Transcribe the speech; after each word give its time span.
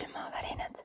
külmavärinad. 0.00 0.76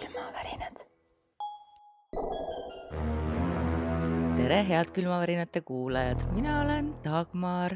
külmavärinad. 0.00 0.76
tere, 4.36 4.64
head 4.64 4.90
külmavärinate 4.92 5.60
kuulajad, 5.60 6.16
mina 6.34 6.60
olen 6.60 6.94
Dagmar. 7.04 7.72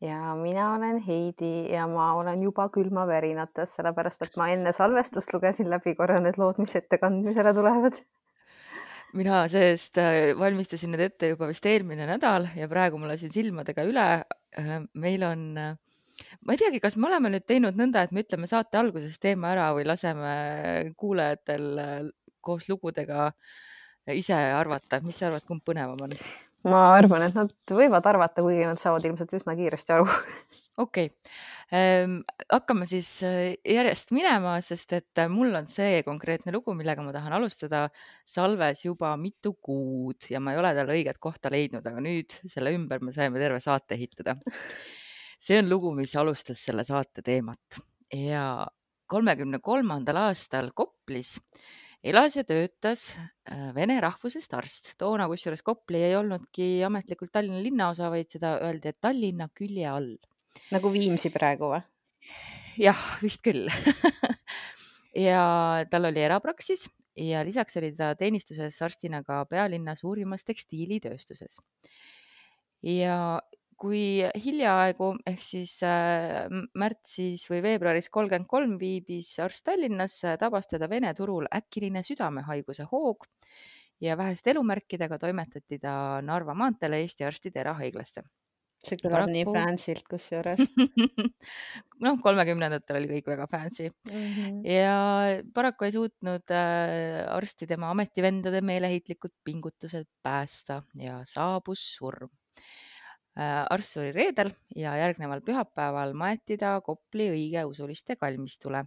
ja 0.00 0.34
mina 0.34 0.74
olen 0.74 0.98
Heidi 0.98 1.72
ja 1.72 1.86
ma 1.86 2.14
olen 2.14 2.42
juba 2.42 2.68
külmavärinates, 2.68 3.74
sellepärast 3.74 4.22
et 4.22 4.36
ma 4.36 4.48
enne 4.48 4.72
salvestust 4.72 5.32
lugesin 5.32 5.70
läbi 5.70 5.94
korra 5.94 6.20
need 6.20 6.38
lood, 6.38 6.58
mis 6.58 6.76
ettekandmisele 6.76 7.54
tulevad. 7.54 8.02
Mina 9.16 9.44
see-eest 9.50 10.00
äh, 10.00 10.32
valmistasin 10.38 10.92
need 10.94 11.04
ette 11.08 11.32
juba 11.32 11.48
vist 11.50 11.66
eelmine 11.66 12.06
nädal 12.08 12.48
ja 12.56 12.68
praegu 12.70 13.00
ma 13.00 13.10
lasin 13.10 13.32
silmadega 13.34 13.84
üle. 13.88 14.06
meil 14.98 15.22
on, 15.22 15.42
ma 15.60 16.54
ei 16.54 16.58
teagi, 16.60 16.80
kas 16.82 16.96
me 16.98 17.06
oleme 17.08 17.30
nüüd 17.30 17.46
teinud 17.46 17.78
nõnda, 17.78 18.02
et 18.02 18.12
me 18.12 18.24
ütleme 18.24 18.50
saate 18.50 18.80
alguses 18.80 19.18
teema 19.22 19.52
ära 19.54 19.70
või 19.76 19.86
laseme 19.86 20.32
kuulajatel 20.98 21.66
äh, 21.78 21.98
koos 22.40 22.68
lugudega 22.68 23.30
ise 24.16 24.34
arvata, 24.34 25.00
mis 25.04 25.18
sa 25.20 25.28
arvad, 25.28 25.44
kumb 25.46 25.62
põnevam 25.66 26.00
on? 26.06 26.16
ma 26.68 26.80
arvan, 26.96 27.24
et 27.24 27.36
nad 27.36 27.52
võivad 27.72 28.06
arvata, 28.10 28.42
kuigi 28.44 28.66
nad 28.68 28.80
saavad 28.80 29.06
ilmselt 29.08 29.32
üsna 29.38 29.56
kiiresti 29.56 29.94
aru. 29.96 30.08
okei 30.80 31.10
okay., 31.10 32.22
hakkame 32.50 32.86
siis 32.90 33.08
äh, 33.26 33.52
järjest 33.62 34.10
minema, 34.16 34.56
sest 34.64 34.94
et 34.96 35.20
äh, 35.22 35.28
mul 35.30 35.54
on 35.54 35.68
see 35.70 36.00
konkreetne 36.06 36.54
lugu, 36.56 36.74
millega 36.74 37.04
ma 37.06 37.12
tahan 37.14 37.36
alustada, 37.36 37.84
salves 38.26 38.82
juba 38.86 39.12
mitu 39.20 39.54
kuud 39.62 40.26
ja 40.32 40.40
ma 40.42 40.54
ei 40.54 40.62
ole 40.62 40.72
talle 40.74 40.96
õiget 40.98 41.20
kohta 41.22 41.52
leidnud, 41.52 41.86
aga 41.86 42.02
nüüd 42.02 42.34
selle 42.50 42.74
ümber 42.74 43.04
me 43.04 43.14
saime 43.14 43.38
terve 43.42 43.60
saate 43.62 43.94
ehitada. 43.98 44.34
see 45.40 45.60
on 45.60 45.70
lugu, 45.70 45.94
mis 45.96 46.16
alustas 46.18 46.64
selle 46.66 46.84
saate 46.88 47.22
teemat 47.24 47.80
ja 48.10 48.66
kolmekümne 49.10 49.62
kolmandal 49.62 50.18
aastal 50.26 50.72
Koplis 50.74 51.38
elas 52.02 52.36
ja 52.36 52.44
töötas 52.48 53.10
äh, 53.12 53.70
vene 53.76 53.98
rahvusest 54.00 54.54
arst. 54.56 54.94
toona 54.98 55.26
kusjuures 55.28 55.62
Kopli 55.62 56.02
ei 56.06 56.16
olnudki 56.16 56.80
ametlikult 56.86 57.32
Tallinna 57.32 57.60
linnaosa, 57.62 58.10
vaid 58.12 58.30
seda 58.32 58.56
öeldi, 58.64 58.92
et 58.92 59.00
Tallinna 59.00 59.50
külje 59.54 59.88
all. 59.88 60.14
Nagu 60.70 60.92
Viimsi 60.92 61.32
praegu 61.34 61.72
või? 61.74 61.82
jah, 62.80 63.00
vist 63.22 63.42
küll 63.44 63.68
ja 65.26 65.44
tal 65.90 66.08
oli 66.10 66.22
erapraksis 66.22 66.88
ja 67.18 67.44
lisaks 67.46 67.76
oli 67.80 67.92
ta 67.96 68.14
teenistuses 68.18 68.76
arstina 68.82 69.22
ka 69.26 69.44
pealinna 69.50 69.96
suurimas 69.98 70.46
tekstiilitööstuses. 70.48 71.58
ja 72.82 73.40
kui 73.80 74.20
hiljaaegu 74.44 75.14
ehk 75.26 75.42
siis 75.44 75.78
äh, 75.86 76.46
märtsis 76.76 77.46
või 77.48 77.62
veebruaris 77.64 78.10
kolmkümmend 78.12 78.48
kolm 78.48 78.76
viibis 78.80 79.32
arst 79.40 79.64
Tallinnas, 79.64 80.18
tabas 80.40 80.68
teda 80.68 80.88
Vene 80.88 81.14
turul 81.16 81.48
äkiline 81.48 82.02
südamehaiguse 82.04 82.84
hoog 82.92 83.24
ja 84.00 84.16
väheste 84.20 84.52
elumärkidega 84.52 85.18
toimetati 85.18 85.78
ta 85.80 85.94
Narva 86.24 86.54
maanteele 86.54 87.00
Eesti 87.00 87.24
Arstide 87.24 87.60
Erahaiglasse. 87.64 88.24
See 88.84 88.98
kõlab 89.00 89.28
nii 89.28 89.44
Paraku- 89.44 89.68
fancy'lt 89.68 90.06
kusjuures. 90.08 90.60
noh, 92.04 92.18
kolmekümnendatel 92.24 93.00
oli 93.00 93.10
kõik 93.10 93.30
väga 93.34 93.46
fancy 93.50 93.90
ja 94.64 94.94
paraku 95.54 95.88
ei 95.88 95.94
suutnud 95.96 96.54
äh, 96.56 97.24
arsti 97.28 97.68
tema 97.70 97.90
ametivendade 97.94 98.62
meeleheitlikud 98.64 99.34
pingutused 99.44 100.08
päästa 100.24 100.80
ja 101.00 101.20
saabus 101.28 101.82
surm 101.98 102.30
äh,. 103.36 103.66
arst 103.70 103.98
suri 103.98 104.14
reedel 104.16 104.54
ja 104.76 104.94
järgneval 105.00 105.44
pühapäeval 105.44 106.16
maeti 106.16 106.56
ta 106.60 106.78
Kopli 106.84 107.28
õigeusuliste 107.34 108.16
kalmistule. 108.16 108.86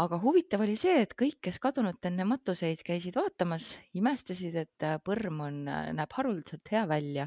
aga 0.00 0.20
huvitav 0.22 0.62
oli 0.62 0.76
see, 0.78 1.00
et 1.02 1.16
kõik, 1.18 1.40
kes 1.48 1.58
kadunut 1.58 2.04
enne 2.06 2.24
matuseid 2.24 2.84
käisid 2.86 3.16
vaatamas, 3.16 3.72
imestasid, 3.96 4.54
et 4.54 4.86
äh, 4.86 5.00
põrm 5.02 5.40
on, 5.48 5.64
näeb 5.66 6.12
haruldaselt 6.14 6.70
hea 6.70 6.84
välja, 6.88 7.26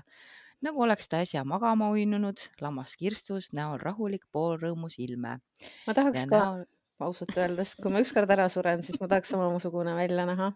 nagu 0.63 0.83
oleks 0.85 1.09
ta 1.11 1.21
äsja 1.23 1.43
magama 1.47 1.89
uinunud, 1.93 2.41
lammas 2.63 2.95
kirstus, 2.99 3.51
näol 3.57 3.81
rahulik 3.81 4.25
poolrõõmus 4.31 4.99
ilme 5.03 5.39
ma 5.87 5.95
tahaks 5.95 6.23
ja 6.23 6.29
ka 6.29 6.39
näol 6.39 6.63
ausalt 7.03 7.35
öeldes, 7.37 7.75
kui 7.79 7.91
ma 7.91 8.01
ükskord 8.03 8.31
ära 8.31 8.47
suren, 8.51 8.83
siis 8.85 8.99
ma 9.01 9.09
tahaks 9.11 9.33
samasugune 9.33 9.95
välja 9.97 10.27
näha. 10.29 10.53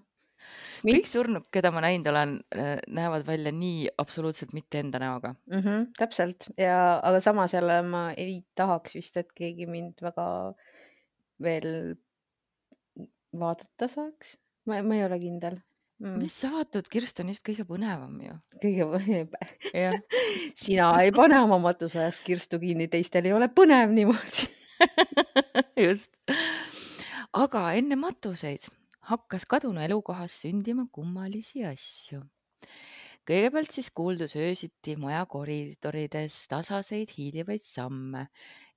Mind- 0.85 1.00
kõik 1.00 1.09
surnud, 1.09 1.45
keda 1.51 1.72
ma 1.73 1.81
näinud 1.84 2.07
olen, 2.12 2.34
näevad 2.94 3.25
välja 3.28 3.51
nii 3.51 3.88
absoluutselt 3.97 4.53
mitte 4.53 4.79
enda 4.79 5.00
näoga. 5.01 5.34
mm. 5.50 5.59
-hmm, 5.59 5.88
täpselt 5.97 6.50
ja, 6.57 7.00
aga 7.03 7.19
samas 7.19 7.53
jälle 7.53 7.81
ma 7.81 8.12
ei 8.18 8.44
tahaks 8.56 8.95
vist, 8.95 9.18
et 9.18 9.34
keegi 9.34 9.66
mind 9.66 10.01
väga 10.01 10.53
veel 11.41 11.95
vaadata 13.39 13.88
saaks. 13.88 14.38
ma, 14.66 14.81
ma 14.84 14.95
ei 14.95 15.06
ole 15.06 15.19
kindel 15.19 15.59
mm.. 15.99 16.17
mis 16.21 16.35
sa 16.41 16.51
vaatad, 16.53 16.87
Kirst 16.91 17.21
on 17.23 17.31
just 17.33 17.43
kõige 17.45 17.65
põnevam 17.67 18.15
ju. 18.23 18.37
kõige, 18.63 18.87
jah, 19.83 19.97
sina 20.57 20.91
ei 21.03 21.13
pane 21.15 21.39
oma 21.43 21.59
matuse 21.63 22.01
ajaks 22.01 22.21
kirstu 22.25 22.61
kinni, 22.63 22.89
teistel 22.91 23.29
ei 23.29 23.35
ole 23.35 23.49
põnev 23.53 23.93
niimoodi. 23.95 24.49
just. 25.87 26.13
aga 27.33 27.63
enne 27.79 27.97
matuseid 27.99 28.67
hakkas 29.07 29.47
kadunu 29.49 29.81
elukohas 29.85 30.41
sündima 30.43 30.87
kummalisi 30.93 31.65
asju. 31.67 32.21
kõigepealt 33.27 33.73
siis 33.75 33.89
kuuldus 33.91 34.37
öösiti 34.39 34.95
maja 34.99 35.25
koridorides 35.27 36.45
tasaseid 36.51 37.11
hiilivaid 37.15 37.65
samme 37.65 38.27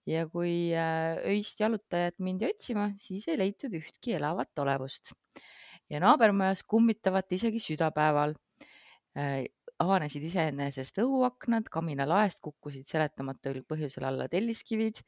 ja 0.09 0.25
kui 0.31 0.73
äh, 0.75 1.21
öist 1.29 1.61
jalutajat 1.61 2.17
mindi 2.19 2.49
otsima, 2.49 2.89
siis 2.99 3.29
ei 3.29 3.39
leitud 3.39 3.75
ühtki 3.77 4.17
elavat 4.17 4.59
olevust 4.63 5.13
ja 5.91 6.01
naabermajas 6.03 6.63
kummitavat 6.69 7.33
isegi 7.37 7.61
südapäeval 7.63 8.35
äh, 9.19 9.45
avanesid 9.81 10.25
iseenesest 10.29 11.01
õhuaknad, 11.03 11.71
kaminalaest 11.73 12.43
kukkusid 12.45 12.89
seletamatul 12.89 13.63
põhjusel 13.69 14.07
alla 14.09 14.29
telliskivid 14.31 15.01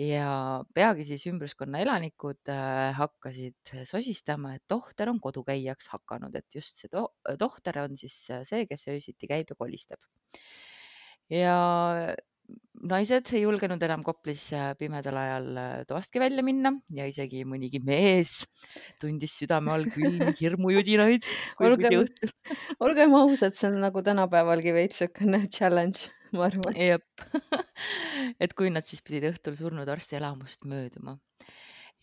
ja 0.00 0.64
peagi 0.74 1.06
siis 1.06 1.22
ümbruskonna 1.30 1.80
elanikud 1.84 2.50
äh, 2.50 2.90
hakkasid 2.98 3.74
sosistama, 3.86 4.56
et 4.56 4.64
tohter 4.68 5.12
on 5.12 5.20
kodukäijaks 5.22 5.92
hakanud, 5.94 6.34
et 6.34 6.58
just 6.58 6.82
see 6.82 6.90
to 6.90 7.06
tohter 7.38 7.84
on 7.84 7.96
siis 8.00 8.18
see, 8.26 8.66
kes 8.70 8.88
öösiti 8.90 9.30
käib 9.30 9.54
ja 9.54 9.58
kolistab. 9.58 10.02
ja 11.30 11.58
naised 12.84 13.30
ei 13.32 13.42
julgenud 13.44 13.82
enam 13.86 14.02
Koplis 14.04 14.48
pimedal 14.78 15.16
ajal 15.18 15.46
äh, 15.56 15.72
toastki 15.88 16.20
välja 16.22 16.44
minna 16.44 16.74
ja 16.94 17.06
isegi 17.08 17.44
mõnigi 17.48 17.80
mees 17.84 18.42
tundis 19.00 19.36
südame 19.40 19.72
all 19.74 19.88
külmi 19.92 20.32
hirmujudinaid, 20.40 21.26
Olgem- 21.64 22.08
olgem 22.84 23.16
ausad, 23.18 23.56
see 23.56 23.70
on 23.70 23.80
nagu 23.86 24.04
tänapäevalgi 24.04 24.74
veits 24.76 25.00
siukene 25.02 25.44
challenge, 25.54 26.10
ma 26.36 26.48
arvan. 26.50 26.76
jep, 26.76 27.26
et 28.42 28.56
kui 28.56 28.72
nad 28.74 28.86
siis 28.88 29.04
pidid 29.06 29.30
õhtul 29.32 29.56
surnud 29.60 29.88
arsti 29.88 30.20
elamust 30.20 30.68
mööduma. 30.68 31.16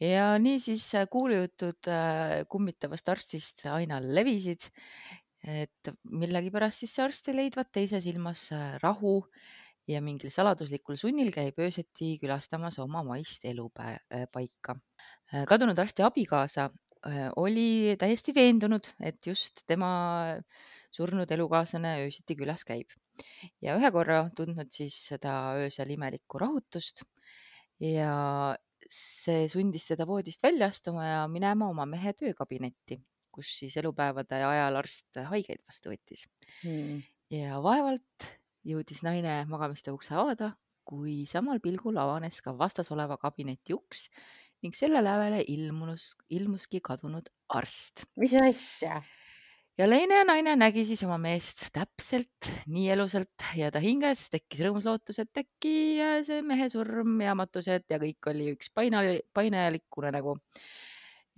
ja 0.02 0.34
niisiis 0.41 0.88
äh, 0.97 1.09
kuulujutud 1.12 1.91
äh, 1.91 2.41
kummitavast 2.50 3.13
arstist 3.13 3.68
aina 3.69 4.02
levisid, 4.02 4.72
et 5.41 5.96
millegipärast 6.06 6.84
siis 6.84 6.94
see 6.96 7.06
arst 7.06 7.29
ei 7.29 7.38
leidvat 7.38 7.72
teises 7.73 8.06
ilmas 8.09 8.50
rahu 8.81 9.19
ja 9.87 10.01
mingil 10.01 10.31
saladuslikul 10.33 10.97
sunnil 10.99 11.31
käib 11.33 11.57
öösiti 11.59 12.15
külastamas 12.21 12.79
oma 12.79 13.03
maist 13.03 13.45
elupaika. 13.45 14.75
kadunud 15.47 15.79
arsti 15.79 16.03
abikaasa 16.05 16.69
äh, 17.07 17.29
oli 17.35 17.95
täiesti 17.99 18.35
veendunud, 18.35 18.93
et 18.99 19.25
just 19.25 19.63
tema 19.67 20.37
surnud 20.91 21.31
elukaaslane 21.31 22.01
öösiti 22.05 22.35
külas 22.35 22.66
käib 22.67 22.91
ja 23.61 23.78
ühe 23.79 23.91
korra 23.93 24.25
tundnud 24.35 24.72
siis 24.73 24.97
seda 25.11 25.55
öösel 25.59 25.93
imelikku 25.95 26.39
rahutust 26.41 27.03
ja 27.81 28.11
see 28.91 29.47
sundis 29.51 29.87
teda 29.89 30.07
voodist 30.09 30.43
välja 30.43 30.69
astuma 30.72 31.05
ja 31.07 31.22
minema 31.31 31.69
oma 31.69 31.85
mehe 31.85 32.13
töökabinetti, 32.17 32.99
kus 33.31 33.53
siis 33.61 33.77
elupäevade 33.77 34.41
ajal 34.45 34.79
arst 34.81 35.22
haigeid 35.31 35.63
vastu 35.66 35.93
võttis 35.93 36.27
Mm. 36.66 37.01
ja 37.31 37.61
vaevalt 37.63 38.25
jõudis 38.67 39.02
naine 39.05 39.41
magamiste 39.49 39.93
ukse 39.93 40.16
avada, 40.17 40.53
kui 40.87 41.23
samal 41.29 41.61
pilgul 41.63 41.97
avanes 42.02 42.41
ka 42.43 42.53
vastas 42.58 42.91
oleva 42.93 43.17
kabineti 43.22 43.75
uks 43.75 44.08
ning 44.61 44.75
selle 44.78 45.02
lävele 45.02 45.41
ilmunus, 45.49 46.11
ilmuski 46.29 46.81
kadunud 46.85 47.29
arst 47.58 48.05
mis 48.22 48.35
asja? 48.37 49.02
ja 49.79 49.87
Leine 49.90 50.22
naine 50.28 50.53
nägi 50.59 50.84
siis 50.85 51.02
oma 51.08 51.17
meest 51.22 51.69
täpselt 51.73 52.49
nii 52.69 52.90
elusalt 52.93 53.47
ja 53.58 53.72
ta 53.73 53.81
hinges 53.81 54.28
tekkis 54.34 54.61
rõõmus 54.66 54.85
lootus, 54.85 55.22
et 55.23 55.41
äkki 55.41 55.75
äh, 56.03 56.19
see 56.28 56.43
mehe 56.46 56.69
surm 56.69 57.17
ja 57.23 57.34
matused 57.37 57.87
ja 57.90 57.99
kõik 58.02 58.31
oli 58.34 58.52
üks 58.55 58.69
paina, 58.75 59.03
painajalik 59.34 60.02
unenägu. 60.02 60.37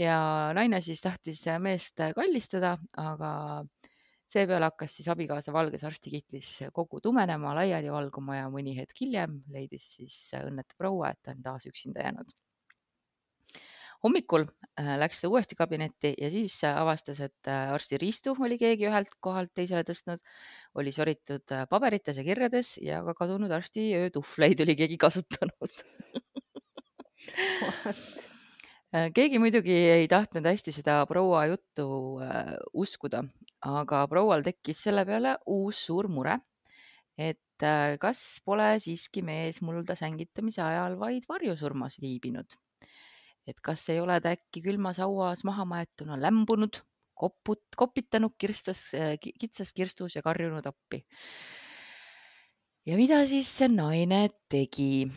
ja 0.02 0.18
naine 0.58 0.82
siis 0.82 1.02
tahtis 1.04 1.46
meest 1.62 2.02
kallistada, 2.18 2.78
aga 2.98 3.32
seepeale 4.34 4.70
hakkas 4.70 4.96
siis 4.98 5.10
abikaasa 5.14 5.54
valges 5.56 5.84
arstikitlis 5.88 6.50
kogu 6.76 7.02
tumenema, 7.04 7.54
laiali 7.58 7.92
valguma 7.94 8.40
ja 8.40 8.48
mõni 8.54 8.76
hetk 8.78 9.04
hiljem 9.04 9.42
leidis 9.54 9.86
siis 9.98 10.18
õnnetu 10.40 10.78
proua, 10.80 11.14
et 11.14 11.22
ta 11.24 11.36
on 11.36 11.44
taas 11.46 11.68
üksinda 11.70 12.06
jäänud. 12.08 12.34
hommikul 14.04 14.44
äh, 14.80 14.98
läks 15.00 15.22
ta 15.22 15.30
uuesti 15.32 15.56
kabinetti 15.56 16.14
ja 16.20 16.30
siis 16.32 16.58
äh, 16.68 16.76
avastas, 16.82 17.22
et 17.24 17.48
äh, 17.48 17.72
arsti 17.72 17.98
riistu 18.02 18.36
oli 18.40 18.58
keegi 18.60 18.90
ühelt 18.90 19.14
kohalt 19.24 19.54
teisele 19.56 19.86
tõstnud, 19.88 20.20
oli 20.76 20.92
soritud 20.92 21.56
paberites 21.70 22.20
ja 22.20 22.28
kirjades 22.28 22.76
ja 22.84 23.00
ka 23.08 23.16
kadunud 23.24 23.52
arsti 23.52 23.94
öötuhvleid 24.02 24.66
oli 24.66 24.76
keegi 24.82 25.00
kasutanud 25.08 25.80
keegi 28.94 29.40
muidugi 29.42 29.74
ei 29.74 30.08
tahtnud 30.10 30.46
hästi 30.46 30.74
seda 30.76 31.00
proua 31.10 31.48
juttu 31.50 31.86
äh, 32.22 32.54
uskuda, 32.78 33.24
aga 33.66 34.04
proual 34.10 34.46
tekkis 34.46 34.84
selle 34.86 35.06
peale 35.08 35.38
uus 35.50 35.80
suur 35.88 36.10
mure, 36.12 36.38
et 37.18 37.66
äh, 37.66 37.96
kas 38.02 38.22
pole 38.46 38.76
siiski 38.84 39.24
mees 39.26 39.64
mulda 39.66 39.98
sängitamise 39.98 40.62
ajal 40.66 41.00
vaid 41.02 41.26
varjusurmas 41.30 41.98
viibinud. 42.04 42.60
et 43.44 43.60
kas 43.60 43.82
ei 43.92 44.00
ole 44.00 44.22
ta 44.24 44.32
äkki 44.38 44.62
külmas 44.64 45.02
hauas 45.04 45.42
maha 45.44 45.66
maetuna 45.68 46.16
lämbunud, 46.16 46.78
koput, 47.14 47.66
kopitanud 47.76 48.38
kirstas, 48.40 48.94
kitsas 49.20 49.74
kirstus 49.74 50.16
ja 50.16 50.22
karjunud 50.22 50.66
appi. 50.70 51.04
ja 52.86 52.96
mida 52.96 53.26
siis 53.28 53.50
see 53.58 53.74
naine 53.74 54.28
tegi? 54.50 55.10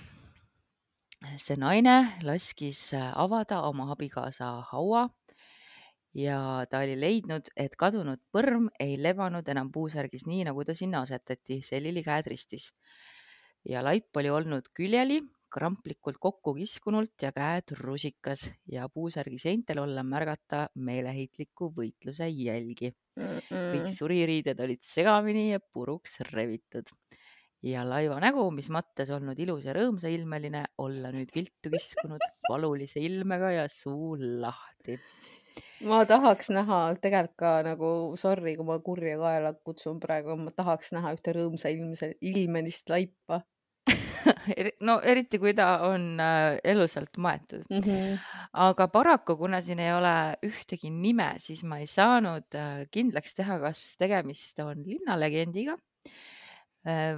See 1.42 1.56
naine 1.58 1.96
laskis 2.26 2.80
äh, 2.94 3.12
avada 3.14 3.62
oma 3.68 3.90
abikaasa 3.94 4.48
haua 4.70 5.06
ja 6.16 6.38
ta 6.70 6.80
oli 6.84 6.96
leidnud, 6.98 7.50
et 7.56 7.76
kadunud 7.76 8.22
põrm 8.32 8.70
ei 8.80 8.96
lebanud 9.00 9.48
enam 9.52 9.70
puusärgis 9.72 10.24
nii, 10.28 10.46
nagu 10.48 10.64
ta 10.64 10.74
sinna 10.74 11.02
asetati, 11.04 11.60
selili 11.66 12.02
käed 12.06 12.30
ristis. 12.32 12.70
ja 13.66 13.82
laip 13.82 14.16
oli 14.16 14.30
olnud 14.30 14.68
küljeli, 14.76 15.18
kramplikult 15.50 16.18
kokku 16.22 16.54
kiskunult 16.54 17.22
ja 17.22 17.32
käed 17.34 17.72
rusikas 17.80 18.44
ja 18.70 18.88
puusärgi 18.88 19.38
seintel 19.42 19.80
olla 19.82 20.02
märgata 20.06 20.66
meeleheitliku 20.74 21.72
võitluse 21.76 22.28
jälgi. 22.30 22.92
kõik 23.50 23.88
suririided 23.94 24.60
olid 24.60 24.82
segamini 24.84 25.50
ja 25.52 25.60
puruks 25.60 26.20
rebitud 26.32 26.90
ja 27.66 27.84
laiva 27.86 28.18
nägu, 28.22 28.46
mis 28.54 28.68
mattes 28.72 29.10
olnud 29.14 29.38
ilus 29.42 29.66
ja 29.66 29.74
rõõmsailmeline, 29.76 30.62
olla 30.82 31.12
nüüd 31.14 31.32
viltu 31.34 31.72
kiskunud 31.72 32.22
valulise 32.50 33.02
ilmega 33.02 33.52
ja 33.54 33.66
suu 33.72 34.14
lahti. 34.18 34.98
ma 35.88 36.02
tahaks 36.08 36.50
näha 36.52 36.80
tegelikult 37.00 37.36
ka 37.40 37.52
nagu, 37.66 37.90
sorry, 38.20 38.56
kui 38.58 38.66
ma 38.68 38.78
kurja 38.84 39.16
kaela 39.20 39.54
kutsun 39.66 40.00
praegu, 40.00 40.36
ma 40.38 40.52
tahaks 40.54 40.92
näha 40.96 41.14
ühte 41.16 41.36
rõõmsa 41.36 41.72
ilmse, 41.72 42.14
ilmelist 42.20 42.92
laipa 42.92 43.42
no 44.86 44.98
eriti, 45.02 45.38
kui 45.42 45.54
ta 45.56 45.68
on 45.86 46.20
äh, 46.22 46.58
elusalt 46.64 47.18
maetud 47.18 47.64
mm. 47.70 47.82
-hmm. 47.82 48.18
aga 48.66 48.88
paraku, 48.88 49.36
kuna 49.36 49.60
siin 49.62 49.80
ei 49.80 49.92
ole 49.94 50.36
ühtegi 50.46 50.90
nime, 50.90 51.34
siis 51.38 51.64
ma 51.64 51.78
ei 51.78 51.86
saanud 51.90 52.54
äh, 52.54 52.86
kindlaks 52.90 53.34
teha, 53.34 53.58
kas 53.62 53.96
tegemist 53.98 54.58
on 54.64 54.82
linnalegendiga 54.86 55.76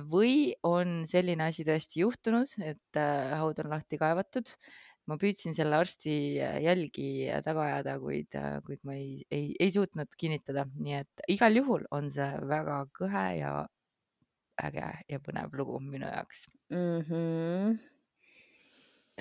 või 0.08 0.54
on 0.64 1.02
selline 1.08 1.48
asi 1.50 1.64
tõesti 1.68 2.00
juhtunud, 2.00 2.52
et 2.64 3.00
äh, 3.00 3.34
haud 3.36 3.58
on 3.64 3.74
lahti 3.74 3.98
kaevatud. 4.00 4.54
ma 5.08 5.16
püüdsin 5.16 5.54
selle 5.56 5.76
arsti 5.76 6.14
äh, 6.44 6.58
jälgi 6.60 7.28
taga 7.44 7.64
ajada, 7.64 7.98
kuid, 8.00 8.34
kuid 8.66 8.80
ma 8.84 8.94
ei, 8.96 9.24
ei, 9.30 9.54
ei 9.60 9.70
suutnud 9.72 10.08
kinnitada, 10.20 10.66
nii 10.76 10.98
et 11.00 11.22
igal 11.32 11.56
juhul 11.56 11.84
on 11.90 12.10
see 12.12 12.28
väga 12.48 12.82
kõhe 12.96 13.26
ja 13.38 13.52
äge 14.64 14.88
ja 15.08 15.20
põnev 15.22 15.54
lugu 15.56 15.78
minu 15.80 16.08
jaoks 16.08 16.44
mm. 16.72 17.00
-hmm. 17.08 17.78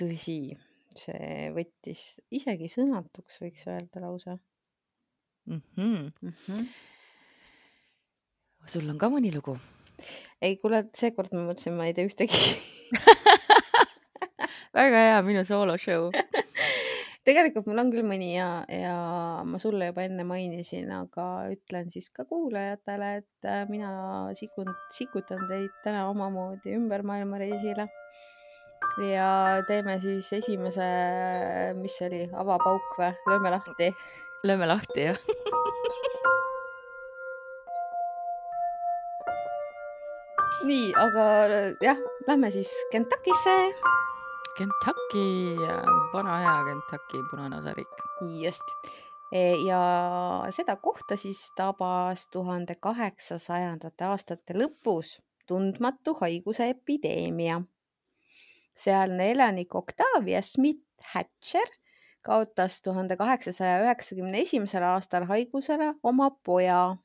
tõsi, 0.00 0.38
see 0.98 1.48
võttis 1.56 2.04
isegi 2.30 2.68
sõnatuks, 2.72 3.40
võiks 3.44 3.66
öelda 3.68 4.04
lausa 4.04 4.38
mm. 5.46 5.62
-hmm. 5.76 6.12
Mm 6.22 6.32
-hmm. 6.46 6.68
sul 8.66 8.88
on 8.90 8.98
ka 8.98 9.08
mõni 9.12 9.34
lugu? 9.34 9.58
Ei, 10.42 10.56
kuule, 10.60 10.84
seekord 10.96 11.34
ma 11.34 11.46
mõtlesin, 11.50 11.76
ma 11.78 11.88
ei 11.88 11.96
tee 11.96 12.08
ühtegi 12.08 12.42
väga 14.78 15.04
hea, 15.08 15.22
minu 15.26 15.44
sooloshow 15.48 16.10
tegelikult 17.28 17.68
mul 17.68 17.82
on 17.82 17.90
küll 17.92 18.06
mõni 18.06 18.30
ja, 18.32 18.48
ja 18.72 18.94
ma 19.46 19.60
sulle 19.60 19.90
juba 19.90 20.04
enne 20.06 20.24
mainisin, 20.28 20.88
aga 20.94 21.26
ütlen 21.52 21.90
siis 21.92 22.08
ka 22.14 22.24
kuulajatele, 22.28 23.10
et 23.20 23.48
äh, 23.48 23.64
mina 23.70 23.90
sikun, 24.38 24.70
sikutan 24.96 25.44
teid 25.50 25.74
täna 25.84 26.06
omamoodi 26.12 26.76
ümber 26.78 27.04
maailmareisile. 27.08 27.88
ja 29.10 29.28
teeme 29.68 29.98
siis 30.00 30.32
esimese, 30.32 30.88
mis 31.78 31.98
see 32.00 32.08
oli, 32.08 32.24
avapauk 32.32 32.98
või, 33.00 33.12
lööme 33.28 33.54
lahti? 33.58 33.92
lööme 34.48 34.70
lahti, 34.70 35.10
jah 35.10 36.34
nii, 40.66 40.92
aga 40.96 41.24
jah, 41.82 41.98
lähme 42.26 42.50
siis 42.50 42.70
Kentuckisse. 42.92 43.54
Kentucky, 44.58 45.56
vana 46.12 46.38
hea 46.42 46.56
Kentucky 46.66 47.22
punane 47.30 47.58
osariik. 47.58 47.88
just 48.42 48.64
e, 49.32 49.54
ja 49.66 49.80
seda 50.50 50.76
kohta 50.76 51.16
siis 51.16 51.52
tabas 51.56 52.26
tuhande 52.32 52.74
kaheksasajandate 52.74 54.04
aastate 54.04 54.56
lõpus 54.58 55.18
tundmatu 55.46 56.16
haiguse 56.20 56.68
epideemia. 56.74 57.60
sealne 58.74 59.30
elanik 59.30 59.74
Octavia 59.74 60.42
Smith 60.42 61.12
Hatcher 61.14 61.68
kaotas 62.22 62.82
tuhande 62.82 63.16
kaheksasaja 63.16 63.82
üheksakümne 63.84 64.42
esimesel 64.42 64.82
aastal 64.82 65.24
haigusele 65.30 65.94
oma 66.02 66.30
poja, 66.30 66.96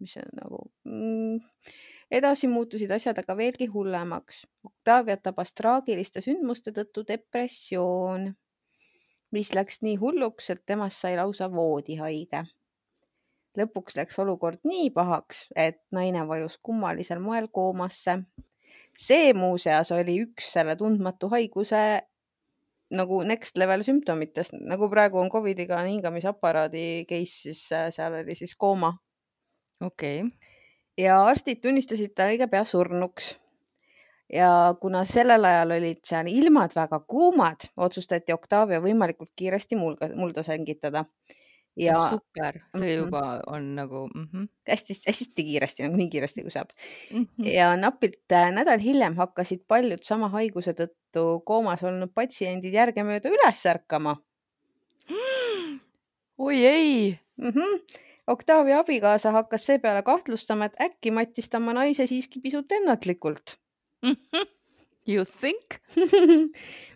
mis 0.00 0.16
on 0.16 0.28
nagu 0.36 0.60
mm, 0.84 1.40
edasi 2.12 2.48
muutusid 2.48 2.90
asjad 2.92 3.18
aga 3.22 3.36
veelgi 3.36 3.66
hullemaks. 3.72 4.44
Octaviat 4.68 5.22
tabas 5.24 5.54
traagiliste 5.56 6.22
sündmuste 6.24 6.74
tõttu 6.76 7.06
depressioon, 7.08 8.28
mis 9.32 9.52
läks 9.56 9.80
nii 9.86 9.96
hulluks, 10.02 10.50
et 10.52 10.62
temast 10.66 11.00
sai 11.00 11.16
lausa 11.20 11.50
voodihaige. 11.52 12.44
lõpuks 13.58 13.98
läks 13.98 14.16
olukord 14.18 14.62
nii 14.64 14.90
pahaks, 14.90 15.46
et 15.56 15.82
naine 15.92 16.22
vajus 16.28 16.58
kummalisel 16.62 17.20
moel 17.20 17.48
koomasse. 17.48 18.22
see 18.96 19.32
muuseas 19.32 19.90
oli 19.92 20.18
üks 20.20 20.52
selle 20.52 20.76
tundmatu 20.76 21.28
haiguse 21.28 22.02
nagu 22.90 23.22
next 23.22 23.56
level 23.56 23.82
sümptomitest, 23.82 24.52
nagu 24.52 24.88
praegu 24.88 25.18
on 25.18 25.30
Covidiga 25.30 25.80
hingamisaparaadi 25.80 27.06
case, 27.08 27.42
siis 27.42 27.72
äh, 27.72 27.88
seal 27.90 28.12
oli 28.20 28.34
siis 28.34 28.54
kooma. 28.54 28.98
okei 29.80 30.20
okay 30.20 30.41
ja 30.98 31.20
arstid 31.26 31.62
tunnistasid 31.62 32.14
ta 32.16 32.28
õige 32.32 32.48
pea 32.50 32.64
surnuks. 32.68 33.36
ja 34.32 34.74
kuna 34.80 35.04
sellel 35.04 35.44
ajal 35.44 35.74
olid 35.76 36.00
seal 36.08 36.28
ilmad 36.30 36.72
väga 36.76 37.02
kuumad, 37.08 37.68
otsustati 37.76 38.32
Octavia 38.32 38.80
võimalikult 38.80 39.32
kiiresti 39.36 39.76
mulga, 39.76 40.08
mulda 40.16 40.42
sengitada. 40.42 41.04
ja 41.76 41.96
super, 42.12 42.58
see 42.76 42.96
mhm. 42.96 42.98
juba 42.98 43.40
on 43.46 43.74
nagu 43.74 44.08
mm 44.14 44.26
-hmm. 44.32 44.48
hästi-hästi 44.68 45.44
kiiresti, 45.44 45.82
nagu 45.82 45.96
nii 45.96 46.08
kiiresti 46.08 46.42
kui 46.42 46.50
saab 46.50 46.68
mm. 47.12 47.22
-hmm. 47.22 47.46
ja 47.48 47.76
napilt 47.76 48.32
äh, 48.32 48.52
nädal 48.52 48.78
hiljem 48.78 49.16
hakkasid 49.16 49.64
paljud 49.68 50.02
sama 50.02 50.28
haiguse 50.28 50.72
tõttu 50.72 51.40
koomas 51.44 51.82
olnud 51.82 52.12
patsiendid 52.14 52.74
järgemööda 52.74 53.28
üles 53.28 53.66
ärkama. 53.66 54.16
oi 56.38 56.66
ei 56.66 57.18
mm. 57.36 57.48
-hmm 57.48 58.02
Octavia 58.30 58.78
abikaasa 58.78 59.32
hakkas 59.34 59.66
seepeale 59.66 60.02
kahtlustama, 60.06 60.70
et 60.70 60.80
äkki 60.80 61.10
mattis 61.10 61.50
ta 61.50 61.58
oma 61.58 61.74
naise 61.74 62.06
siiski 62.06 62.40
pisut 62.40 62.72
ennatlikult 62.72 63.56
You 65.06 65.24
think 65.26 65.80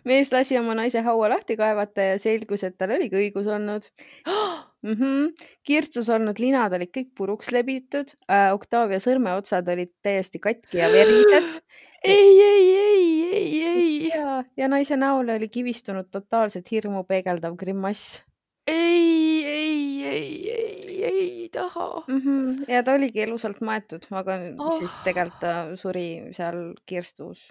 mees 0.07 0.29
lasi 0.31 0.55
oma 0.55 0.71
naise 0.79 1.01
haua 1.03 1.27
lahti 1.33 1.57
kaevata 1.59 2.05
ja 2.13 2.19
selgus, 2.21 2.63
et 2.63 2.77
tal 2.79 2.93
oligi 2.95 3.17
õigus 3.19 3.49
olnud 3.51 3.89
mm. 4.85 4.93
-hmm. 4.93 5.49
kirstus 5.67 6.07
olnud 6.15 6.39
linad 6.39 6.73
olid 6.77 6.93
kõik 6.95 7.11
puruks 7.17 7.51
lebitud 7.51 8.13
äh,. 8.31 8.53
Octavia 8.55 9.01
sõrmeotsad 9.03 9.67
olid 9.73 9.91
täiesti 10.01 10.39
katki 10.39 10.79
ja 10.79 10.87
verised. 10.91 11.59
ei, 12.15 12.39
ei, 12.39 12.69
ei, 12.77 13.27
ei, 13.33 13.63
ei. 13.73 14.07
ja, 14.07 14.39
ja 14.57 14.71
naise 14.71 14.95
näole 14.95 15.35
oli 15.35 15.51
kivistunud 15.51 16.07
totaalselt 16.11 16.71
hirmu 16.71 17.03
peegeldav 17.03 17.59
grimass. 17.59 18.23
ei, 18.71 19.43
ei, 19.43 20.03
ei, 20.05 20.51
ei 20.51 20.66
ei 21.07 21.49
taha 21.53 21.87
mm. 22.07 22.19
-hmm. 22.19 22.65
ja 22.71 22.83
ta 22.83 22.93
oligi 22.97 23.21
elusalt 23.21 23.61
maetud, 23.61 24.05
aga 24.11 24.37
oh. 24.59 24.77
siis 24.79 24.97
tegelikult 25.03 25.39
ta 25.41 25.55
suri 25.75 26.07
seal 26.35 26.61
kirstus 26.85 27.47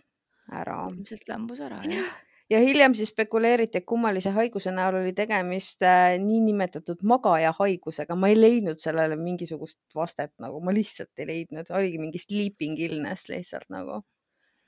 ära. 0.53 0.87
ilmselt 0.91 1.29
lämbus 1.29 1.61
ära 1.61 1.81
jah. 1.85 2.13
ja 2.51 2.59
hiljem 2.63 2.95
siis 2.95 3.11
spekuleeriti, 3.15 3.79
et 3.79 3.87
kummalise 3.87 4.31
haiguse 4.31 4.73
näol 4.75 5.01
oli 5.03 5.13
tegemist 5.13 5.83
äh, 5.83 6.19
niinimetatud 6.23 7.03
magaja 7.03 7.55
haigusega. 7.59 8.15
ma 8.15 8.29
ei 8.29 8.41
leidnud 8.41 8.83
sellele 8.83 9.17
mingisugust 9.17 9.79
vastet 9.95 10.33
nagu, 10.39 10.61
ma 10.61 10.75
lihtsalt 10.75 11.19
ei 11.19 11.27
leidnud, 11.33 11.71
oligi 11.71 11.99
mingi 11.99 12.23
sleeping 12.23 12.79
illness 12.79 13.29
lihtsalt 13.29 13.69
nagu 13.69 14.03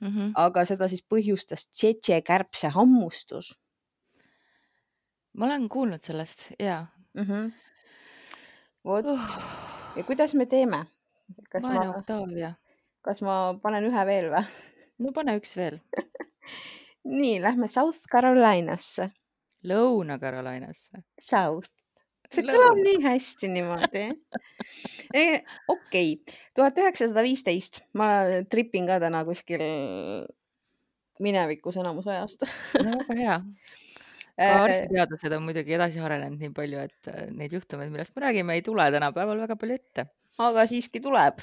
mm. 0.01 0.07
-hmm. 0.07 0.31
aga 0.35 0.65
seda 0.65 0.87
siis 0.87 1.03
põhjustas 1.13 1.67
tšetše-kärbse 1.71 2.71
hammustus 2.75 3.55
ma 5.33 5.45
olen 5.45 5.69
kuulnud 5.69 6.03
sellest 6.03 6.51
ja 6.59 6.85
mm. 7.13 7.23
-hmm. 7.23 7.51
Vot 8.89 9.09
uh, 9.13 9.37
ja 9.95 10.03
kuidas 10.07 10.33
me 10.37 10.47
teeme? 10.49 10.83
kas 11.51 11.65
vaene 11.65 11.87
ma, 11.91 11.97
Octavia. 11.99 12.53
kas 13.05 13.21
ma 13.25 13.39
panen 13.61 13.87
ühe 13.89 14.05
veel 14.09 14.29
või? 14.33 14.45
no 15.03 15.13
pane 15.15 15.37
üks 15.39 15.55
veel. 15.59 15.79
nii, 17.19 17.39
lähme 17.43 17.69
South 17.71 18.07
Carolinasse. 18.11 19.09
Lõuna-Carolinasse. 19.69 21.03
South. 21.19 21.71
see 22.29 22.45
kõlab 22.45 22.77
nii 22.77 22.99
hästi 23.01 23.47
niimoodi 23.49 24.03
e,. 25.17 25.23
okei, 25.73 26.19
tuhat 26.55 26.77
üheksasada 26.77 27.23
viisteist, 27.25 27.81
ma 27.97 28.09
tripin 28.51 28.85
ka 28.89 28.99
täna 29.01 29.23
kuskil 29.25 29.63
minevikus 31.19 31.79
enamus 31.81 32.07
ajast 32.07 32.45
no 32.79 32.99
väga 33.01 33.17
hea. 33.17 33.39
ka 34.39 34.49
Äh, 34.49 34.61
arstiteadlased 34.63 35.35
on 35.35 35.45
muidugi 35.47 35.75
edasi 35.75 36.01
arenenud 36.03 36.41
nii 36.41 36.53
palju, 36.55 36.83
et 36.87 37.11
äh, 37.11 37.25
neid 37.35 37.55
juhtumeid, 37.55 37.91
millest 37.93 38.15
me 38.15 38.25
räägime, 38.25 38.55
ei 38.55 38.65
tule 38.65 38.85
tänapäeval 38.95 39.41
väga 39.43 39.57
palju 39.59 39.79
ette. 39.79 40.05
aga 40.39 40.65
siiski 40.69 41.01
tuleb 41.03 41.41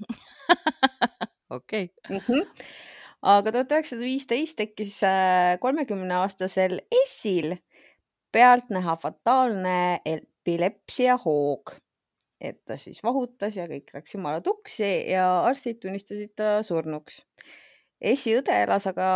okei 1.58 1.90
okay. 1.90 2.18
-hmm. 2.18 2.46
aga 3.34 3.52
tuhat 3.52 3.74
üheksasada 3.76 4.06
viisteist 4.06 4.56
tekkis 4.56 5.00
kolmekümne 5.60 6.14
aastasel 6.22 6.80
Essil 7.02 7.56
pealtnäha 8.32 8.96
fataalne 8.96 10.00
epilepsiahoog, 10.06 11.74
et 12.40 12.64
ta 12.64 12.76
siis 12.80 13.02
vahutas 13.02 13.56
ja 13.56 13.66
kõik 13.68 13.90
läks 13.94 14.14
jumala 14.14 14.40
tuksi 14.40 15.10
ja 15.10 15.26
arstid 15.44 15.80
tunnistasid 15.82 16.32
ta 16.36 16.62
surnuks. 16.62 17.24
Essi 18.00 18.32
õde 18.32 18.54
elas 18.62 18.86
aga 18.88 19.06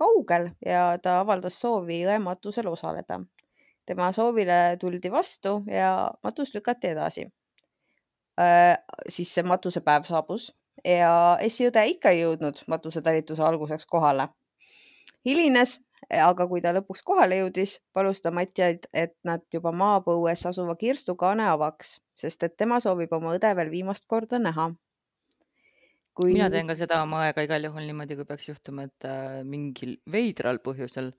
kaugel 0.00 0.48
ja 0.64 0.96
ta 1.02 1.18
avaldas 1.20 1.58
soovi 1.60 2.00
õe 2.08 2.18
matusel 2.18 2.68
osaleda. 2.70 3.20
tema 3.86 4.12
soovile 4.12 4.76
tuldi 4.80 5.10
vastu 5.10 5.62
ja 5.66 6.10
matus 6.22 6.54
lükati 6.54 6.88
edasi. 6.88 7.26
siis 9.08 9.34
see 9.34 9.42
matusepäev 9.42 10.04
saabus 10.04 10.54
ja 10.84 11.38
Essi 11.40 11.68
õde 11.68 11.84
ikka 11.86 12.10
ei 12.10 12.22
jõudnud 12.22 12.62
matusetalituse 12.66 13.42
alguseks 13.42 13.86
kohale. 13.86 14.28
hilines, 15.24 15.80
aga 16.08 16.46
kui 16.48 16.62
ta 16.64 16.72
lõpuks 16.72 17.02
kohale 17.04 17.36
jõudis, 17.36 17.80
palus 17.92 18.22
ta 18.22 18.30
matjaid, 18.30 18.86
et 18.92 19.14
nad 19.24 19.42
juba 19.52 19.72
maapõues 19.72 20.46
asuva 20.46 20.76
kirstukaane 20.76 21.44
avaks, 21.44 22.00
sest 22.16 22.42
et 22.42 22.56
tema 22.56 22.80
soovib 22.80 23.12
oma 23.12 23.34
õde 23.36 23.56
veel 23.56 23.70
viimast 23.70 24.06
korda 24.06 24.38
näha. 24.38 24.70
Kui 26.16 26.34
mina 26.34 26.50
teen 26.52 26.68
ka 26.68 26.76
seda 26.78 27.02
oma 27.04 27.24
aega 27.26 27.44
igal 27.46 27.68
juhul 27.68 27.86
niimoodi, 27.86 28.16
kui 28.18 28.28
peaks 28.28 28.50
juhtuma, 28.50 28.88
et 28.90 29.08
äh, 29.08 29.40
mingil 29.46 29.96
veidral 30.10 30.60
põhjusel 30.64 31.12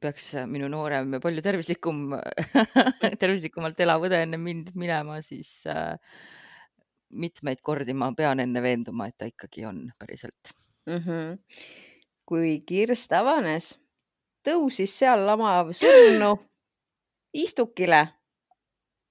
peaks 0.00 0.34
minu 0.50 0.68
noorem 0.70 1.16
ja 1.16 1.20
palju 1.22 1.42
tervislikum 1.42 2.12
tervislikumalt 3.22 3.80
elav 3.80 4.04
õde 4.06 4.20
enne 4.26 4.38
mind 4.40 4.74
minema, 4.78 5.18
siis 5.24 5.62
äh, 5.70 5.96
mitmeid 7.10 7.62
kordi 7.64 7.96
ma 7.96 8.12
pean 8.16 8.42
enne 8.44 8.62
veenduma, 8.62 9.08
et 9.08 9.18
ta 9.18 9.28
ikkagi 9.30 9.66
on 9.66 9.86
päriselt. 9.98 10.54
mm. 10.86 10.98
-hmm. 10.98 11.38
kui 12.24 12.60
kirst 12.66 13.12
avanes, 13.12 13.74
tõusis 14.46 14.92
seal 15.02 15.26
lamav 15.26 15.72
surnu 15.72 16.36
istukile 17.32 18.08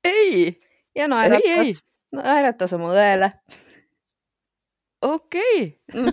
ei, 0.03 0.59
ja 0.95 1.07
naeratas, 1.07 1.83
naeratas 2.15 2.73
oma 2.73 2.93
õele. 2.93 3.31
Okei 5.01 5.79
okay. 5.94 6.12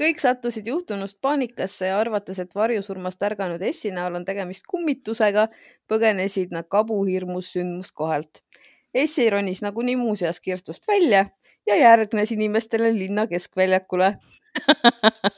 kõik 0.00 0.20
sattusid 0.20 0.68
juhtunust 0.68 1.18
paanikasse 1.24 1.90
ja 1.90 2.00
arvates, 2.00 2.38
et 2.38 2.54
varjusurmast 2.54 3.22
ärganud 3.22 3.62
Essi 3.62 3.90
näol 3.94 4.20
on 4.20 4.26
tegemist 4.28 4.68
kummitusega, 4.68 5.48
põgenesid 5.88 6.54
nad 6.54 6.68
kabuhirmus 6.68 7.54
sündmuskohalt. 7.56 8.42
Essi 8.94 9.30
ronis 9.30 9.62
nagunii 9.64 9.96
muuseas 10.00 10.40
kirstust 10.40 10.88
välja 10.88 11.26
ja 11.66 11.76
järgnes 11.76 12.32
inimestele 12.32 12.92
linna 12.94 13.26
keskväljakule. 13.26 14.14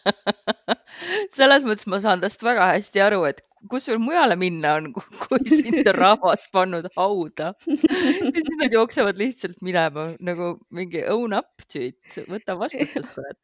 selles 1.38 1.65
mõttes 1.67 1.88
ma 1.91 2.00
saan 2.03 2.23
tast 2.23 2.43
väga 2.45 2.73
hästi 2.75 3.03
aru, 3.03 3.25
et 3.31 3.43
kus 3.71 3.88
sul 3.88 3.99
mujale 4.03 4.37
minna 4.38 4.75
on, 4.79 4.93
kui 4.95 5.50
sind 5.50 5.83
on 5.87 5.95
rahvas 5.97 6.47
pannud 6.53 6.88
hauda. 6.97 7.55
ja 7.67 8.35
siis 8.37 8.55
nad 8.61 8.73
jooksevad 8.73 9.19
lihtsalt 9.21 9.62
minema 9.67 10.09
nagu 10.21 10.55
mingi 10.75 11.05
own 11.12 11.37
up 11.38 11.67
to 11.73 11.83
it, 11.91 12.21
võta 12.31 12.59
vastutus 12.61 13.09
kurat. 13.15 13.38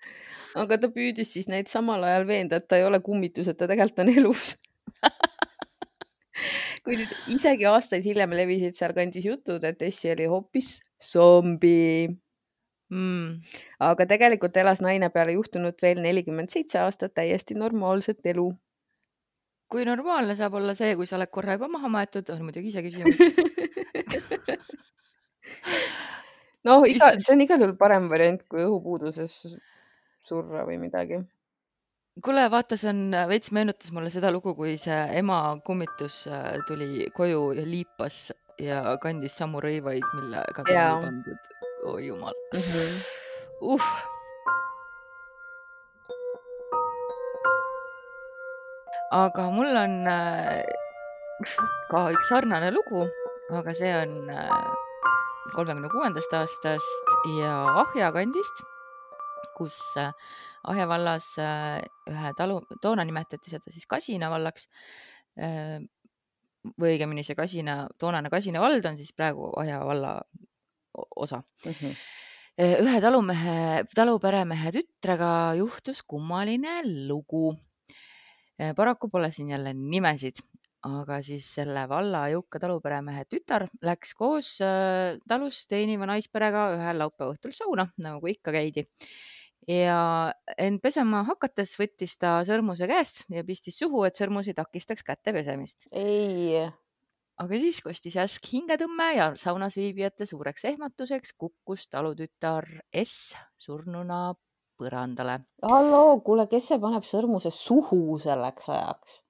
aga 0.54 0.78
ta 0.84 0.92
püüdis 0.92 1.34
siis 1.36 1.50
neid 1.50 1.72
samal 1.72 2.04
ajal 2.06 2.28
veenda, 2.30 2.60
et 2.60 2.68
ta 2.68 2.78
ei 2.80 2.86
ole 2.86 3.02
kummitus, 3.04 3.50
et 3.50 3.58
ta 3.58 3.70
tegelikult 3.70 4.04
on 4.04 4.14
elus 4.14 4.54
kuid 6.84 7.04
isegi 7.32 7.66
aastaid 7.70 8.04
hiljem 8.04 8.34
levisid 8.36 8.76
sealkandis 8.78 9.26
jutud, 9.26 9.64
et 9.64 9.82
Essi 9.82 10.12
oli 10.12 10.28
hoopis 10.30 10.76
zombi. 11.02 12.10
Mm. 12.94 13.40
aga 13.82 14.04
tegelikult 14.06 14.56
elas 14.60 14.82
naine 14.84 15.08
peale 15.10 15.32
juhtunut 15.34 15.80
veel 15.82 16.02
nelikümmend 16.04 16.52
seitse 16.52 16.78
aastat 16.82 17.14
täiesti 17.16 17.56
normaalset 17.58 18.20
elu. 18.34 18.50
Kui 19.70 19.84
normaalne 19.88 20.36
saab 20.38 20.54
olla 20.60 20.74
see, 20.76 20.94
kui 20.98 21.06
sa 21.08 21.16
oled 21.18 21.30
korra 21.32 21.56
juba 21.58 21.68
maha 21.72 21.90
maetud, 21.92 22.28
on 22.34 22.44
muidugi 22.46 22.70
iseküsimus. 22.72 23.16
noh, 26.68 26.84
iga, 26.90 27.12
see 27.18 27.34
on 27.34 27.44
igal 27.44 27.62
juhul 27.62 27.76
parem 27.80 28.08
variant 28.12 28.42
kui 28.50 28.64
õhupuuduses 28.64 29.56
surra 30.24 30.64
või 30.68 30.78
midagi. 30.82 31.20
kuule, 32.24 32.46
vaata, 32.50 32.78
see 32.80 32.90
on 32.92 33.02
veits 33.30 33.52
meenutas 33.56 33.92
mulle 33.94 34.12
seda 34.14 34.32
lugu, 34.34 34.54
kui 34.58 34.76
see 34.80 35.00
ema 35.18 35.40
kummitus 35.66 36.24
äh, 36.30 36.54
tuli 36.68 37.10
koju 37.16 37.52
ja 37.58 37.66
liipas 37.68 38.28
ja 38.62 38.82
kandis 39.02 39.36
samu 39.40 39.62
rõivaid, 39.64 40.06
millega 40.14 40.66
oli 40.66 40.80
pandud. 41.06 41.52
oi 41.84 42.06
jumal 42.06 42.36
mm. 42.54 42.60
-hmm. 42.60 42.92
uh.. 43.74 44.13
Aga 49.14 49.48
mul 49.54 49.70
on 49.84 49.94
äh, 50.10 50.62
ka 51.90 52.08
üks 52.14 52.28
sarnane 52.32 52.72
lugu, 52.74 53.06
aga 53.54 53.74
see 53.76 53.92
on 53.94 54.20
kolmekümne 55.52 55.88
kuuendast 55.92 56.32
aastast 56.34 57.12
ja 57.38 57.52
Ahja 57.84 58.10
kandist, 58.14 58.62
kus 59.56 59.76
äh, 60.00 60.12
Ahja 60.64 60.86
vallas 60.88 61.34
äh, 61.38 61.82
ühe 62.10 62.32
talu, 62.38 62.60
toona 62.82 63.04
nimetati 63.04 63.52
seda 63.52 63.72
siis 63.74 63.86
Kasina 63.90 64.30
vallaks 64.32 64.68
äh, 65.36 65.78
või 66.80 66.94
õigemini 66.94 67.24
see 67.26 67.36
Kasina, 67.38 67.84
toonane 68.00 68.32
Kasina 68.32 68.62
vald 68.64 68.86
on 68.88 68.98
siis 69.00 69.12
praegu 69.12 69.52
Ahja 69.60 69.82
valla 69.84 70.16
osa. 70.94 71.42
Mm 71.66 71.72
-hmm. 71.72 71.94
ühe 72.86 73.00
talumehe, 73.02 73.84
taluperemehe 73.94 74.72
tütrega 74.72 75.54
juhtus 75.58 76.02
kummaline 76.02 76.80
lugu. 77.08 77.56
Paraku 78.76 79.08
pole 79.10 79.30
siin 79.34 79.50
jälle 79.50 79.74
nimesid, 79.74 80.38
aga 80.84 81.20
siis 81.24 81.46
selle 81.56 81.86
valla 81.88 82.26
jõuka 82.32 82.60
taluperemehe 82.62 83.24
tütar 83.30 83.66
läks 83.84 84.12
koos 84.18 84.56
äh, 84.64 85.16
talus 85.28 85.64
teeniva 85.70 86.08
naisperega 86.10 86.68
ühel 86.76 87.00
laupäeva 87.00 87.32
õhtul 87.32 87.54
sauna, 87.56 87.88
nagu 88.04 88.28
ikka 88.30 88.52
käidi. 88.54 88.84
ja 89.68 90.32
end 90.60 90.82
pesema 90.84 91.22
hakates 91.24 91.72
võttis 91.80 92.18
ta 92.20 92.36
sõrmuse 92.44 92.88
käest 92.88 93.24
ja 93.32 93.44
pistis 93.48 93.78
suhu, 93.80 94.04
et 94.04 94.16
sõrmus 94.16 94.48
ei 94.50 94.56
takistaks 94.56 95.06
käte 95.06 95.32
pesemist. 95.32 95.88
ei, 95.90 96.60
aga 97.40 97.60
siis 97.62 97.80
kostis 97.82 98.18
järsk 98.20 98.52
hingetõmme 98.52 99.08
ja 99.16 99.30
saunas 99.40 99.78
viibijate 99.80 100.28
suureks 100.28 100.68
ehmatuseks 100.68 101.32
kukkus 101.32 101.88
talutütar 101.88 102.68
S 102.92 103.32
surnuna 103.56 104.34
põrandale. 104.80 105.40
halloo, 105.62 106.20
kuule, 106.26 106.48
kes 106.50 106.72
see 106.72 106.80
paneb 106.82 107.06
sõrmuse 107.08 107.52
suhu 107.54 108.18
selleks 108.22 108.68
ajaks? 108.72 109.20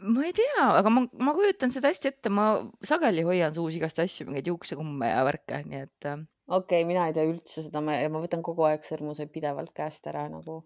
ma 0.00 0.24
ei 0.26 0.32
tea, 0.36 0.64
aga 0.66 0.90
ma, 0.92 1.04
ma 1.22 1.34
kujutan 1.36 1.72
seda 1.72 1.90
hästi 1.92 2.10
ette, 2.10 2.32
ma 2.32 2.46
sageli 2.84 3.22
hoian 3.26 3.54
suus 3.54 3.76
igast 3.78 4.00
asju, 4.02 4.26
mingeid 4.28 4.50
juuksekumme 4.50 5.10
ja 5.12 5.22
värke, 5.26 5.60
nii 5.68 5.82
et 5.84 6.08
äh, 6.10 6.24
okei 6.48 6.82
okay,, 6.82 6.88
mina 6.88 7.06
ei 7.06 7.14
tea 7.16 7.26
üldse 7.28 7.64
seda 7.64 7.82
ma, 7.84 7.96
ma 8.12 8.22
võtan 8.22 8.42
kogu 8.46 8.66
aeg 8.68 8.84
sõrmuse 8.86 9.28
pidevalt 9.32 9.72
käest 9.76 10.06
ära 10.10 10.26
nagu. 10.32 10.60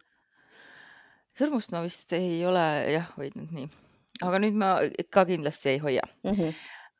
sõrmust 1.38 1.72
ma 1.74 1.84
vist 1.84 2.12
ei 2.16 2.40
ole 2.48 2.64
jah 2.96 3.08
hoidnud 3.16 3.54
nii, 3.56 3.70
aga 4.26 4.42
nüüd 4.42 4.60
ma 4.60 4.74
ka 5.12 5.26
kindlasti 5.28 5.76
ei 5.76 5.82
hoia, 5.84 6.06
Mm 6.24 6.36
-hmm. 6.36 6.54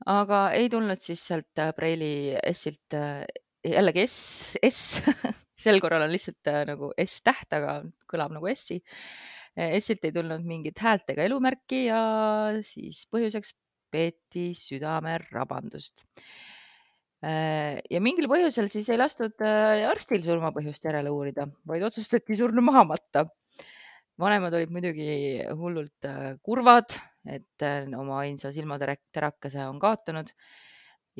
aga 0.07 0.51
ei 0.57 0.69
tulnud 0.69 1.01
siis 1.01 1.25
sealt 1.27 1.59
äh, 1.59 1.75
Preili 1.77 2.37
S-ilt 2.53 2.95
äh, 2.95 3.25
jällegi 3.65 4.07
S, 4.07 4.57
S, 4.69 5.03
sel 5.61 5.81
korral 5.83 6.07
on 6.07 6.13
lihtsalt 6.13 6.51
äh, 6.51 6.63
nagu 6.69 6.93
S-täht, 7.05 7.49
aga 7.57 7.81
kõlab 8.11 8.37
nagu 8.37 8.51
S-i. 8.55 8.81
Essilt 9.61 10.05
ei 10.07 10.13
tulnud 10.15 10.45
mingit 10.47 10.79
häält 10.79 11.11
ega 11.11 11.25
elumärki 11.27 11.83
ja 11.89 12.01
siis 12.65 13.03
põhjuseks 13.11 13.51
peeti 13.91 14.51
südamerabandust. 14.57 16.07
ja 17.21 18.01
mingil 18.01 18.31
põhjusel 18.31 18.71
siis 18.73 18.89
ei 18.89 18.97
lastud 18.97 19.43
äh, 19.45 19.83
arstil 19.91 20.23
surmapõhjust 20.25 20.87
järele 20.87 21.11
uurida, 21.13 21.45
vaid 21.69 21.83
otsustati 21.85 22.39
surnu 22.39 22.63
maha 22.65 22.87
matta. 22.95 23.27
vanemad 24.21 24.55
olid 24.57 24.73
muidugi 24.73 25.11
hullult 25.59 26.09
äh, 26.09 26.39
kurvad, 26.41 26.97
et 27.27 27.67
äh, 27.67 27.91
oma 27.99 28.23
ainsa 28.23 28.55
silmaterakese 28.55 29.67
on 29.67 29.79
kaotanud 29.83 30.33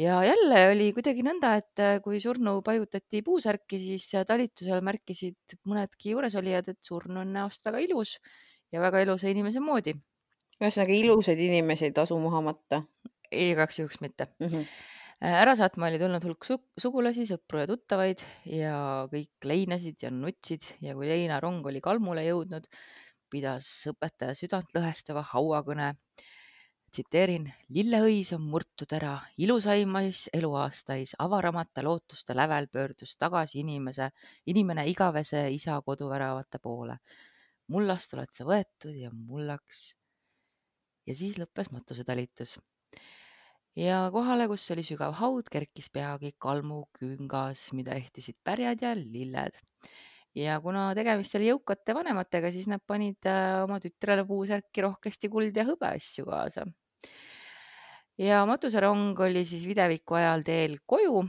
ja 0.01 0.21
jälle 0.25 0.61
oli 0.73 0.91
kuidagi 0.97 1.25
nõnda, 1.27 1.55
et 1.61 1.85
kui 2.05 2.21
surnu 2.23 2.61
paigutati 2.67 3.21
puusärki, 3.27 3.81
siis 3.83 4.09
talitusel 4.29 4.81
märkisid 4.87 5.59
mõnedki 5.69 6.15
juuresolijad, 6.15 6.73
et 6.73 6.81
surnu 6.87 7.21
on 7.21 7.35
näost 7.37 7.65
väga 7.67 7.83
ilus 7.85 8.17
ja 8.73 8.81
väga 8.81 9.05
ilusa 9.05 9.29
inimese 9.29 9.61
moodi. 9.61 9.95
ühesõnaga 10.61 10.93
ilusaid 10.93 11.41
inimesi 11.41 11.89
ei 11.89 11.97
tasu 11.97 12.19
maha 12.21 12.41
matta 12.45 12.83
igaks 13.31 13.79
juhuks 13.79 14.01
mitte 14.01 14.27
mm. 14.39 14.47
-hmm. 14.47 14.67
ära 15.43 15.55
saatma 15.57 15.87
oli 15.87 15.99
tulnud 15.99 16.25
hulk 16.25 16.45
su 16.45 16.59
sugulasi, 16.79 17.27
sõpru 17.29 17.63
ja 17.63 17.67
tuttavaid 17.71 18.25
ja 18.47 19.07
kõik 19.13 19.47
leinasid 19.47 20.03
ja 20.03 20.11
nutsid 20.11 20.67
ja 20.81 20.95
kui 20.95 21.09
leinarong 21.09 21.67
oli 21.67 21.81
kalmule 21.81 22.25
jõudnud, 22.27 22.67
pidas 23.31 23.69
õpetaja 23.87 24.35
südantlõhestava 24.35 25.23
hauakõne. 25.33 25.95
Tsiteerin, 26.91 27.47
lilleõis 27.77 28.33
on 28.37 28.43
murtud 28.53 28.93
ära, 28.97 29.15
ilusaimais 29.39 30.27
eluaastais, 30.37 31.15
avaramate 31.19 31.85
lootuste 31.87 32.35
lävel 32.37 32.69
pöördus 32.73 33.17
tagasi 33.17 33.61
inimese, 33.63 34.11
inimene 34.47 34.87
igavese 34.91 35.47
isa 35.55 35.81
koduväravate 35.87 36.59
poole. 36.59 36.99
mullast 37.71 38.15
oled 38.15 38.33
sa 38.35 38.45
võetud 38.45 38.97
ja 38.99 39.11
mullaks. 39.15 39.95
ja 41.07 41.15
siis 41.15 41.39
lõppes 41.39 41.71
matusetalitus 41.73 42.59
ja 43.79 44.01
kohale, 44.13 44.47
kus 44.51 44.67
oli 44.75 44.85
sügav 44.87 45.15
haud, 45.21 45.49
kerkis 45.53 45.91
peagi 45.95 46.33
kalmuküngas, 46.39 47.71
mida 47.77 47.95
ehtisid 47.99 48.39
pärjad 48.45 48.83
ja 48.83 48.95
lilled. 48.97 49.57
ja 50.35 50.61
kuna 50.63 50.91
tegemist 50.95 51.35
oli 51.35 51.49
jõukate 51.51 51.95
vanematega, 51.95 52.53
siis 52.55 52.69
nad 52.71 52.83
panid 52.87 53.27
äh, 53.27 53.63
oma 53.65 53.81
tütrele 53.83 54.25
puusärki 54.27 54.85
rohkesti 54.87 55.29
kuld 55.31 55.57
ja 55.57 55.65
hõbeasju 55.67 56.27
kaasa. 56.29 56.67
Ja 58.21 58.43
matuserong 58.49 59.19
oli 59.27 59.45
siis 59.49 59.67
videviku 59.69 60.19
ajal 60.21 60.45
teel 60.47 60.79
koju, 60.87 61.23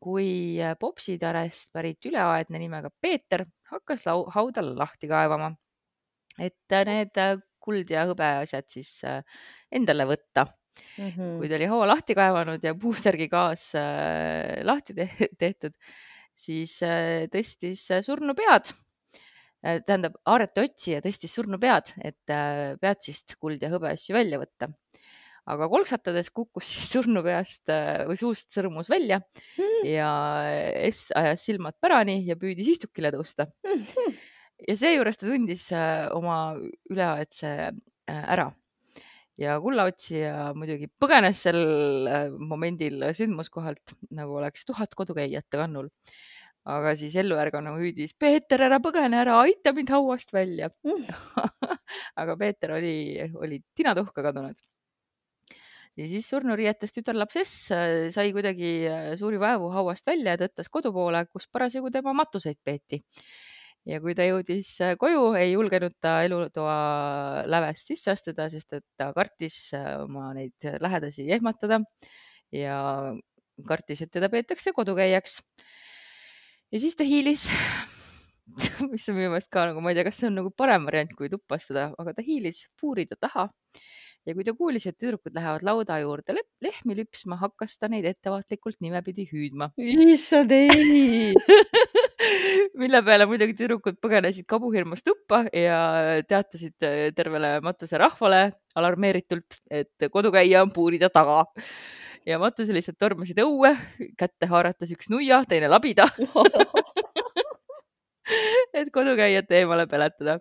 kui 0.00 0.28
äh, 0.62 0.76
popsitarest 0.78 1.72
pärit 1.74 2.06
üleaedne 2.06 2.60
nimega 2.62 2.92
Peeter 3.00 3.46
hakkas 3.72 4.06
lau-, 4.06 4.28
hauda 4.34 4.62
lahti 4.66 5.10
kaevama, 5.10 5.50
et 6.38 6.76
äh, 6.76 6.86
need 6.86 7.24
kuld 7.66 7.90
ja 7.90 8.04
hõbeasjad 8.06 8.68
siis 8.70 9.00
endale 9.74 10.04
võtta 10.06 10.44
mm. 10.98 11.10
-hmm. 11.10 11.38
kui 11.38 11.48
ta 11.48 11.58
oli 11.58 11.68
haua 11.70 11.88
lahti 11.92 12.16
kaevanud 12.16 12.64
ja 12.64 12.74
puusärgi 12.74 13.28
kaas 13.32 13.70
äh, 13.78 14.62
lahti 14.64 14.94
te 14.94 15.08
tehtud, 15.42 15.76
siis 16.36 16.78
äh, 16.82 17.26
tõstis 17.32 17.86
surnupead 18.06 18.72
äh,, 19.64 19.80
tähendab 19.86 20.18
aarete 20.24 20.66
otsija 20.66 21.02
tõstis 21.04 21.34
surnupead, 21.38 21.94
et 22.02 22.34
äh, 22.34 22.76
peatsist 22.80 23.38
kuld 23.40 23.62
ja 23.62 23.72
hõbeasju 23.72 24.16
välja 24.16 24.40
võtta. 24.42 24.70
Aga 25.46 25.68
kolksatades 25.70 26.30
kukkus 26.34 26.68
siis 26.72 26.90
surnupeast 26.94 27.72
äh, 27.72 28.04
või 28.08 28.18
suust 28.20 28.52
sõrmus 28.54 28.90
välja 28.92 29.20
mm 29.56 29.64
ja 29.86 30.08
S 30.88 31.10
ajas 31.14 31.42
silmad 31.46 31.76
pärani 31.82 32.22
ja 32.26 32.34
püüdis 32.40 32.70
istukile 32.72 33.10
tõusta 33.14 33.44
mm. 33.66 34.14
ja 34.66 34.76
seejuures 34.80 35.20
ta 35.20 35.28
tundis 35.28 35.66
äh, 35.76 36.06
oma 36.16 36.56
üleaedse 36.90 37.50
äh, 37.68 38.22
ära 38.34 38.48
ja 39.40 39.58
kullaotsija 39.60 40.54
muidugi 40.56 40.88
põgenes 41.00 41.42
sel 41.44 41.60
momendil 42.40 43.04
sündmuskohalt, 43.16 43.94
nagu 44.16 44.38
oleks 44.40 44.64
tuhat 44.68 44.96
kodukäijate 44.96 45.60
kannul. 45.60 45.90
aga 46.66 46.96
siis 46.98 47.14
elluärganu 47.20 47.76
hüüdis, 47.78 48.16
Peeter, 48.18 48.64
ära 48.66 48.80
põgene, 48.82 49.20
ära 49.20 49.36
aita 49.44 49.70
mind 49.76 49.92
hauast 49.94 50.32
välja 50.34 50.70
aga 52.22 52.36
Peeter 52.40 52.72
oli, 52.80 52.96
oli 53.36 53.60
tinatuhka 53.76 54.24
kadunud. 54.24 54.56
Ja 55.96 56.06
siis 56.10 56.28
surnuriietest 56.28 56.98
tütarlaps 56.98 57.38
S 57.42 57.52
äh, 57.74 57.94
sai 58.14 58.30
kuidagi 58.36 58.70
äh, 58.90 59.10
suuri 59.18 59.40
vaevu 59.40 59.70
hauast 59.72 60.06
välja 60.08 60.34
ja 60.34 60.40
tõttas 60.44 60.68
kodu 60.72 60.92
poole, 60.94 61.24
kus 61.32 61.48
parasjagu 61.52 61.90
tema 61.94 62.12
matuseid 62.16 62.58
peeti. 62.64 63.00
Ja 63.86 64.00
kui 64.02 64.16
ta 64.18 64.26
jõudis 64.26 64.72
äh, 64.84 64.96
koju, 65.00 65.30
ei 65.38 65.54
julgenud 65.54 65.94
ta 66.02 66.18
elutoa 66.26 66.76
lävest 67.48 67.92
sisse 67.92 68.12
astuda, 68.12 68.50
sest 68.52 68.76
et 68.80 68.84
ta 68.98 69.12
kartis 69.16 69.56
oma 70.02 70.32
neid 70.36 70.68
lähedasi 70.82 71.28
ehmatada. 71.38 71.80
Ja 72.54 72.78
kartis, 73.66 74.02
et 74.04 74.12
teda 74.12 74.28
peetakse 74.28 74.74
kodukäijaks. 74.76 75.40
ja 76.72 76.80
siis 76.82 76.96
ta 76.98 77.06
hiilis. 77.06 77.48
Mis 78.92 79.08
on 79.08 79.16
minu 79.16 79.30
meelest 79.32 79.48
ka 79.50 79.64
nagu, 79.70 79.80
ma 79.82 79.90
ei 79.90 79.96
tea, 79.98 80.04
kas 80.06 80.20
see 80.20 80.28
on 80.28 80.36
nagu 80.38 80.52
parem 80.54 80.84
variant 80.86 81.10
kui 81.18 81.30
tuppa 81.32 81.56
astuda, 81.56 81.88
aga 81.98 82.12
ta 82.14 82.22
hiilis 82.22 82.66
puuride 82.78 83.16
taha 83.18 83.48
ja 84.26 84.34
kui 84.34 84.44
ta 84.46 84.54
kuulis, 84.56 84.86
et 84.88 84.96
tüdrukud 84.98 85.34
lähevad 85.36 85.64
lauda 85.66 85.98
juurde 86.02 86.34
le 86.36 86.42
lehmi 86.64 86.96
lüpsma, 86.98 87.38
hakkas 87.40 87.76
ta 87.78 87.90
neid 87.92 88.06
ettevaatlikult 88.10 88.80
nimepidi 88.84 89.26
hüüdma. 89.30 89.70
issand 89.78 90.52
ei 90.56 91.34
mille 92.80 93.02
peale 93.06 93.26
muidugi 93.30 93.54
tüdrukud 93.58 94.00
põgenesid 94.02 94.48
kabuhirmust 94.50 95.06
tuppa 95.06 95.44
ja 95.54 95.78
teatasid 96.28 96.86
äh, 96.86 96.96
tervele 97.16 97.56
matuse 97.64 97.98
rahvale 98.02 98.50
alarmeeritult, 98.76 99.60
et 99.70 100.10
kodukäija 100.12 100.64
on 100.66 100.74
puuride 100.74 101.08
taga. 101.12 101.44
ja 102.26 102.40
matuse 102.42 102.74
lihtsalt 102.74 102.98
tormasid 102.98 103.38
õue, 103.44 103.76
kätte 104.18 104.50
haaratas 104.50 104.90
üks 104.90 105.10
nuia, 105.12 105.44
teine 105.48 105.70
labida 105.70 106.10
et 108.78 108.90
kodukäijat 108.92 109.50
eemale 109.54 109.86
peletada 109.90 110.38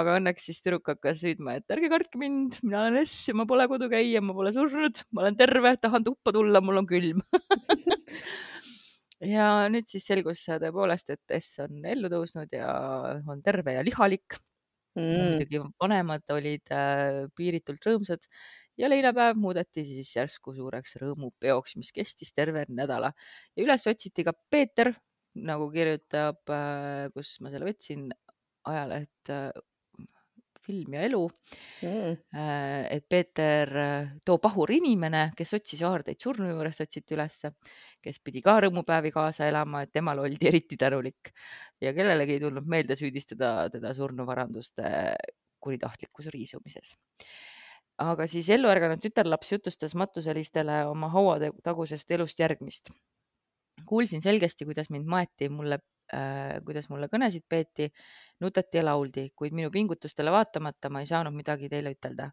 aga 0.00 0.16
õnneks 0.18 0.48
siis 0.48 0.62
tüdruk 0.62 0.88
hakkas 0.92 1.22
hüüdma, 1.26 1.58
et 1.58 1.74
ärge 1.74 1.90
kartke 1.92 2.20
mind, 2.20 2.56
mina 2.64 2.86
olen 2.86 3.02
S 3.02 3.28
ja 3.30 3.36
ma 3.38 3.46
pole 3.48 3.66
kodukäija, 3.70 4.22
ma 4.24 4.34
pole 4.36 4.54
surnud, 4.54 5.02
ma 5.12 5.26
olen 5.26 5.36
terve, 5.38 5.74
tahan 5.82 6.06
tuppa 6.06 6.34
tulla, 6.34 6.62
mul 6.64 6.82
on 6.82 6.88
külm. 6.90 7.22
Ja 9.22 9.68
nüüd 9.70 9.86
siis 9.86 10.02
selgus 10.08 10.40
tõepoolest, 10.48 11.12
et 11.14 11.34
S 11.36 11.60
on 11.62 11.84
ellu 11.86 12.08
tõusnud 12.10 12.50
ja 12.56 12.72
on 13.30 13.42
terve 13.44 13.76
ja 13.76 13.84
lihalik. 13.86 14.40
Mm.. 14.92 15.38
muidugi 15.38 15.60
vanemad 15.80 16.32
olid 16.34 16.68
äh, 16.76 17.22
piiritult 17.32 17.86
rõõmsad 17.86 18.26
ja 18.76 18.90
leinapäev 18.90 19.38
muudeti 19.40 19.86
siis 19.88 20.10
järsku 20.12 20.52
suureks 20.52 20.98
rõõmupeoks, 21.00 21.78
mis 21.80 21.88
kestis 21.96 22.34
terve 22.36 22.66
nädala. 22.68 23.14
Ja 23.56 23.64
üles 23.64 23.86
otsiti 23.88 24.26
ka 24.26 24.34
Peeter, 24.52 24.92
nagu 25.48 25.70
kirjutab, 25.72 26.42
äh, 26.52 27.06
kus 27.14 27.38
ma 27.40 27.54
selle 27.54 27.70
võtsin, 27.70 28.10
ajaleht 28.68 29.32
äh, 29.32 29.48
film 30.62 30.96
ja 30.96 31.02
elu. 31.06 31.22
Mm.. 31.82 32.16
et 32.96 33.06
Peeter, 33.08 33.72
too 34.24 34.38
pahur 34.42 34.72
inimene, 34.74 35.24
kes 35.36 35.54
otsis 35.58 35.82
aardeid 35.86 36.20
surnu 36.22 36.48
juurest, 36.50 36.84
otsiti 36.86 37.16
ülesse, 37.16 37.52
kes 38.02 38.20
pidi 38.24 38.42
ka 38.44 38.58
rõõmupäevi 38.64 39.12
kaasa 39.14 39.48
elama, 39.50 39.84
et 39.84 39.92
temale 39.92 40.24
oldi 40.26 40.50
eriti 40.50 40.78
tänulik. 40.80 41.32
Ja 41.82 41.94
kellelegi 41.96 42.38
ei 42.38 42.44
tulnud 42.44 42.68
meelde 42.70 42.96
süüdistada 42.98 43.68
teda 43.72 43.94
surnuvaranduste 43.98 44.92
kuritahtlikus 45.62 46.28
riisumises. 46.34 46.96
Aga 48.02 48.26
siis 48.26 48.48
elluärganud 48.50 49.02
tütarlaps 49.02 49.52
jutustas 49.52 49.94
matuselistele 49.94 50.82
oma 50.88 51.10
hauatagusest 51.12 52.10
elust 52.10 52.38
järgmist. 52.40 52.90
kuulsin 53.86 54.22
selgesti, 54.22 54.64
kuidas 54.64 54.90
mind 54.90 55.08
maeti, 55.10 55.48
mulle 55.50 55.78
Äh, 55.78 55.91
kuidas 56.66 56.88
mulle 56.92 57.08
kõnesid 57.12 57.44
peeti, 57.48 57.88
nuteti 58.42 58.80
ja 58.80 58.84
lauldi, 58.86 59.28
kuid 59.36 59.54
minu 59.56 59.70
pingutustele 59.72 60.32
vaatamata 60.34 60.90
ma 60.92 61.02
ei 61.02 61.08
saanud 61.10 61.34
midagi 61.36 61.70
teile 61.72 61.94
ütelda. 61.96 62.32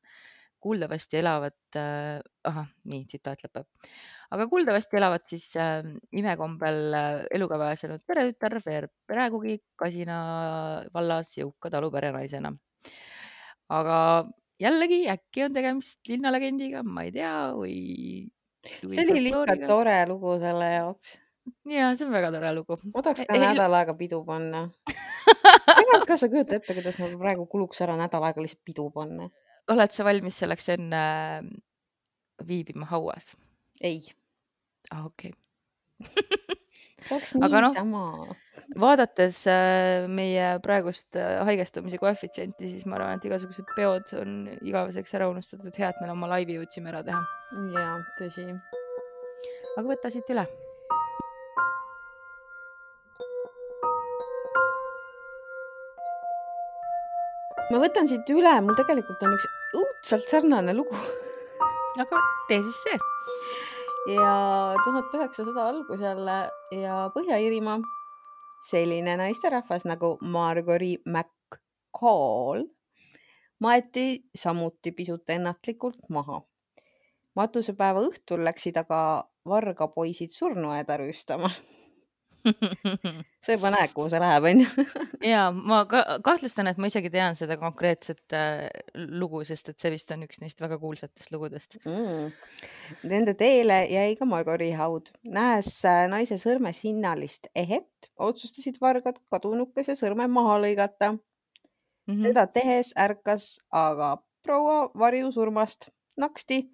kuuldavasti 0.60 1.16
elavad 1.16 1.78
äh,, 1.80 2.20
ahah, 2.44 2.66
nii 2.92 3.06
tsitaat 3.08 3.46
lõpeb. 3.46 3.64
aga 4.36 4.48
kuuldavasti 4.52 4.98
elavad 5.00 5.24
siis 5.26 5.46
äh, 5.56 5.86
imekombel 6.12 6.80
äh, 6.94 7.22
eluga 7.32 7.58
pääsenud 7.62 8.04
peretütar 8.08 8.58
Veer 8.66 8.90
praegugi 9.08 9.62
Kasina 9.80 10.18
vallas 10.94 11.32
jõuka 11.38 11.72
taluperenaisena. 11.72 12.52
aga 13.70 14.28
jällegi 14.60 15.08
äkki 15.08 15.48
on 15.48 15.56
tegemist 15.56 16.12
linnalegendiga, 16.12 16.84
ma 16.84 17.08
ei 17.08 17.16
tea, 17.16 17.34
või, 17.56 18.28
see 18.84 19.08
oli 19.08 19.32
ikka 19.32 19.58
tore 19.64 19.98
lugu 20.12 20.36
selle 20.44 20.74
jaoks 20.74 21.16
ja 21.70 21.92
see 21.96 22.08
on 22.08 22.14
väga 22.16 22.32
tore 22.36 22.54
lugu. 22.58 22.78
ma 22.94 23.04
tahaks 23.06 23.26
ka 23.30 23.40
nädal 23.40 23.78
aega 23.80 23.96
pidu 24.00 24.22
panna 24.28 24.68
tegelikult, 25.78 26.08
kas 26.08 26.24
sa 26.24 26.32
kujutad 26.32 26.60
ette, 26.60 26.78
kuidas 26.78 27.00
mul 27.02 27.18
praegu 27.22 27.48
kuluks 27.52 27.82
ära 27.86 27.98
nädal 28.00 28.26
aega 28.30 28.44
lihtsalt 28.44 28.64
pidu 28.66 28.90
panna? 28.96 29.30
oled 29.70 29.94
sa 29.94 30.08
valmis 30.08 30.40
selleks 30.42 30.72
enne 30.76 31.04
äh, 31.04 31.52
viibima 32.48 32.90
hauas? 32.94 33.34
ei. 33.82 34.02
aa 34.92 35.02
ah,, 35.02 35.06
okei 35.12 35.34
okay. 35.34 36.58
oleks 37.14 37.34
aga 37.40 37.62
noh, 37.64 37.74
niisama. 37.74 38.04
vaadates 38.80 39.42
äh, 39.50 40.08
meie 40.12 40.52
praegust 40.64 41.18
äh, 41.20 41.40
haigestumise 41.48 42.00
koefitsienti, 42.02 42.70
siis 42.72 42.88
ma 42.90 43.00
arvan, 43.00 43.20
et 43.20 43.28
igasugused 43.30 43.68
peod 43.76 44.14
on 44.20 44.40
igaveseks 44.60 45.16
ära 45.20 45.30
unustatud. 45.32 45.72
hea, 45.76 45.92
et 45.92 46.02
me 46.04 46.12
oma 46.14 46.32
laivi 46.36 46.58
jõudsime 46.60 46.92
ära 46.94 47.04
teha. 47.08 47.22
jaa, 47.76 47.94
tõsi. 48.20 48.48
aga 49.76 49.88
võta 49.88 50.12
siit 50.14 50.36
üle. 50.36 50.48
Ma 57.72 57.82
võtan 57.82 58.08
siit 58.10 58.30
üle, 58.34 58.54
mul 58.66 58.78
tegelikult 58.78 59.24
on 59.24 59.36
üks 59.38 59.50
õudselt 59.80 60.30
sarnane 60.32 60.74
lugu 60.74 60.98
aga 61.98 62.20
tee 62.48 62.62
siis 62.64 62.82
see. 62.86 62.98
ja 64.16 64.34
tuhat 64.86 65.16
üheksasada 65.18 65.70
algusel 65.72 66.28
ja 66.76 67.00
Põhja-Iirimaa 67.16 67.80
selline 68.70 69.16
naisterahvas 69.20 69.86
nagu 69.88 70.18
Margery 70.22 70.98
McCall 71.06 72.68
maeti 73.60 74.24
samuti 74.36 74.92
pisut 74.92 75.30
ennatlikult 75.30 76.10
maha. 76.10 76.42
matusepäeva 77.36 78.04
õhtul 78.08 78.44
läksid 78.48 78.78
aga 78.78 79.02
vargapoisid 79.48 80.32
surnuaeda 80.36 80.98
rüüstama. 81.00 81.52
Sa 83.46 83.56
juba 83.56 83.72
näed, 83.74 83.92
kuhu 83.96 84.10
see 84.12 84.22
läheb, 84.22 84.48
onju. 84.52 84.86
ja 85.34 85.46
ma 85.54 85.82
ka 85.90 86.04
kahtlustan, 86.26 86.70
et 86.72 86.80
ma 86.82 86.90
isegi 86.92 87.12
tean 87.14 87.38
seda 87.40 87.58
konkreetset 87.62 88.36
äh, 88.38 88.68
lugu, 88.96 89.42
sest 89.48 89.72
et 89.72 89.80
see 89.82 89.92
vist 89.94 90.12
on 90.16 90.26
üks 90.28 90.42
neist 90.44 90.62
väga 90.64 90.80
kuulsatest 90.82 91.34
lugudest. 91.36 91.80
mm.. 91.86 92.32
Nende 93.10 93.36
teele 93.40 93.82
jäi 93.92 94.16
ka 94.20 94.28
Margori 94.30 94.72
haud. 94.78 95.12
nähes 95.24 95.72
äh, 95.88 96.06
naise 96.12 96.40
sõrmes 96.42 96.82
hinnalist 96.86 97.52
ehet, 97.56 98.12
otsustasid 98.18 98.80
vargad 98.82 99.22
kadunukese 99.32 99.98
sõrme 100.00 100.28
maha 100.28 100.60
lõigata. 100.66 101.18
Mhm. 102.10 102.24
seda 102.26 102.48
tehes 102.50 102.94
ärkas 102.98 103.60
aga 103.70 104.18
proua 104.42 104.90
varju 104.98 105.32
surmast 105.32 105.92
naksti. 106.18 106.70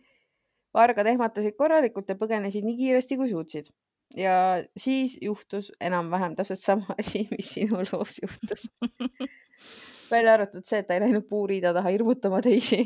vargad 0.75 1.07
ehmatasid 1.07 1.55
korralikult 1.55 2.09
ja 2.11 2.17
põgenesid 2.19 2.65
nii 2.67 2.75
kiiresti 2.75 3.15
kui 3.15 3.29
suutsid. 3.31 3.69
Ja 4.13 4.63
siis 4.77 5.17
juhtus 5.21 5.71
enam-vähem 5.81 6.35
täpselt 6.35 6.59
sama 6.59 6.95
asi, 6.99 7.27
mis 7.31 7.53
sinu 7.57 7.83
loos 7.91 8.19
juhtus. 8.21 8.69
välja 10.11 10.33
arvatud 10.33 10.65
see, 10.65 10.79
et 10.79 10.87
ta 10.87 10.97
ei 10.97 11.03
läinud 11.05 11.25
puuriida 11.29 11.73
taha 11.73 11.93
hirmutama 11.95 12.41
teisi. 12.45 12.83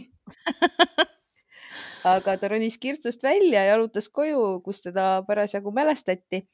aga 2.13 2.37
ta 2.39 2.49
ronis 2.51 2.77
kirstust 2.79 3.23
välja 3.23 3.65
ja 3.65 3.75
jalutas 3.75 4.09
koju, 4.09 4.61
kus 4.63 4.81
teda 4.85 5.23
parasjagu 5.27 5.71
mälestati. 5.75 6.47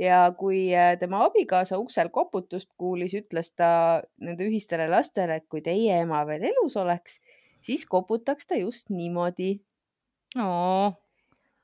ja 0.00 0.32
kui 0.32 0.70
äh, 0.72 0.94
tema 0.98 1.26
abikaasa 1.26 1.76
uksel 1.78 2.08
koputust 2.08 2.70
kuulis, 2.80 3.12
ütles 3.14 3.52
ta 3.52 4.00
nende 4.16 4.46
ühistele 4.48 4.86
lastele, 4.88 5.36
et 5.36 5.44
kui 5.48 5.60
teie 5.60 5.98
ema 6.00 6.22
veel 6.24 6.46
elus 6.48 6.78
oleks, 6.80 7.18
siis 7.60 7.84
koputaks 7.86 8.48
ta 8.48 8.56
just 8.56 8.88
niimoodi. 8.88 9.58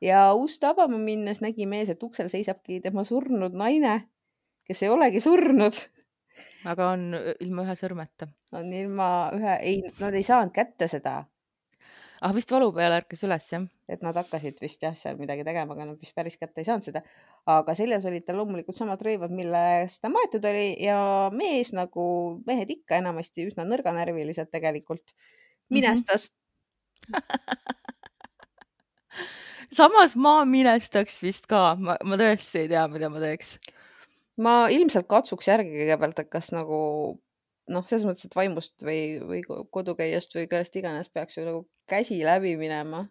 Ja 0.07 0.23
ust 0.39 0.65
avama 0.65 0.99
minnes 1.03 1.43
nägi 1.45 1.67
mees, 1.69 1.91
et 1.93 2.03
uksel 2.03 2.31
seisabki 2.33 2.81
tema 2.85 3.05
surnud 3.07 3.57
naine, 3.57 3.99
kes 4.67 4.83
ei 4.85 4.93
olegi 4.93 5.23
surnud, 5.23 5.79
aga 6.71 6.91
on 6.95 7.09
ilma 7.15 7.67
ühe 7.67 7.79
sõrmeta. 7.79 8.29
on 8.57 8.73
ilma 8.73 9.09
ühe, 9.37 9.57
ei, 9.63 9.81
nad 10.01 10.15
ei 10.15 10.27
saanud 10.27 10.55
kätte 10.55 10.89
seda, 10.91 11.19
ah, 12.21 12.35
vist 12.35 12.51
valu 12.53 12.71
peale 12.75 13.01
ärkas 13.03 13.25
üles 13.27 13.49
jah? 13.53 13.65
et 13.89 14.03
nad 14.03 14.17
hakkasid 14.19 14.59
vist 14.63 14.83
jah, 14.83 14.95
seal 14.99 15.19
midagi 15.21 15.45
tegema, 15.47 15.77
aga 15.77 15.89
nad 15.91 16.01
vist 16.01 16.15
päris 16.17 16.39
kätte 16.41 16.63
ei 16.63 16.69
saanud 16.69 16.87
seda. 16.87 17.03
aga 17.57 17.75
seljas 17.79 18.07
olid 18.09 18.27
tal 18.27 18.41
loomulikult 18.41 18.79
samad 18.79 19.03
rõivad, 19.03 19.35
millest 19.35 20.03
ta 20.03 20.13
maetud 20.13 20.45
oli 20.51 20.69
ja 20.83 20.99
mees 21.35 21.73
nagu 21.77 22.07
mehed 22.47 22.71
ikka 22.79 23.01
enamasti 23.03 23.49
üsna 23.51 23.67
nõrganärvilised 23.69 24.51
tegelikult 24.55 25.17
minestas 25.71 26.31
mm. 26.31 27.15
samas 29.75 30.17
ma 30.17 30.41
minestaks 30.49 31.21
vist 31.23 31.47
ka, 31.51 31.75
ma, 31.79 31.97
ma 32.05 32.19
tõesti 32.21 32.65
ei 32.65 32.71
tea, 32.73 32.87
mida 32.93 33.11
ma 33.13 33.23
teeks. 33.23 33.57
ma 34.43 34.57
ilmselt 34.73 35.09
katsuks 35.09 35.49
järgi 35.49 35.73
kõigepealt, 35.73 36.21
et 36.23 36.31
kas 36.33 36.53
nagu 36.55 36.81
noh, 37.73 37.87
selles 37.89 38.05
mõttes, 38.07 38.27
et 38.29 38.37
vaimust 38.37 38.85
või, 38.87 39.01
või 39.23 39.43
kodukäijast 39.73 40.37
või 40.37 40.47
kellest 40.51 40.77
iganes 40.79 41.11
peaks 41.11 41.39
ju 41.39 41.47
nagu 41.47 41.65
käsi 41.89 42.21
läbi 42.25 42.57
minema. 42.61 43.07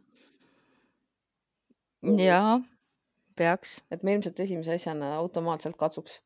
jaa, 2.03 2.59
peaks. 3.35 3.79
et 3.91 4.03
ma 4.03 4.15
ilmselt 4.15 4.39
esimese 4.39 4.77
asjana 4.77 5.15
automaatselt 5.17 5.77
katsuks. 5.79 6.21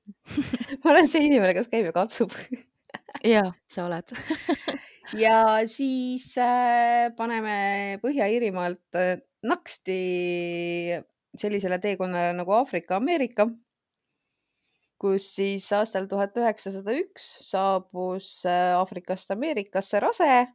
ma 0.82 0.90
olen 0.94 1.08
see 1.12 1.28
inimene, 1.28 1.54
kes 1.54 1.70
käib 1.70 1.86
ja 1.86 1.94
katsub 1.94 2.34
jaa, 3.24 3.50
sa 3.70 3.86
oled. 3.86 4.14
ja 5.24 5.36
siis 5.70 6.32
äh, 6.40 7.10
paneme 7.16 7.98
Põhja-Iirimaalt 8.02 8.98
äh, 8.98 9.18
naksti 9.42 9.98
sellisele 11.38 11.78
teekonnale 11.78 12.32
nagu 12.36 12.52
Aafrika-Ameerika, 12.58 13.46
kus 15.00 15.26
siis 15.36 15.68
aastal 15.72 16.08
tuhat 16.10 16.36
üheksasada 16.36 16.92
üks 16.98 17.28
saabus 17.46 18.42
äh, 18.48 18.76
Aafrikast 18.76 19.30
Ameerikasse 19.32 20.00
rase 20.02 20.46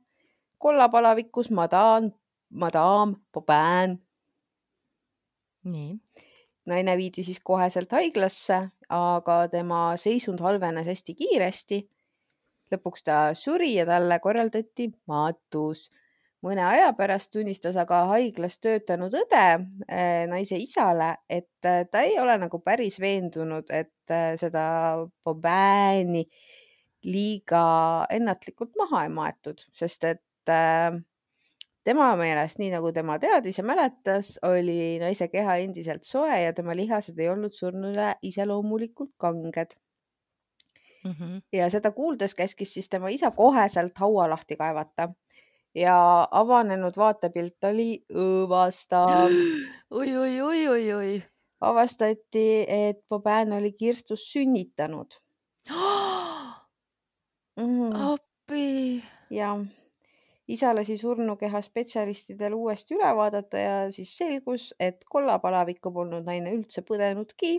kollapalavikus 0.57 1.51
madam, 1.51 2.11
madam 2.49 3.15
Boban. 3.33 3.99
nii, 5.65 5.95
naine 6.65 6.97
viidi 6.97 7.23
siis 7.25 7.39
koheselt 7.43 7.91
haiglasse, 7.91 8.59
aga 8.89 9.37
tema 9.49 9.81
seisund 9.97 10.41
halvenes 10.45 10.87
hästi 10.87 11.15
kiiresti. 11.21 11.79
lõpuks 12.73 13.05
ta 13.05 13.17
suri 13.37 13.75
ja 13.75 13.85
talle 13.85 14.19
korraldati 14.19 14.89
maatus. 15.07 15.91
Mõne 16.45 16.65
aja 16.65 16.91
pärast 16.97 17.31
tunnistas 17.33 17.77
aga 17.79 18.03
haiglas 18.11 18.59
töötanud 18.63 19.13
õde 19.17 19.45
eh, 19.87 20.25
naise 20.29 20.59
isale, 20.61 21.15
et 21.29 21.67
eh, 21.67 21.83
ta 21.91 22.03
ei 22.05 22.19
ole 22.21 22.37
nagu 22.41 22.59
päris 22.63 22.99
veendunud, 23.01 23.71
et 23.73 24.13
eh, 24.13 24.35
seda 24.39 24.65
Bobani 25.25 26.25
liiga 27.05 27.65
ennatlikult 28.13 28.77
maha 28.79 29.05
ei 29.05 29.11
maetud, 29.13 29.61
sest 29.77 30.07
et 30.09 30.21
tema 31.85 32.07
meelest, 32.17 32.59
nii 32.61 32.71
nagu 32.73 32.91
tema 32.93 33.17
teadis 33.21 33.59
ja 33.59 33.65
mäletas, 33.65 34.35
oli 34.45 34.97
naise 35.01 35.27
keha 35.29 35.57
endiselt 35.61 36.05
soe 36.05 36.41
ja 36.41 36.53
tema 36.53 36.73
lihased 36.77 37.17
ei 37.21 37.29
olnud 37.29 37.53
surnule 37.53 38.15
iseloomulikult 38.25 39.13
kanged. 39.21 39.77
Mhm. 41.05 41.43
ja 41.53 41.67
seda 41.69 41.91
kuuldes 41.93 42.33
käskis 42.33 42.71
siis 42.73 42.87
tema 42.89 43.11
isa 43.13 43.29
koheselt 43.31 43.99
haua 44.01 44.23
lahti 44.29 44.55
kaevata 44.57 45.11
ja 45.75 46.27
avanenud 46.31 46.97
vaatepilt 46.97 47.63
oli 47.69 47.89
õõvastav. 48.13 49.31
oi, 49.91 50.17
oi, 50.17 50.41
oi, 50.41 50.67
oi, 50.67 50.93
oi. 50.93 51.23
avastati, 51.61 52.65
et 52.67 53.01
Boban 53.09 53.53
oli 53.57 53.71
kirstus 53.73 54.27
sünnitanud 54.31 55.19
mm.. 57.59 57.91
appi. 58.13 59.03
ja 59.29 59.55
isa 60.47 60.75
lasi 60.75 60.97
surnukeha 60.97 61.61
spetsialistidel 61.61 62.53
uuesti 62.53 62.95
üle 62.95 63.15
vaadata 63.15 63.57
ja 63.57 63.77
siis 63.91 64.17
selgus, 64.17 64.73
et 64.79 65.01
kollapalavikku 65.09 65.91
polnud 65.91 66.27
naine 66.27 66.53
üldse 66.53 66.83
põdenudki 66.85 67.57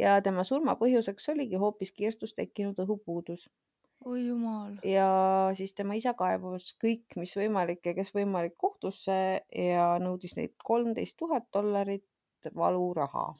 ja 0.00 0.20
tema 0.24 0.44
surma 0.44 0.76
põhjuseks 0.80 1.28
oligi 1.34 1.60
hoopis 1.60 1.92
kirstus 1.92 2.32
tekkinud 2.34 2.78
õhupuudus 2.86 3.50
oi 4.04 4.26
jumal. 4.26 4.74
ja 4.86 5.08
siis 5.56 5.74
tema 5.74 5.96
isa 5.98 6.14
kaebus 6.18 6.72
kõik, 6.82 7.16
mis 7.20 7.34
võimalik 7.38 7.84
ja 7.86 7.94
kes 7.96 8.12
võimalik 8.14 8.56
kohtusse 8.60 9.16
ja 9.42 9.86
nõudis 10.02 10.36
neilt 10.38 10.56
kolmteist 10.64 11.16
tuhat 11.20 11.48
dollarit 11.54 12.06
valuraha. 12.56 13.32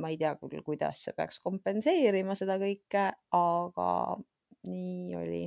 ma 0.00 0.10
ei 0.12 0.18
tea 0.18 0.36
küll, 0.38 0.62
kuidas 0.62 1.00
see 1.04 1.14
peaks 1.16 1.40
kompenseerima 1.42 2.36
seda 2.38 2.60
kõike, 2.62 3.08
aga 3.36 3.88
nii 4.68 5.16
oli. 5.18 5.42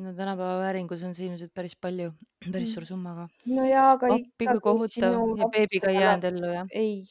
no 0.00 0.14
tänapäeva 0.16 0.58
vääringus 0.64 1.04
on 1.06 1.14
see 1.14 1.28
ilmselt 1.28 1.54
päris 1.54 1.76
palju, 1.76 2.12
päris 2.50 2.74
suur 2.74 2.86
summa 2.88 3.14
ka. 3.18 3.28
no 3.54 3.66
ja 3.68 3.90
aga 3.94 4.14
appi 4.16 4.50
kui 4.52 4.64
kohutav 4.68 5.18
ja 5.38 5.50
beebiga 5.52 5.92
ei 5.92 6.02
jäänud 6.02 6.28
ellu 6.32 6.52
jah 6.56 6.76
ei, 6.84 7.02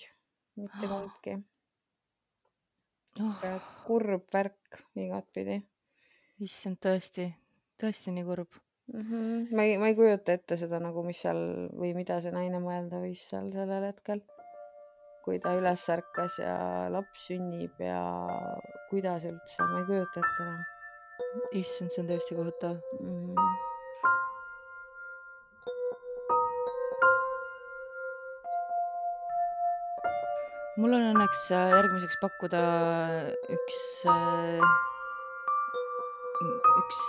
mitte 0.59 0.93
kumbki. 0.93 1.39
oh,. 3.19 3.67
kurb 3.85 4.31
värk 4.33 4.81
igatpidi 4.95 5.61
issand, 6.45 6.79
tõesti, 6.83 7.27
tõesti 7.79 8.13
nii 8.15 8.25
kurb. 8.27 8.59
mm. 8.93 9.05
-hmm. 9.05 9.47
ma 9.55 9.67
ei, 9.67 9.77
ma 9.77 9.91
ei 9.91 9.95
kujuta 9.95 10.35
ette 10.37 10.57
seda 10.57 10.79
nagu, 10.79 11.03
mis 11.03 11.21
seal 11.25 11.69
või 11.75 11.93
mida 11.97 12.19
see 12.23 12.33
naine 12.35 12.61
mõelda 12.63 13.01
võis 13.03 13.23
seal 13.29 13.51
sellel 13.53 13.89
hetkel. 13.91 14.23
kui 15.23 15.39
ta 15.43 15.51
üles 15.53 15.81
ärkas 15.93 16.39
ja 16.39 16.53
laps 16.89 17.27
sünnib 17.27 17.81
ja 17.83 18.01
kuidas 18.89 19.25
üldse, 19.29 19.63
ma 19.63 19.81
ei 19.81 19.85
kujuta 19.85 20.23
ette 20.23 20.43
enam 20.43 20.61
issand, 21.59 21.91
see 21.91 22.01
on 22.03 22.13
tõesti 22.13 22.37
kohutav. 22.39 22.79
mm. 22.99 23.35
-hmm. 23.35 23.67
mul 30.79 30.93
on 30.95 31.09
õnneks 31.11 31.49
äh, 31.51 31.73
järgmiseks 31.75 32.21
pakkuda 32.21 32.59
üks 33.51 33.79
äh, 34.07 34.88
üks 36.89 36.99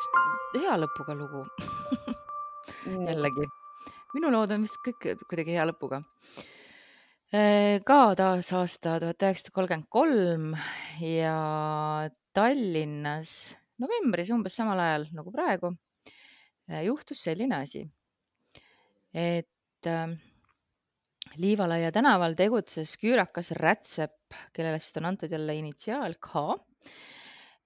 hea 0.60 0.74
lõpuga 0.76 1.14
lugu 1.16 1.38
jällegi 3.08 3.46
minu 4.12 4.28
lood 4.28 4.50
on 4.52 4.66
vist 4.66 4.76
kõik 4.84 5.22
kuidagi 5.24 5.54
hea 5.54 5.64
lõpuga 5.70 6.02
ka 7.88 7.96
taas 8.18 8.50
aasta 8.58 8.98
tuhat 9.00 9.24
üheksasada 9.24 9.54
kolmkümmend 9.56 9.88
kolm 9.88 10.50
ja 11.00 11.36
Tallinnas 12.36 13.32
novembris 13.80 14.32
umbes 14.36 14.58
samal 14.60 14.82
ajal 14.84 15.06
nagu 15.16 15.32
praegu 15.32 15.72
juhtus 16.84 17.24
selline 17.24 17.62
asi, 17.62 17.86
et 19.16 19.88
äh, 19.88 20.12
Liivalaia 21.40 21.88
tänaval 21.94 22.36
tegutses 22.36 22.92
küürakas 23.00 23.54
Rätsep, 23.56 24.36
kellele 24.52 24.78
siis 24.82 25.00
on 25.00 25.08
antud 25.08 25.32
jälle 25.32 25.56
initsiaal 25.56 26.18
K. 26.20 26.44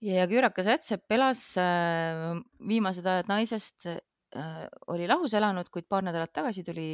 ja 0.04 0.26
küürakas 0.28 0.68
Rätsep 0.68 1.16
elas 1.16 1.46
äh, 1.60 2.34
viimased 2.60 3.06
ajad 3.08 3.30
naisest 3.30 3.88
Äh, 4.34 4.64
oli 4.90 5.06
lahus 5.06 5.34
elanud, 5.38 5.68
kuid 5.70 5.86
paar 5.86 6.02
nädalat 6.02 6.32
tagasi 6.34 6.64
tuli 6.66 6.86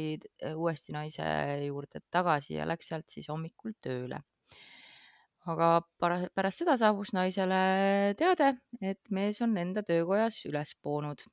äh, 0.45 0.53
uuesti 0.53 0.93
naise 0.93 1.25
juurde 1.65 2.03
tagasi 2.13 2.59
ja 2.59 2.67
läks 2.69 2.91
sealt 2.91 3.09
siis 3.09 3.31
hommikul 3.33 3.73
tööle. 3.81 4.21
aga 5.49 5.67
pärast 5.97 6.61
seda 6.61 6.75
saabus 6.77 7.15
naisele 7.17 8.13
teade, 8.19 8.51
et 8.77 8.99
mees 9.09 9.39
on 9.41 9.55
enda 9.57 9.81
töökojas 9.81 10.37
üles 10.45 10.75
poonud. 10.85 11.23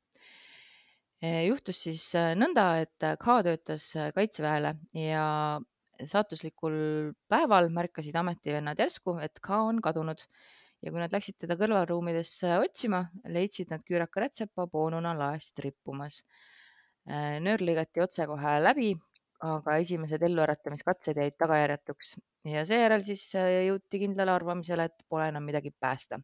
Juhtus 1.20 1.82
siis 1.82 2.06
nõnda, 2.40 2.64
et 2.86 3.04
K 3.20 3.34
töötas 3.44 3.90
kaitseväele 4.16 4.72
ja 4.96 5.26
saatuslikul 6.08 6.78
päeval 7.28 7.68
märkasid 7.74 8.16
ametivennad 8.16 8.80
järsku, 8.80 9.18
et 9.20 9.42
K 9.44 9.60
on 9.66 9.82
kadunud 9.84 10.24
ja 10.82 10.92
kui 10.92 11.00
nad 11.02 11.12
läksid 11.14 11.38
teda 11.42 11.56
kõrvalruumidesse 11.58 12.54
otsima, 12.62 13.02
leidsid 13.26 13.72
nad 13.72 13.82
küüraka 13.86 14.22
rätsepa 14.24 14.68
poonuna 14.70 15.14
laest 15.18 15.58
rippumas. 15.64 16.22
Äh, 17.08 17.38
nöör 17.42 17.62
lõigati 17.64 18.02
otsekohe 18.04 18.58
läbi, 18.62 18.92
aga 19.46 19.78
esimesed 19.82 20.22
elluäratamiskatsed 20.26 21.18
jäid 21.18 21.36
tagajärjetuks 21.38 22.16
ja 22.52 22.64
seejärel 22.68 23.04
siis 23.06 23.24
äh, 23.38 23.48
jõuti 23.68 24.02
kindlale 24.02 24.34
arvamisele, 24.34 24.88
et 24.90 25.06
pole 25.08 25.28
enam 25.32 25.46
midagi 25.46 25.72
päästa. 25.80 26.20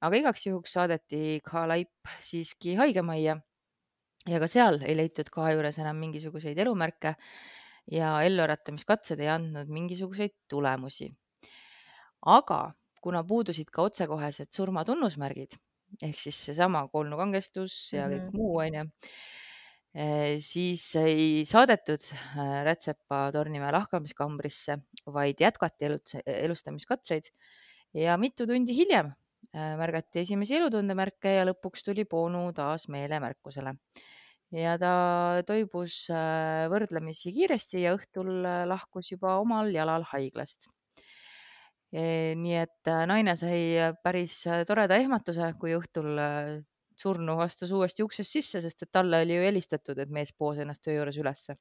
aga 0.00 0.16
igaks 0.16 0.46
juhuks 0.46 0.72
saadeti 0.76 1.40
K 1.44 1.66
laip 1.68 2.10
siiski 2.20 2.74
haigemajja 2.76 3.38
ja 4.28 4.40
ka 4.42 4.48
seal 4.50 4.82
ei 4.84 4.96
leitud 4.96 5.30
K 5.32 5.52
juures 5.54 5.78
enam 5.78 5.96
mingisuguseid 5.96 6.58
elumärke 6.58 7.14
ja 7.92 8.10
elluäratamiskatsed 8.26 9.20
ei 9.20 9.30
andnud 9.32 9.70
mingisuguseid 9.72 10.34
tulemusi. 10.48 11.08
aga 12.26 12.74
kuna 13.06 13.22
puudusid 13.24 13.70
ka 13.70 13.86
otsekohesed 13.86 14.50
surma 14.50 14.82
tunnusmärgid 14.88 15.54
ehk 16.02 16.18
siis 16.20 16.38
seesama 16.48 16.84
kolnukangestus 16.92 17.74
ja 17.94 18.06
kõik 18.10 18.26
mm 18.26 18.30
-hmm. 18.30 18.38
muu 18.38 18.58
onju, 18.62 18.84
eh, 19.94 20.38
siis 20.40 20.84
ei 21.00 21.44
saadetud 21.48 22.02
äh, 22.12 22.64
Rätsepa 22.68 23.30
Tornimäe 23.32 23.72
lahkamiskambrisse, 23.72 24.78
vaid 25.06 25.40
jätkati 25.40 25.88
elustamiskatseid. 26.26 27.30
Ja 27.94 28.16
mitu 28.18 28.46
tundi 28.46 28.76
hiljem 28.76 29.12
äh, 29.54 29.76
märgati 29.78 30.20
esimesi 30.20 30.56
elutundemärke 30.56 31.36
ja 31.38 31.46
lõpuks 31.48 31.84
tuli 31.84 32.04
Poonu 32.04 32.52
taas 32.52 32.88
meelemärkusele. 32.88 33.74
Ja 34.54 34.76
ta 34.78 35.42
toibus 35.46 36.06
võrdlemisi 36.70 37.32
kiiresti 37.34 37.80
ja 37.82 37.96
õhtul 37.96 38.46
lahkus 38.70 39.10
juba 39.10 39.40
omal 39.42 39.72
jalal 39.74 40.04
haiglast 40.12 40.68
nii 41.94 42.56
et 42.58 42.88
äh, 42.90 43.04
naine 43.06 43.36
sai 43.38 43.60
äh, 43.78 43.94
päris 44.02 44.40
äh, 44.50 44.64
toreda 44.66 44.98
ehmatuse, 44.98 45.52
kui 45.60 45.76
õhtul 45.76 46.18
surnu 46.96 47.38
astus 47.44 47.70
uuesti 47.76 48.02
uksest 48.02 48.32
sisse, 48.32 48.60
sest 48.64 48.82
et 48.82 48.92
talle 48.92 49.20
oli 49.22 49.36
ju 49.36 49.46
helistatud, 49.46 49.98
et 49.98 50.10
mees 50.10 50.32
poos 50.32 50.58
ennast 50.58 50.82
töö 50.82 50.96
juures 50.96 51.18
ülesse. 51.20 51.58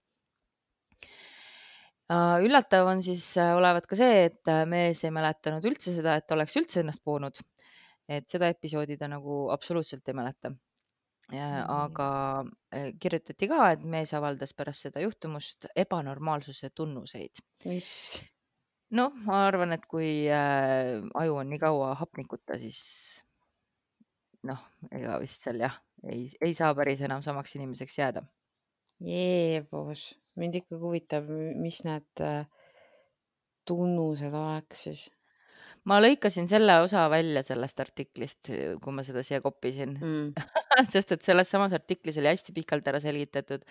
üllatav 2.45 2.87
on 2.87 3.01
siis 3.03 3.31
olevat 3.37 3.87
ka 3.89 3.97
see, 3.97 4.25
et 4.29 4.51
mees 4.69 5.03
ei 5.03 5.11
mäletanud 5.11 5.65
üldse 5.65 5.93
seda, 5.95 6.15
et 6.15 6.31
oleks 6.31 6.55
üldse 6.55 6.79
ennast 6.81 7.03
poonud. 7.03 7.41
et 8.07 8.29
seda 8.29 8.47
episoodi 8.53 8.97
ta 8.97 9.07
nagu 9.09 9.49
absoluutselt 9.51 10.07
ei 10.07 10.13
mäleta. 10.13 10.53
aga 11.33 12.45
kirjutati 13.01 13.47
ka, 13.49 13.71
et 13.71 13.83
mees 13.83 14.13
avaldas 14.13 14.53
pärast 14.53 14.87
seda 14.87 15.01
juhtumust 15.01 15.67
ebanormaalsuse 15.75 16.69
tunnuseid. 16.69 17.43
mis? 17.65 18.23
Noh, 18.93 19.13
ma 19.25 19.45
arvan, 19.47 19.73
et 19.75 19.85
kui 19.89 20.27
äh, 20.29 21.01
aju 21.17 21.39
on 21.41 21.49
nii 21.49 21.61
kaua 21.61 21.93
hapnikuta, 21.99 22.59
siis 22.61 22.81
noh, 24.45 24.61
ega 24.93 25.17
vist 25.21 25.45
seal 25.45 25.63
jah, 25.63 25.77
ei, 26.05 26.27
ei 26.43 26.53
saa 26.57 26.73
päris 26.77 27.01
enam 27.05 27.23
samaks 27.25 27.55
inimeseks 27.57 27.97
jääda. 27.97 28.25
Jeebus, 29.05 30.13
mind 30.39 30.61
ikkagi 30.61 30.79
huvitab, 30.79 31.27
mis 31.59 31.81
need 31.87 32.23
äh, 32.23 32.45
tunnused 33.67 34.33
oleks 34.33 34.87
siis? 34.87 35.05
ma 35.85 35.99
lõikasin 36.01 36.47
selle 36.49 36.79
osa 36.81 37.03
välja 37.13 37.43
sellest 37.45 37.81
artiklist, 37.83 38.49
kui 38.81 38.93
ma 38.95 39.03
seda 39.05 39.21
siia 39.25 39.37
koppisin 39.43 39.91
mm. 39.99 40.47
sest 40.93 41.13
et 41.13 41.25
selles 41.25 41.51
samas 41.51 41.75
artiklis 41.77 42.17
oli 42.17 42.31
hästi 42.31 42.55
pikalt 42.55 42.87
ära 42.89 43.01
selgitatud, 43.03 43.65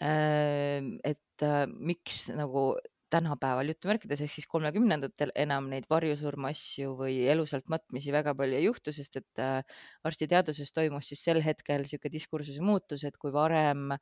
äh, 0.00 0.80
et 1.04 1.44
äh, 1.44 1.64
miks 1.66 2.26
nagu 2.36 2.70
tänapäeval 3.12 3.70
jutumärkides 3.70 4.22
ehk 4.24 4.32
siis 4.34 4.48
kolmekümnendatel 4.50 5.32
enam 5.38 5.68
neid 5.70 5.86
varjusurma 5.90 6.50
asju 6.54 6.96
või 6.98 7.20
elusalt 7.30 7.68
matmisi 7.72 8.14
väga 8.14 8.34
palju 8.38 8.58
ei 8.58 8.66
juhtu, 8.66 8.94
sest 8.94 9.20
et 9.20 9.42
äh, 9.42 9.60
arstiteaduses 10.06 10.74
toimus 10.74 11.12
siis 11.12 11.22
sel 11.28 11.42
hetkel 11.44 11.86
niisugune 11.86 12.12
diskursuse 12.16 12.64
muutus, 12.64 13.04
et 13.06 13.16
kui 13.22 13.32
varem 13.34 13.92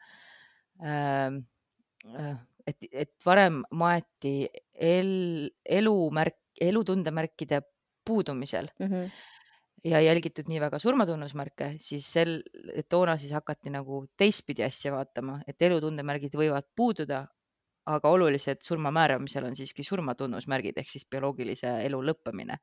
ähm, 0.80 1.44
äh, 2.14 2.34
et, 2.66 2.88
et 2.92 3.12
varem 3.24 3.62
maeti 3.76 4.48
el, 4.72 5.12
elumärk, 5.64 6.38
elutundemärkide 6.60 7.60
puudumisel 8.04 8.68
mm 8.78 8.86
-hmm. 8.86 9.10
ja 9.84 10.00
jälgitud 10.00 10.48
nii 10.48 10.60
väga 10.60 10.78
surmatunnusmärke, 10.78 11.76
siis 11.80 12.12
sel, 12.12 12.42
toona 12.88 13.16
siis 13.16 13.32
hakati 13.32 13.70
nagu 13.70 14.04
teistpidi 14.16 14.64
asja 14.64 14.92
vaatama, 14.92 15.40
et 15.48 15.62
elutundemärgid 15.62 16.36
võivad 16.36 16.68
puududa, 16.76 17.26
aga 17.86 18.10
olulised 18.16 18.62
surma 18.64 18.90
määramisel 18.94 19.44
on 19.44 19.56
siiski 19.56 19.84
surmatunnusmärgid 19.84 20.78
ehk 20.80 20.90
siis 20.90 21.06
bioloogilise 21.10 21.76
elu 21.84 22.00
lõppemine. 22.08 22.58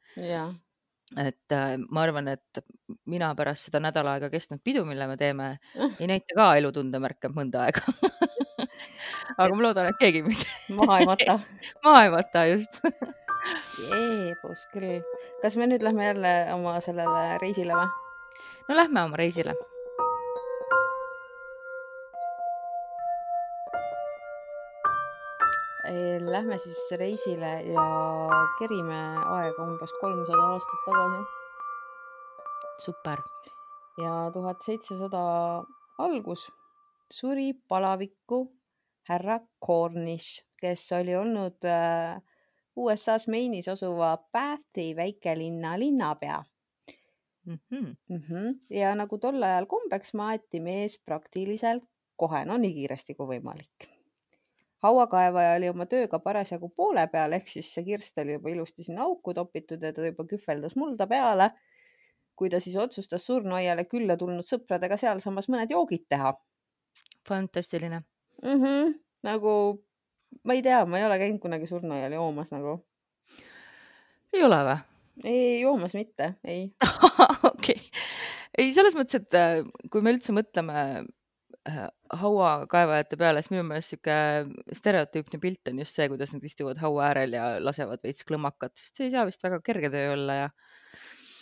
et 1.19 1.55
äh, 1.55 1.77
ma 1.89 2.03
arvan, 2.05 2.27
et 2.31 2.63
mina 3.05 3.33
pärast 3.35 3.67
seda 3.67 3.81
nädal 3.83 4.07
aega 4.07 4.29
kestnud 4.31 4.61
pidu, 4.63 4.85
mille 4.87 5.07
me 5.07 5.17
teeme, 5.17 5.57
ei 5.99 6.07
näita 6.07 6.37
ka 6.37 6.51
elutundemärke 6.61 7.31
mõnda 7.35 7.67
aega 7.67 7.83
aga 9.37 9.49
ma 9.55 9.65
loodan, 9.67 9.89
et 9.91 9.99
keegi 9.99 10.23
mind 10.25 10.45
maha 10.79 11.01
ei 11.01 11.09
mata 11.09 11.39
maha 11.83 12.05
ei 12.05 12.13
mata, 12.15 12.45
just 12.53 12.81
jeebus 13.89 14.65
küll. 14.73 15.01
kas 15.41 15.57
me 15.57 15.67
nüüd 15.69 15.83
lähme 15.85 16.07
jälle 16.11 16.33
oma 16.55 16.79
sellele 16.83 17.37
reisile 17.43 17.77
või? 17.77 17.91
no 18.69 18.79
lähme 18.81 19.05
oma 19.09 19.21
reisile 19.21 19.55
Lähme 25.81 26.57
siis 26.61 26.91
reisile 26.99 27.51
ja 27.65 27.83
kerime 28.59 28.97
aega 29.33 29.63
umbes 29.65 29.93
kolmsada 30.01 30.43
aastat 30.53 30.83
tagasi. 30.85 31.21
super. 32.85 33.21
ja 33.97 34.29
tuhat 34.33 34.61
seitsesada 34.65 35.21
algus 35.97 36.51
suri 37.11 37.53
palavikku 37.67 38.43
härra 39.09 39.39
Cornish, 39.65 40.45
kes 40.61 40.91
oli 40.91 41.15
olnud 41.15 41.65
äh, 41.65 42.21
USA-s 42.75 43.27
Maine'is 43.27 43.67
asuva 43.71 44.17
Bathi 44.33 44.95
väikelinna 44.95 45.79
linnapea 45.79 46.43
mm. 47.45 47.59
-hmm. 47.71 47.95
Mm 48.09 48.21
-hmm. 48.29 48.59
ja 48.69 48.95
nagu 48.95 49.17
tol 49.17 49.43
ajal 49.43 49.65
kombeks, 49.65 50.13
maeti 50.13 50.59
mees 50.59 50.97
praktiliselt 51.05 51.83
kohe, 52.15 52.45
no 52.45 52.57
nii 52.57 52.73
kiiresti 52.73 53.15
kui 53.15 53.27
võimalik 53.27 54.00
hauakaevaja 54.83 55.55
oli 55.57 55.69
oma 55.69 55.85
tööga 55.89 56.19
parasjagu 56.19 56.71
poole 56.75 57.03
peal, 57.11 57.35
ehk 57.37 57.47
siis 57.49 57.69
see 57.75 57.85
kirst 57.85 58.17
oli 58.21 58.37
juba 58.37 58.49
ilusti 58.53 58.85
sinna 58.85 59.05
auku 59.07 59.33
topitud 59.37 59.83
ja 59.83 59.93
ta 59.93 60.05
juba 60.05 60.25
kühveldas 60.29 60.77
mulda 60.79 61.07
peale. 61.07 61.51
kui 62.35 62.49
ta 62.49 62.57
siis 62.59 62.75
otsustas 62.79 63.25
surnuaiale 63.27 63.83
külla 63.85 64.15
tulnud 64.17 64.47
sõpradega 64.47 64.97
sealsamas 64.97 65.49
mõned 65.51 65.69
joogid 65.69 66.07
teha. 66.09 66.33
fantastiline 67.29 68.01
mm. 68.43 68.61
-hmm, 68.63 68.93
nagu 69.23 69.83
ma 70.43 70.53
ei 70.53 70.61
tea, 70.61 70.85
ma 70.85 70.97
ei 70.97 71.05
ole 71.05 71.19
käinud 71.19 71.41
kunagi 71.41 71.67
surnuaial 71.67 72.13
joomas 72.17 72.51
nagu. 72.51 72.79
ei 74.33 74.43
ole 74.43 74.63
või? 74.65 74.77
ei, 75.23 75.61
joomas 75.61 75.93
mitte, 75.93 76.33
ei 76.43 76.71
okei 77.53 77.75
okay., 77.75 77.79
ei 78.57 78.73
selles 78.75 78.95
mõttes, 78.97 79.21
et 79.21 79.37
äh, 79.37 79.61
kui 79.91 80.01
me 80.01 80.13
üldse 80.15 80.33
mõtleme 80.35 81.05
äh, 81.69 81.87
hauakaevajate 82.11 83.17
peale, 83.19 83.41
siis 83.41 83.53
minu 83.53 83.63
meelest 83.67 83.93
sihuke 83.93 84.15
stereotüüpne 84.77 85.39
pilt 85.41 85.71
on 85.71 85.79
just 85.83 85.95
see, 85.95 86.07
kuidas 86.11 86.33
nad 86.35 86.43
istuvad 86.47 86.79
haua 86.81 87.07
äärel 87.11 87.37
ja 87.37 87.45
lasevad 87.63 88.03
veits 88.03 88.25
klõmakat, 88.27 88.73
sest 88.79 88.99
see 88.99 89.07
ei 89.07 89.13
saa 89.15 89.27
vist 89.29 89.43
väga 89.43 89.61
kerge 89.65 89.91
töö 89.93 90.13
olla 90.15 90.39
ja 90.41 90.49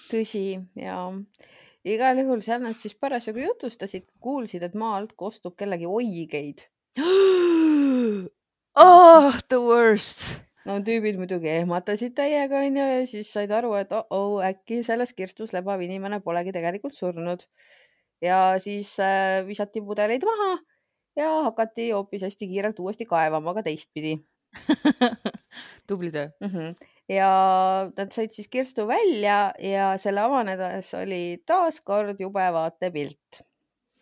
tõsi 0.10 0.44
ja 0.78 0.98
igal 1.88 2.22
juhul 2.22 2.44
seal 2.46 2.62
nad 2.64 2.78
siis 2.80 2.96
parasjagu 3.00 3.42
jutustasid, 3.44 4.06
kuulsid, 4.22 4.66
et 4.66 4.76
maa 4.78 4.98
alt 5.00 5.16
kostub 5.20 5.56
kellegi 5.60 5.88
oigeid. 5.88 6.66
oh, 8.86 9.34
the 9.48 9.60
worst. 9.64 10.26
no 10.68 10.78
tüübid 10.86 11.18
muidugi 11.18 11.50
ehmatasid 11.50 12.14
täiega 12.18 12.62
onju 12.66 12.88
ja 12.92 13.06
siis 13.10 13.32
said 13.34 13.52
aru, 13.56 13.74
et 13.80 13.94
oh-oh, 13.96 14.42
äkki 14.46 14.84
selles 14.86 15.16
kirstus 15.18 15.54
lebav 15.56 15.82
inimene 15.82 16.20
polegi 16.26 16.54
tegelikult 16.54 16.98
surnud. 16.98 17.46
Ja 18.22 18.56
siis 18.60 18.96
äh, 19.00 19.46
visati 19.48 19.82
pudeleid 19.82 20.26
maha 20.28 20.58
ja 21.20 21.30
hakati 21.44 21.92
hoopis 21.92 22.22
hästi 22.28 22.48
kiirelt 22.48 22.80
uuesti 22.80 23.06
kaevama, 23.06 23.52
aga 23.52 23.64
teistpidi 23.64 24.18
tubli 25.88 26.12
töö. 26.12 26.30
mm. 26.42 26.48
-hmm. 26.48 26.88
ja 27.10 27.30
nad 27.98 28.12
said 28.12 28.32
siis 28.32 28.48
kirstu 28.48 28.88
välja 28.88 29.54
ja 29.60 29.98
selle 29.98 30.22
avanedes 30.22 30.94
oli 30.94 31.44
taaskord 31.46 32.20
jube 32.20 32.54
vaatepilt, 32.54 33.42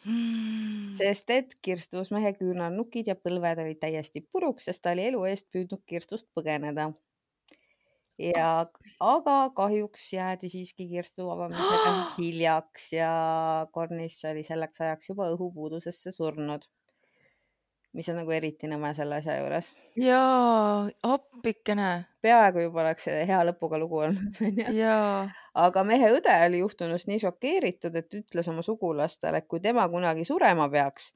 sest 1.00 1.30
et 1.30 1.58
kirstus 1.62 2.12
mehe 2.12 2.34
küünarnukid 2.34 3.08
ja 3.08 3.16
põlved 3.16 3.64
olid 3.66 3.80
täiesti 3.80 4.22
puruks, 4.32 4.66
sest 4.66 4.82
ta 4.82 4.92
oli 4.92 5.08
elu 5.08 5.26
eest 5.26 5.48
püüdnud 5.52 5.84
kirstust 5.86 6.28
põgeneda. 6.36 6.92
ja, 8.20 8.66
aga 9.00 9.36
kahjuks 9.56 10.08
jäädi 10.14 10.50
siiski 10.50 10.88
kirstu 10.90 11.30
avamisega 11.30 11.94
hiljaks 12.18 12.92
ja 12.94 13.12
Kornis 13.72 14.20
oli 14.26 14.44
selleks 14.44 14.82
ajaks 14.82 15.14
juba 15.14 15.30
õhupuudusesse 15.36 16.12
surnud. 16.12 16.66
mis 17.98 18.10
on 18.12 18.20
nagu 18.20 18.32
eriti 18.36 18.68
nõme 18.70 18.92
selle 18.94 19.22
asja 19.22 19.38
juures. 19.40 19.72
jaa, 19.98 20.90
appikene 21.04 22.06
peaaegu 22.22 22.68
juba 22.68 22.84
oleks 22.84 23.08
hea 23.08 23.40
lõpuga 23.48 23.80
lugu 23.80 24.04
olnud, 24.08 24.42
onju. 24.50 24.90
aga 25.66 25.84
mehe 25.84 26.12
õde 26.18 26.36
oli 26.48 26.62
juhtunust 26.62 27.08
nii 27.08 27.22
šokeeritud, 27.24 27.96
et 27.96 28.20
ütles 28.22 28.50
oma 28.52 28.66
sugulastele, 28.66 29.42
et 29.42 29.48
kui 29.48 29.64
tema 29.64 29.88
kunagi 29.90 30.26
surema 30.26 30.70
peaks, 30.70 31.14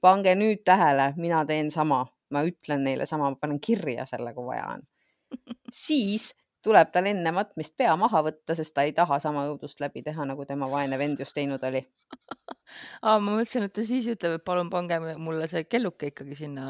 pange 0.00 0.34
nüüd 0.38 0.64
tähele, 0.64 1.12
mina 1.16 1.44
teen 1.46 1.70
sama, 1.70 2.04
ma 2.30 2.44
ütlen 2.44 2.84
neile 2.84 3.06
sama, 3.06 3.30
ma 3.30 3.40
panen 3.40 3.60
kirja 3.60 4.06
selle, 4.08 4.34
kui 4.34 4.46
vaja 4.48 4.66
on. 4.74 4.84
siis 5.84 6.32
tuleb 6.68 6.90
tal 6.92 7.08
enne 7.08 7.32
matmist 7.34 7.76
pea 7.80 7.94
maha 8.00 8.22
võtta, 8.26 8.56
sest 8.58 8.74
ta 8.76 8.84
ei 8.86 8.92
taha 8.96 9.18
sama 9.22 9.46
õudust 9.48 9.80
läbi 9.82 10.02
teha, 10.06 10.26
nagu 10.28 10.44
tema 10.48 10.68
vaene 10.70 10.98
vend 11.00 11.20
just 11.22 11.36
teinud 11.36 11.64
oli. 11.68 11.80
aa, 13.06 13.16
ma 13.16 13.34
mõtlesin, 13.38 13.66
et 13.68 13.74
ta 13.76 13.84
siis 13.86 14.08
ütleb, 14.12 14.36
et 14.38 14.44
palun 14.44 14.70
pange 14.72 14.98
mulle 15.20 15.48
see 15.50 15.64
kelluke 15.70 16.10
ikkagi 16.12 16.36
sinna. 16.42 16.66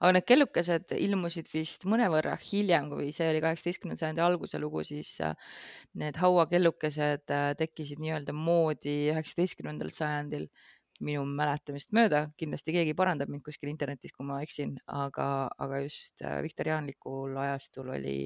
aga 0.00 0.12
need 0.16 0.26
kellukesed 0.28 0.96
ilmusid 0.98 1.50
vist 1.52 1.86
mõnevõrra 1.90 2.34
hiljem, 2.42 2.90
kui 2.92 3.12
see 3.16 3.30
oli 3.30 3.42
kaheksateistkümnenda 3.44 4.02
sajandi 4.02 4.24
alguse 4.26 4.60
lugu, 4.62 4.84
siis 4.86 5.14
äh, 5.24 5.54
need 6.02 6.18
hauakellukesed 6.20 7.30
äh, 7.36 7.48
tekkisid 7.60 8.02
nii-öelda 8.02 8.34
moodi 8.36 8.98
üheksateistkümnendal 9.14 9.94
sajandil 9.94 10.50
minu 11.04 11.24
mäletamist 11.24 11.94
mööda, 11.96 12.26
kindlasti 12.40 12.74
keegi 12.76 12.94
parandab 12.96 13.30
mind 13.32 13.44
kuskil 13.46 13.70
internetis, 13.72 14.12
kui 14.16 14.26
ma 14.28 14.40
eksin, 14.44 14.76
aga, 14.92 15.48
aga 15.62 15.80
just 15.86 16.20
äh, 16.24 16.40
viktoriaanlikul 16.44 17.38
ajastul 17.46 17.94
oli, 17.96 18.18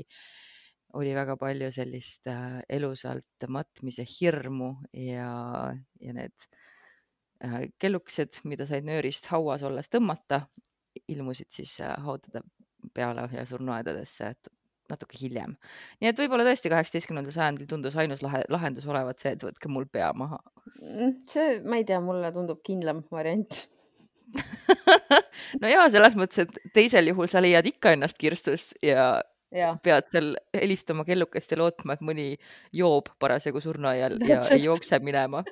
oli 0.99 1.15
väga 1.17 1.37
palju 1.41 1.71
sellist 1.75 2.29
äh, 2.31 2.61
elusalt 2.69 3.49
matmise 3.49 4.05
hirmu 4.09 4.71
ja, 4.93 5.31
ja 6.01 6.17
need 6.17 6.47
äh, 7.45 7.65
kellukesed, 7.83 8.43
mida 8.49 8.67
said 8.69 8.87
nöörist 8.87 9.29
hauas 9.33 9.65
olles 9.67 9.91
tõmmata, 9.93 10.45
ilmusid 11.11 11.51
siis 11.55 11.79
äh, 11.83 11.95
haudade 12.05 12.45
peale 12.95 13.27
ja 13.33 13.47
surnuaedadesse 13.49 14.35
natuke 14.91 15.17
hiljem. 15.17 15.55
nii 16.01 16.11
et 16.11 16.19
võib-olla 16.21 16.45
tõesti 16.47 16.71
kaheksateistkümnendal 16.73 17.33
sajandil 17.35 17.69
tundus 17.69 17.97
ainus 18.01 18.23
lahe, 18.25 18.43
lahendus 18.53 18.87
olevat 18.89 19.23
see, 19.23 19.33
et 19.35 19.45
võtke 19.47 19.71
mul 19.73 19.87
pea 19.91 20.11
maha. 20.17 20.41
see, 21.29 21.61
ma 21.65 21.81
ei 21.81 21.87
tea, 21.89 22.01
mulle 22.05 22.31
tundub 22.35 22.61
kindlam 22.67 23.03
variant. 23.13 23.65
no 25.61 25.71
ja 25.71 25.87
selles 25.93 26.17
mõttes, 26.21 26.45
et 26.45 26.75
teisel 26.77 27.09
juhul 27.11 27.31
sa 27.31 27.43
leiad 27.45 27.67
ikka 27.69 27.95
ennast 27.97 28.21
kirstust 28.21 28.77
ja 28.85 29.17
jah, 29.55 29.79
pead 29.83 30.09
seal 30.12 30.33
helistama 30.57 31.05
kellukest 31.07 31.55
ja 31.55 31.59
lootma, 31.61 31.97
et 31.97 32.05
mõni 32.05 32.27
joob 32.75 33.11
parasjagu 33.23 33.62
surnuaial 33.64 34.19
ja 34.21 34.40
Täpselt. 34.40 34.59
ei 34.59 34.67
jookse 34.67 35.01
minema. 35.05 35.45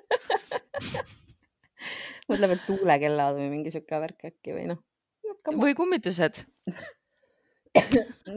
mõtleb, 2.31 2.57
et 2.57 2.67
tuulekellad 2.67 3.39
või 3.39 3.49
mingi 3.53 3.73
sihuke 3.75 4.03
värk 4.03 4.29
äkki 4.33 4.57
või 4.57 4.67
noh. 4.73 4.83
või 5.49 5.77
kummitused. 5.79 6.45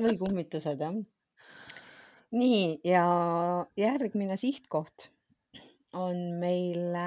või 0.06 0.15
kummitused 0.19 0.82
jah. 0.82 0.95
nii 2.36 2.63
ja 2.88 3.06
järgmine 3.80 4.38
sihtkoht 4.39 5.10
on 5.95 6.17
meil 6.39 6.97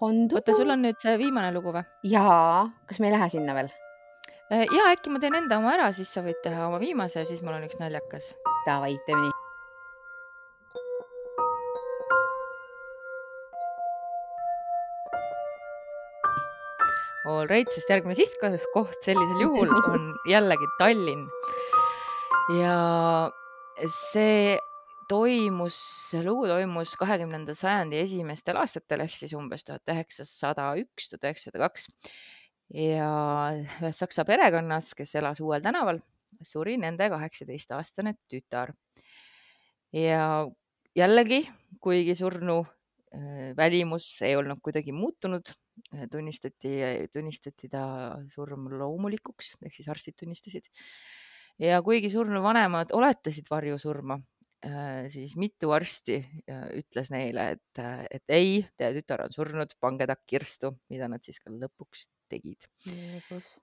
Hondu. 0.00 0.36
oota, 0.36 0.52
sul 0.52 0.70
on 0.70 0.82
nüüd 0.84 0.98
see 1.00 1.16
viimane 1.20 1.48
lugu 1.54 1.72
või? 1.74 1.86
jaa, 2.04 2.66
kas 2.88 3.00
me 3.00 3.08
ei 3.08 3.16
lähe 3.16 3.28
sinna 3.32 3.54
veel? 3.56 3.70
Ja 4.50 4.90
äkki 4.92 5.10
ma 5.10 5.18
teen 5.22 5.34
enda 5.34 5.58
oma 5.58 5.72
ära, 5.74 5.90
siis 5.96 6.12
sa 6.12 6.22
võid 6.22 6.38
teha 6.44 6.68
oma 6.68 6.78
viimase 6.82 7.24
siis 7.26 7.42
mul 7.42 7.56
on 7.56 7.66
üks 7.66 7.80
naljakas. 7.80 8.30
Davai, 8.66 8.94
teeme 9.06 9.24
nii. 9.24 9.34
All 17.26 17.48
right, 17.50 17.66
sest 17.74 17.90
järgmine 17.90 18.14
sihtkoht 18.14 19.02
sellisel 19.02 19.40
juhul 19.42 19.72
on 19.90 20.12
jällegi 20.34 20.68
Tallinn. 20.78 21.26
ja 22.60 22.76
see 23.90 24.54
toimus, 25.10 25.78
lugu 26.22 26.46
toimus 26.46 26.94
kahekümnenda 26.98 27.54
sajandi 27.58 27.98
esimestel 27.98 28.58
aastatel 28.62 29.02
ehk 29.02 29.18
siis 29.18 29.34
umbes 29.38 29.66
tuhat 29.66 29.90
üheksasada 29.90 30.70
üks, 30.78 31.10
tuhat 31.10 31.26
üheksasada 31.26 31.66
kaks. 31.66 31.90
Ja 32.74 33.10
ühes 33.60 33.98
saksa 34.02 34.24
perekonnas, 34.26 34.92
kes 34.98 35.14
elas 35.20 35.40
Uuel 35.40 35.62
tänaval, 35.62 36.00
suri 36.42 36.76
nende 36.80 37.08
kaheksateistaastane 37.12 38.16
tütar. 38.30 38.74
ja 39.92 40.46
jällegi, 40.96 41.44
kuigi 41.80 42.14
surnu 42.16 42.60
äh, 43.14 43.52
välimus 43.56 44.08
ei 44.22 44.36
olnud 44.36 44.60
kuidagi 44.62 44.92
muutunud, 44.92 45.52
tunnistati, 46.10 46.72
tunnistati 47.12 47.68
ta 47.68 48.16
surm 48.32 48.70
loomulikuks 48.72 49.56
ehk 49.62 49.74
siis 49.76 49.88
arstid 49.92 50.16
tunnistasid. 50.18 50.64
ja 51.58 51.82
kuigi 51.82 52.10
surnu 52.10 52.42
vanemad 52.42 52.92
oletasid 52.92 53.46
varjusurma, 53.50 54.18
siis 55.12 55.36
mitu 55.36 55.70
arsti 55.74 56.16
äh, 56.48 56.66
ütles 56.80 57.10
neile, 57.12 57.50
et, 57.56 57.80
et 58.10 58.32
ei, 58.32 58.60
teie 58.78 58.94
tütar 58.96 59.26
on 59.26 59.34
surnud, 59.34 59.74
pange 59.80 60.06
ta 60.08 60.16
kirstu, 60.16 60.72
mida 60.92 61.08
nad 61.12 61.22
siis 61.24 61.38
ka 61.42 61.52
lõpuks 61.52 62.06
tegid. 62.30 62.66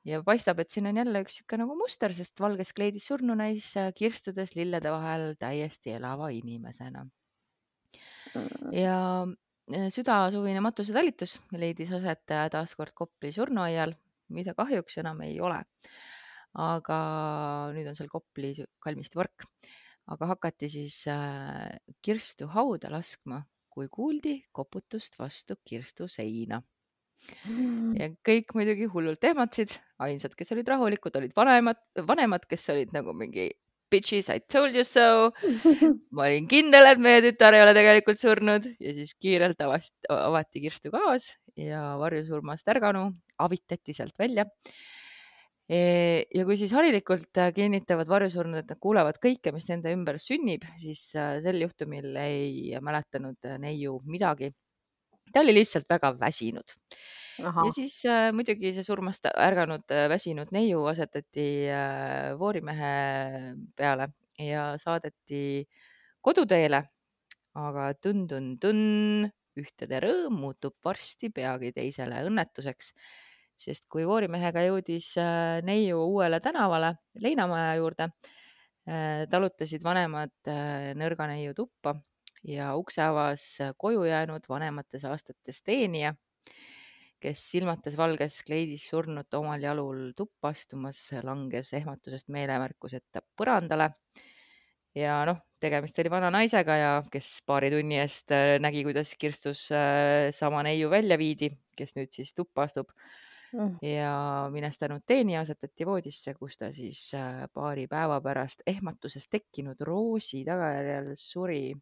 ja 0.08 0.22
paistab, 0.26 0.62
et 0.64 0.72
siin 0.72 0.88
on 0.90 1.00
jälle 1.02 1.24
üks 1.26 1.40
sihuke 1.40 1.60
nagu 1.60 1.76
muster, 1.78 2.14
sest 2.16 2.40
valges 2.40 2.74
kleidis 2.76 3.08
surnu 3.10 3.36
näis 3.40 3.72
äh, 3.80 3.92
kirstudes 3.96 4.56
lillede 4.56 4.92
vahel 4.94 5.34
täiesti 5.40 5.96
elava 5.98 6.30
inimesena. 6.34 7.06
ja 8.72 8.98
äh, 9.26 9.90
südasuvine 9.94 10.64
matusetalitus 10.64 11.40
leidis 11.52 11.92
aset 11.92 12.32
äh, 12.32 12.48
taas 12.54 12.76
kord 12.80 12.96
Kopli 12.96 13.34
surnuaial, 13.36 13.96
mida 14.30 14.56
kahjuks 14.58 15.02
enam 15.04 15.22
ei 15.26 15.40
ole. 15.42 15.64
aga 16.54 16.98
nüüd 17.74 17.88
on 17.90 17.98
seal 17.98 18.12
Kopli 18.14 18.54
kalmistu 18.80 19.20
park, 19.20 19.48
aga 20.12 20.34
hakati 20.34 20.70
siis 20.70 21.04
äh, 21.12 21.80
kirstu 22.04 22.50
hauda 22.52 22.92
laskma, 22.92 23.44
kui 23.74 23.88
kuuldi 23.90 24.42
koputust 24.52 25.18
vastu 25.20 25.56
kirstu 25.66 26.08
seina 26.12 26.62
ja 27.98 28.10
kõik 28.28 28.54
muidugi 28.58 28.88
hullult 28.92 29.24
ehmatasid, 29.24 29.76
ainsad, 30.04 30.34
kes 30.38 30.52
olid 30.56 30.68
rahulikud, 30.68 31.16
olid 31.20 31.36
vanemad, 31.38 31.80
vanemad, 32.08 32.48
kes 32.50 32.68
olid 32.74 32.92
nagu 32.96 33.16
mingi 33.16 33.50
bitches 33.94 34.30
I 34.34 34.40
told 34.40 34.76
you 34.76 34.84
so. 34.88 35.32
ma 36.16 36.28
olin 36.28 36.50
kindel, 36.50 36.90
et 36.90 37.02
meie 37.02 37.22
tütar 37.26 37.56
ei 37.56 37.64
ole 37.64 37.76
tegelikult 37.78 38.20
surnud 38.22 38.68
ja 38.82 38.96
siis 38.98 39.14
kiirelt 39.22 39.62
avast, 39.64 39.94
avati 40.10 40.64
kirstu 40.66 40.92
gaas 40.94 41.30
ja 41.60 41.94
varjusurmast 42.02 42.68
ärganu 42.74 43.08
avitati 43.44 43.96
sealt 43.96 44.18
välja. 44.20 44.48
Ja 45.74 46.46
kui 46.46 46.58
siis 46.60 46.74
harilikult 46.76 47.40
äh, 47.42 47.52
kinnitavad 47.56 48.10
varjusurnud, 48.12 48.62
et 48.62 48.74
nad 48.74 48.80
kuulevad 48.84 49.20
kõike, 49.24 49.54
mis 49.56 49.70
nende 49.72 49.94
ümber 49.96 50.20
sünnib, 50.22 50.66
siis 50.82 51.06
äh, 51.16 51.40
sel 51.46 51.62
juhtumil 51.64 52.14
ei 52.22 52.78
mäletanud 52.84 53.50
äh, 53.50 53.58
neiu 53.62 54.00
midagi. 54.06 54.54
ta 55.34 55.42
oli 55.42 55.54
lihtsalt 55.56 55.88
väga 55.90 56.14
väsinud 56.20 56.76
ahah 57.42 57.68
ja, 57.68 57.74
siis 57.74 57.96
äh, 58.06 58.30
muidugi 58.36 58.74
see 58.76 58.86
surmast 58.86 59.26
ärganud 59.32 59.90
äh, 59.94 60.06
väsinud 60.12 60.52
neiu 60.54 60.84
asetati 60.92 61.48
äh, 61.72 62.34
voorimehe 62.40 62.94
peale 63.78 64.10
ja 64.40 64.74
saadeti 64.82 65.66
koduteele. 66.22 66.84
aga 67.54 67.92
tun-tun-tun, 68.02 68.80
ühtede 69.62 70.00
rõõm 70.02 70.40
muutub 70.42 70.74
varsti 70.86 71.30
peagi 71.30 71.70
teisele 71.76 72.24
õnnetuseks, 72.26 72.88
sest 73.64 73.88
kui 73.92 74.06
voorimehega 74.08 74.66
jõudis 74.68 75.14
äh, 75.22 75.62
neiu 75.66 76.02
uuele 76.10 76.40
tänavale 76.44 76.94
leinamaja 77.24 77.78
juurde, 77.80 78.10
äh, 78.88 79.24
talutasid 79.32 79.84
vanemad 79.86 80.34
äh, 80.52 80.92
nõrga 81.00 81.30
neiu 81.32 81.56
tuppa 81.58 81.96
ja 82.48 82.74
ukse 82.80 83.04
avas 83.06 83.46
koju 83.80 84.04
jäänud 84.10 84.50
vanemates 84.52 85.06
aastates 85.08 85.64
teenija, 85.64 86.12
kes 87.24 87.46
silmates 87.54 87.96
valges 87.96 88.42
kleidis 88.44 88.90
surnut 88.90 89.32
omal 89.40 89.64
jalul 89.64 90.10
tuppa 90.18 90.52
astumas, 90.52 91.06
langes 91.24 91.72
ehmatusest 91.80 92.28
meelemärkuseta 92.36 93.24
põrandale. 93.40 93.94
Ja 94.94 95.24
noh, 95.26 95.40
tegemist 95.58 95.98
oli 96.04 96.12
vana 96.12 96.28
naisega 96.30 96.76
ja 96.78 96.90
kes 97.10 97.40
paari 97.48 97.72
tunni 97.74 97.96
eest 97.98 98.30
nägi, 98.62 98.84
kuidas 98.86 99.16
kirstus 99.18 99.64
sama 100.38 100.62
neiu 100.68 100.92
välja 100.92 101.18
viidi, 101.18 101.48
kes 101.80 101.96
nüüd 101.96 102.12
siis 102.14 102.36
tuppa 102.38 102.68
astub 102.68 102.92
Mm. 103.54 103.76
ja 103.86 104.50
minestanud 104.50 105.04
teenija 105.06 105.44
asetati 105.44 105.86
voodisse, 105.86 106.34
kus 106.34 106.56
ta 106.58 106.72
siis 106.74 107.12
äh, 107.14 107.44
paari 107.54 107.86
päeva 107.88 108.18
pärast 108.22 108.64
ehmatusest 108.66 109.30
tekkinud 109.30 109.82
roosi 109.86 110.42
tagajärjel 110.48 111.12
suri. 111.20 111.76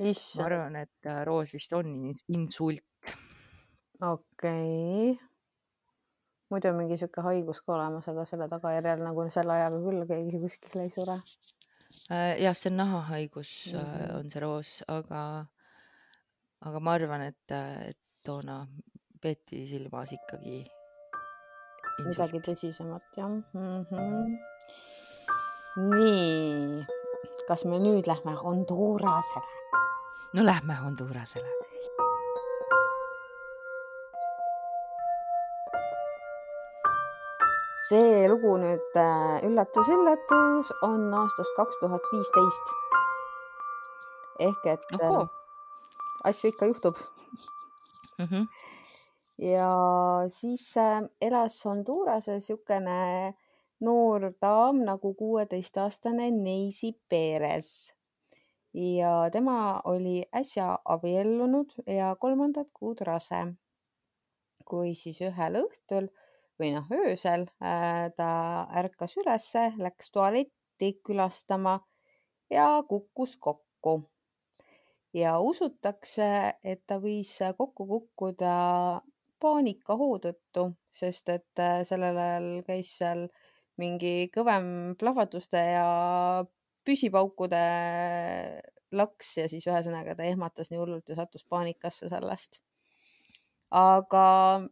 ma 0.00 0.44
arvan, 0.44 0.76
et 0.82 1.06
äh, 1.06 1.22
roos 1.24 1.54
vist 1.54 1.72
on 1.72 1.86
in- 1.86 2.18
insult. 2.34 2.82
okei 4.02 5.12
okay.. 5.12 5.14
muidu 6.50 6.72
on 6.72 6.82
mingi 6.82 6.98
sihuke 6.98 7.22
haigus 7.22 7.62
ka 7.62 7.76
olemas, 7.78 8.10
aga 8.10 8.26
selle 8.26 8.50
tagajärjel 8.50 9.06
nagu 9.06 9.30
selle 9.30 9.54
ajaga 9.60 9.82
küll 9.86 10.06
keegi 10.10 10.44
kuskil 10.48 10.82
ei 10.82 10.90
sure. 10.90 11.20
Äh, 12.10 12.40
jah, 12.42 12.58
see 12.58 12.74
on 12.74 12.80
nahahaigus 12.82 13.56
mm. 13.72 13.78
-hmm. 13.80 14.14
on 14.18 14.30
see 14.30 14.42
roos, 14.42 14.76
aga, 14.88 15.46
aga 16.60 16.80
ma 16.80 16.98
arvan, 16.98 17.28
et, 17.30 17.60
et 17.90 18.00
toona 18.26 18.64
peeti 19.22 19.66
silmas 19.68 20.10
ikkagi 20.12 20.64
midagi 21.98 22.38
insulti. 22.38 22.50
tõsisemat 22.50 23.18
jah 23.18 23.28
mm. 23.30 23.84
-hmm. 23.90 24.24
nii, 25.90 26.86
kas 27.48 27.64
me 27.64 27.78
nüüd 27.82 28.06
lähme 28.10 28.34
Hondurasele? 28.40 29.52
no 30.34 30.44
lähme 30.44 30.74
Hondurasele. 30.82 31.50
see 37.88 38.28
lugu 38.28 38.56
nüüd 38.56 38.98
üllatus-üllatus 39.46 40.72
on 40.82 41.14
aastast 41.20 41.56
kaks 41.56 41.76
tuhat 41.80 42.12
viisteist. 42.12 42.76
ehk 44.38 44.66
et 44.66 44.86
äh, 44.92 45.00
ohoo 45.10 45.26
asju 46.24 46.48
ikka 46.48 46.66
juhtub 46.66 46.96
mm. 48.18 48.24
-hmm. 48.24 48.46
Ja 49.38 49.70
siis 50.28 50.76
äh, 50.76 51.02
elas 51.20 51.58
Hondurase 51.64 52.38
niisugune 52.38 53.34
noor 53.80 54.30
daam 54.42 54.84
nagu 54.86 55.14
kuueteistaastane 55.14 56.30
Neisi 56.30 56.92
Perez 57.08 57.92
ja 58.74 59.30
tema 59.32 59.80
oli 59.84 60.24
äsja 60.36 60.78
abiellunud 60.84 61.74
ja 61.86 62.16
kolmandat 62.20 62.68
kuud 62.74 63.00
rase, 63.06 63.44
kui 64.64 64.94
siis 64.98 65.20
ühel 65.22 65.60
õhtul 65.62 66.08
või 66.58 66.72
noh, 66.74 66.90
öösel 66.94 67.46
äh, 67.62 68.10
ta 68.16 68.30
ärkas 68.78 69.16
ülesse, 69.22 69.72
läks 69.78 70.10
tualetti 70.10 70.92
külastama 71.06 71.78
ja 72.50 72.82
kukkus 72.88 73.36
kokku. 73.38 74.02
Ja 75.14 75.38
usutakse, 75.38 76.26
et 76.64 76.82
ta 76.86 76.98
võis 76.98 77.36
kokku 77.58 77.86
kukkuda 77.86 78.54
paanikahoo 79.44 80.18
tõttu, 80.22 80.68
sest 80.94 81.30
et 81.34 81.62
äh, 81.62 81.82
sellel 81.88 82.18
ajal 82.18 82.48
käis 82.66 82.94
seal 82.98 83.26
mingi 83.80 84.30
kõvem 84.34 84.66
plahvatuste 84.98 85.60
ja 85.74 85.88
püsipaukude 86.86 87.64
laks 88.94 89.32
ja 89.40 89.48
siis 89.50 89.66
ühesõnaga 89.66 90.14
ta 90.16 90.26
ehmatas 90.28 90.70
nii 90.70 90.80
hullult 90.80 91.10
ja 91.10 91.18
sattus 91.18 91.44
paanikasse 91.50 92.08
sellest. 92.12 92.60
aga 93.74 94.26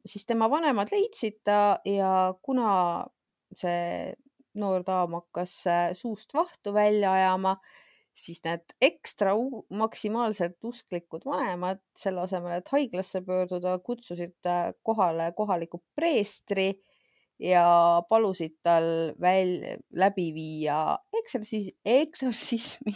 siis 0.07 0.27
tema 0.29 0.47
vanemad 0.51 0.93
leidsid 0.93 1.41
ta 1.45 1.81
ja 1.89 2.35
kuna 2.43 2.69
see 3.59 4.13
noor 4.55 4.85
daam 4.87 5.17
hakkas 5.17 5.55
äh, 5.67 5.95
suust 5.99 6.35
vahtu 6.35 6.75
välja 6.75 7.13
ajama, 7.13 7.57
siis 8.15 8.43
need 8.45 8.75
ekstra 8.85 9.33
maksimaalselt 9.79 10.59
usklikud 10.69 11.25
vanemad 11.25 11.81
selle 11.97 12.25
asemel, 12.27 12.59
et 12.59 12.73
haiglasse 12.75 13.23
pöörduda, 13.27 13.79
kutsusid 13.85 14.37
äh, 14.49 14.73
kohale 14.85 15.31
kohaliku 15.37 15.83
preestri 15.97 16.73
ja 17.43 17.65
palusid 18.09 18.59
tal 18.63 18.85
väl-, 19.21 19.79
läbi 19.97 20.29
viia 20.37 20.99
eksorsis-, 21.23 21.73
eksorsismi 21.85 22.95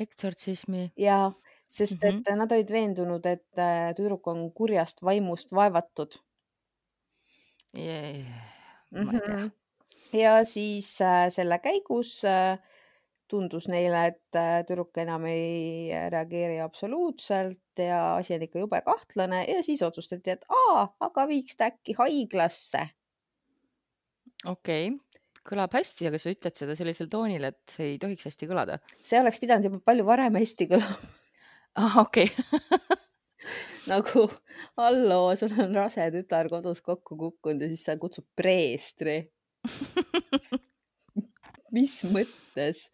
eksortsismi 0.00 0.88
ja 0.98 1.30
sest 1.68 2.00
mm, 2.02 2.08
et 2.08 2.14
-hmm. 2.26 2.36
nad 2.36 2.52
olid 2.52 2.72
veendunud, 2.72 3.26
et 3.26 3.58
äh, 3.58 3.92
tüdruk 3.96 4.26
on 4.26 4.50
kurjast 4.52 5.02
vaimust 5.02 5.52
vaevatud 5.52 6.18
ei 7.76 8.24
tea 8.24 8.52
Mhm. 8.92 9.50
ja 10.12 10.44
siis 10.44 11.00
äh, 11.00 11.28
selle 11.32 11.58
käigus 11.58 12.20
äh, 12.24 12.58
tundus 13.32 13.68
neile, 13.72 14.04
et 14.12 14.38
äh, 14.38 14.60
tüdruk 14.68 14.98
enam 15.02 15.24
ei 15.30 15.90
reageeri 16.12 16.60
absoluutselt 16.64 17.80
ja 17.80 18.16
asi 18.18 18.36
on 18.36 18.46
ikka 18.46 18.62
jube 18.62 18.82
kahtlane 18.86 19.44
ja 19.48 19.62
siis 19.64 19.82
otsustati, 19.86 20.36
et 20.36 20.44
aa, 20.52 20.86
aga 21.08 21.26
viiks 21.30 21.58
ta 21.58 21.70
äkki 21.72 21.96
haiglasse. 21.98 22.84
okei 24.44 24.92
okay., 24.92 25.00
kõlab 25.48 25.74
hästi, 25.74 26.06
aga 26.06 26.20
sa 26.22 26.30
ütled 26.30 26.58
seda 26.58 26.76
sellisel 26.78 27.08
toonil, 27.10 27.48
et 27.48 27.58
see 27.72 27.94
ei 27.94 28.00
tohiks 28.02 28.28
hästi 28.30 28.50
kõlada. 28.50 28.78
see 29.02 29.20
oleks 29.20 29.40
pidanud 29.42 29.70
juba 29.70 29.82
palju 29.92 30.06
varem 30.08 30.38
hästi 30.38 30.68
kõlama, 30.74 31.14
ah, 31.82 32.02
okei 32.04 32.28
nagu 33.92 34.28
halloo, 34.78 35.32
sul 35.38 35.56
on 35.64 35.80
rase 35.80 36.10
tütar 36.14 36.50
kodus 36.52 36.84
kokku 36.84 37.18
kukkunud 37.18 37.64
ja 37.64 37.72
siis 37.72 37.88
sa 37.88 37.96
kutsud 38.00 38.28
preestri. 38.38 39.24
mis 41.76 41.96
mõttes? 42.12 42.86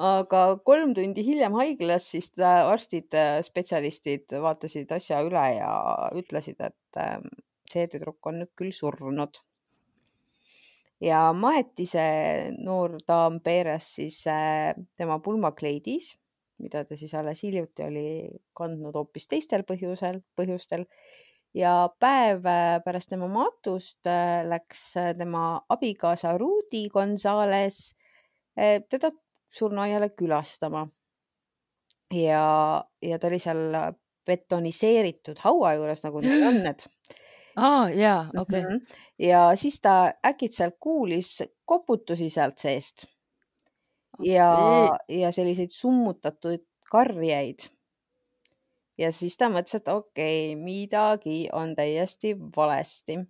Aga 0.00 0.40
kolm 0.64 0.94
tundi 0.96 1.22
hiljem 1.26 1.54
haiglas 1.58 2.06
siis 2.14 2.30
ta- 2.32 2.66
arstid, 2.70 3.12
spetsialistid 3.44 4.32
vaatasid 4.42 4.92
asja 4.96 5.20
üle 5.26 5.44
ja 5.58 5.70
ütlesid, 6.16 6.60
et 6.64 7.00
ähm, 7.02 7.28
see 7.70 7.86
tüdruk 7.92 8.26
on 8.30 8.40
nüüd 8.42 8.52
küll 8.58 8.72
surnud. 8.74 9.42
ja 11.00 11.30
maeti 11.32 11.86
see 11.88 12.50
noor 12.60 12.98
daam 13.08 13.38
Perez 13.40 13.86
siis 13.96 14.22
äh, 14.28 14.74
tema 14.96 15.18
pulmakleidis, 15.24 16.14
mida 16.60 16.84
ta 16.84 16.96
siis 16.96 17.14
alles 17.16 17.40
hiljuti 17.44 17.86
oli 17.86 18.08
kandnud 18.56 18.96
hoopis 18.96 19.28
teistel 19.28 19.64
põhjusel, 19.68 20.20
põhjustel 20.36 20.84
ja 21.56 21.88
päev 22.00 22.44
äh, 22.46 22.80
pärast 22.84 23.10
tema 23.12 23.28
matust 23.32 24.06
äh, 24.06 24.44
läks 24.48 24.96
äh, 24.96 25.14
tema 25.16 25.62
abikaasa 25.68 26.36
Rudi 26.38 26.88
Gonzales 26.92 27.94
äh, 28.56 28.80
teda 28.88 29.10
surnuaiale 29.50 30.10
külastama. 30.10 30.88
ja, 32.14 32.84
ja 33.02 33.18
ta 33.18 33.26
oli 33.26 33.38
seal 33.38 33.62
betoniseeritud 34.26 35.38
haua 35.44 35.74
juures, 35.78 36.02
nagu 36.04 36.20
neil 36.20 36.46
on 36.48 36.62
need. 36.64 36.86
aa, 37.56 37.88
jaa, 37.90 38.20
okei 38.38 38.64
okay.. 38.64 38.80
ja 39.18 39.50
siis 39.54 39.80
ta 39.80 40.12
äkitselt 40.26 40.76
kuulis 40.80 41.42
koputusi 41.64 42.30
sealt 42.30 42.58
seest 42.58 43.06
ja, 44.22 44.50
ja 45.08 45.32
selliseid 45.32 45.70
summutatud 45.70 46.64
karjeid. 46.90 47.68
ja 48.98 49.12
siis 49.12 49.36
ta 49.40 49.48
mõtles, 49.48 49.78
et 49.78 49.88
okei 49.88 50.52
okay,, 50.52 50.60
midagi 50.60 51.40
on 51.52 51.74
täiesti 51.76 52.34
valesti. 52.56 53.20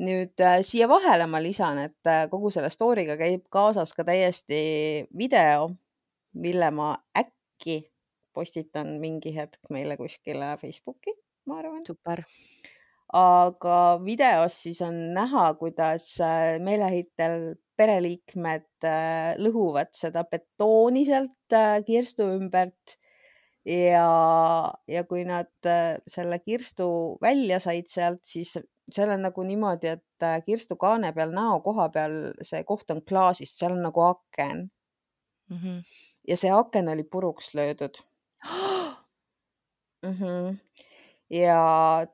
Nüüd 0.00 0.40
äh, 0.40 0.60
siia 0.64 0.88
vahele 0.88 1.26
ma 1.28 1.40
lisan, 1.42 1.80
et 1.88 2.08
äh, 2.08 2.26
kogu 2.32 2.50
selle 2.54 2.70
story'ga 2.72 3.18
käib 3.20 3.44
kaasas 3.52 3.92
ka 3.96 4.06
täiesti 4.08 4.62
video, 5.18 5.68
mille 6.32 6.70
ma 6.72 6.94
äkki 7.18 7.82
postitan 8.32 8.96
mingi 9.02 9.34
hetk 9.36 9.68
meile 9.70 9.98
kuskile 10.00 10.54
Facebooki, 10.60 11.12
ma 11.46 11.60
arvan. 11.60 11.84
super. 11.86 12.24
aga 13.12 13.76
videos 14.00 14.62
siis 14.64 14.80
on 14.80 15.12
näha, 15.12 15.50
kuidas 15.60 16.14
äh, 16.24 16.56
meeleheitel 16.64 17.52
pereliikmed 17.76 18.86
äh, 18.88 19.34
lõhuvad 19.40 19.92
seda 19.96 20.24
betooni 20.28 21.04
sealt 21.08 21.56
äh, 21.56 21.82
kirstu 21.84 22.30
ümbert 22.38 22.96
ja, 23.66 24.72
ja 24.88 25.04
kui 25.08 25.24
nad 25.28 25.52
äh, 25.68 25.98
selle 26.08 26.38
kirstu 26.42 26.88
välja 27.22 27.60
said 27.62 27.90
sealt, 27.90 28.22
siis 28.26 28.56
seal 28.90 29.10
on 29.14 29.22
nagu 29.22 29.42
niimoodi, 29.46 29.86
et 29.86 30.22
äh, 30.26 30.40
kirstukaane 30.46 31.12
peal 31.12 31.34
näo 31.34 31.60
koha 31.60 31.88
peal 31.88 32.16
see 32.42 32.64
koht 32.64 32.90
on 32.90 33.02
klaasist, 33.02 33.58
seal 33.58 33.76
on 33.76 33.82
nagu 33.88 34.00
aken 34.00 34.70
mm. 35.50 35.58
-hmm. 35.58 35.82
ja 36.28 36.36
see 36.36 36.50
aken 36.50 36.88
oli 36.88 37.04
puruks 37.04 37.54
löödud 37.54 38.02
mm. 40.02 40.12
-hmm. 40.12 40.56
ja 41.30 41.62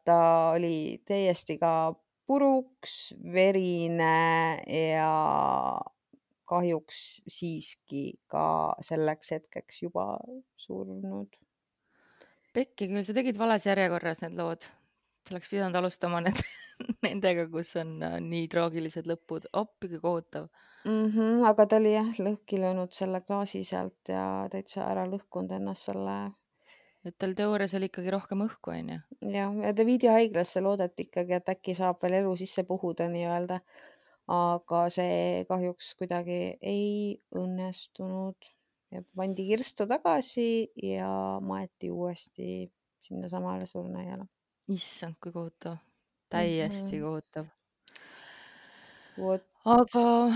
ta 0.05 0.51
oli 0.57 1.03
täiesti 1.05 1.59
ka 1.59 1.95
puruks, 2.29 3.15
verine 3.33 4.61
ja 4.69 5.13
kahjuks 6.49 7.23
siiski 7.29 8.03
ka 8.29 8.75
selleks 8.85 9.33
hetkeks 9.37 9.83
juba 9.83 10.07
surnud. 10.57 11.33
pekki 12.53 12.89
küll, 12.91 13.05
sa 13.05 13.15
tegid 13.17 13.39
vales 13.41 13.65
järjekorras 13.69 14.21
need 14.25 14.37
lood. 14.37 14.69
Sa 15.29 15.37
oleks 15.37 15.51
pidanud 15.53 15.77
alustama 15.77 16.23
need, 16.25 16.41
nendega, 17.07 17.47
kus 17.53 17.75
on 17.81 17.99
äh, 18.07 18.19
nii 18.25 18.49
traagilised 18.53 19.09
lõpud. 19.11 19.51
appi 19.53 19.93
kui 19.93 20.01
kohutav. 20.01 20.49
mm. 20.85 21.07
-hmm, 21.13 21.47
aga 21.53 21.67
ta 21.67 21.81
oli 21.83 21.95
jah 21.95 22.13
lõhki 22.19 22.61
löönud 22.65 22.93
selle 22.97 23.21
klaasi 23.21 23.65
sealt 23.65 24.13
ja 24.15 24.49
täitsa 24.53 24.87
ära 24.89 25.07
lõhkunud 25.11 25.53
ennast 25.61 25.91
selle 25.91 26.19
et 27.07 27.17
tal 27.19 27.35
teoorias 27.37 27.75
oli 27.79 27.89
ikkagi 27.89 28.13
rohkem 28.13 28.43
õhku, 28.45 28.73
onju. 28.75 28.99
jah, 29.33 29.55
ja 29.65 29.75
ta 29.75 29.87
viidi 29.87 30.11
haiglasse, 30.13 30.63
loodeti 30.65 31.09
ikkagi, 31.09 31.39
et 31.39 31.53
äkki 31.55 31.75
saab 31.79 32.03
veel 32.03 32.19
elu 32.23 32.35
sisse 32.41 32.65
puhuda 32.69 33.09
nii-öelda. 33.13 33.61
aga 34.29 34.81
see 34.93 35.45
kahjuks 35.49 35.95
kuidagi 35.97 36.59
ei 36.61 37.17
õnnestunud 37.33 38.49
ja 38.93 39.01
pandi 39.17 39.47
kirstu 39.49 39.87
tagasi 39.89 40.69
ja 40.85 41.09
maeti 41.41 41.89
uuesti 41.91 42.67
sinnasamale 43.01 43.67
surnuaiale. 43.67 44.29
Issand, 44.75 45.19
kui 45.23 45.33
kohutav, 45.33 45.79
täiesti 46.29 46.83
mm 46.83 46.91
-hmm. 46.93 47.03
kohutav. 47.03 47.47
vot. 49.19 49.45
aga 49.65 50.33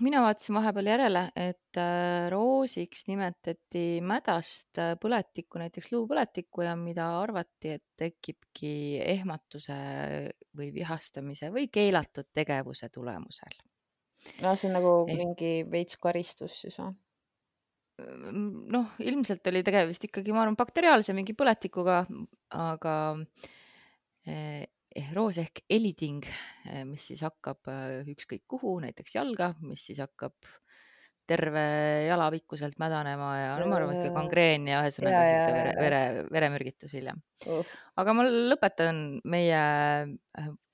mina 0.00 0.22
vaatasin 0.22 0.54
vahepeal 0.54 0.86
järele, 0.86 1.24
et 1.36 1.78
äh, 1.78 2.30
roosiks 2.32 3.04
nimetati 3.08 4.00
mädast 4.00 4.78
äh, 4.78 4.94
põletikku, 5.02 5.60
näiteks 5.60 5.92
luupõletikku 5.92 6.64
ja 6.64 6.76
mida 6.76 7.08
arvati, 7.20 7.76
et 7.76 7.84
tekibki 7.96 9.00
ehmatuse 9.04 9.76
või 10.56 10.72
vihastamise 10.74 11.52
või 11.52 11.68
keelatud 11.72 12.30
tegevuse 12.34 12.88
tulemusel. 12.88 13.60
no 14.42 14.56
see 14.56 14.68
on 14.68 14.76
nagu 14.78 14.94
eh. 15.08 15.16
mingi 15.16 15.52
veits 15.70 15.96
karistus 15.96 16.60
siis 16.60 16.78
või? 16.78 16.96
Noh, 18.74 18.92
ilmselt 19.04 19.46
oli 19.50 19.62
tegemist 19.66 20.04
ikkagi, 20.08 20.34
ma 20.34 20.44
arvan, 20.44 20.58
bakteriaalse 20.58 21.14
mingi 21.16 21.34
põletikuga, 21.38 22.02
aga 22.56 22.94
eh, 24.26 24.64
roos 25.14 25.38
ehk 25.42 25.64
eliting, 25.70 26.26
eh, 26.66 26.82
mis 26.88 27.10
siis 27.10 27.22
hakkab 27.26 27.70
eh, 27.70 28.00
ükskõik 28.14 28.46
kuhu, 28.50 28.78
näiteks 28.84 29.16
jalga, 29.18 29.52
mis 29.66 29.84
siis 29.90 30.02
hakkab 30.02 30.36
terve 31.28 31.64
jala 32.08 32.28
pikkuselt 32.34 32.78
mädanema 32.82 33.30
ja 33.38 33.50
no 33.60 33.68
ma 33.70 33.76
arvan, 33.78 33.98
et 33.98 34.08
ka 34.08 34.14
gangreen 34.16 34.66
ja 34.70 34.80
ühesõnaga 34.84 35.20
sihuke 35.26 35.52
vere, 35.58 35.74
vere, 35.78 36.00
veremürgitus 36.32 36.96
hiljem. 36.96 37.20
Uh.. 37.46 37.64
aga 38.00 38.14
ma 38.16 38.26
lõpetan 38.26 39.20
meie 39.30 39.60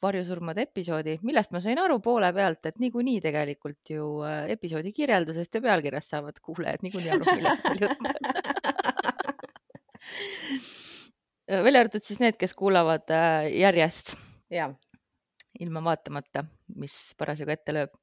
varjusurmade 0.02 0.66
episoodi, 0.68 1.18
millest 1.26 1.52
ma 1.54 1.60
sain 1.64 1.78
aru 1.82 1.98
poole 2.04 2.32
pealt, 2.36 2.70
et 2.70 2.80
niikuinii 2.82 3.20
tegelikult 3.24 3.94
ju 3.94 4.08
episoodi 4.56 4.94
kirjeldusest 4.96 5.58
ja 5.58 5.64
pealkirjast 5.68 6.16
saavad 6.16 6.40
kuulajad 6.42 6.86
niikuinii 6.86 7.14
aru, 7.16 7.36
millest 7.36 7.70
meil 7.70 7.86
jutt 7.86 9.14
Äh, 11.50 11.62
välja 11.66 11.80
arvatud 11.80 12.04
siis 12.06 12.20
need, 12.22 12.38
kes 12.40 12.54
kuulavad 12.54 13.10
äh, 13.14 13.50
järjest. 13.54 14.16
ilma 15.60 15.80
vaatamata, 15.84 16.44
mis 16.76 17.14
parasjagu 17.18 17.54
ette 17.54 17.72
lööb. 17.72 17.94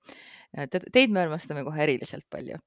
Teid 0.54 1.10
me 1.10 1.24
armastame 1.24 1.64
kohe 1.66 1.82
eriliselt 1.82 2.28
palju, 2.30 2.60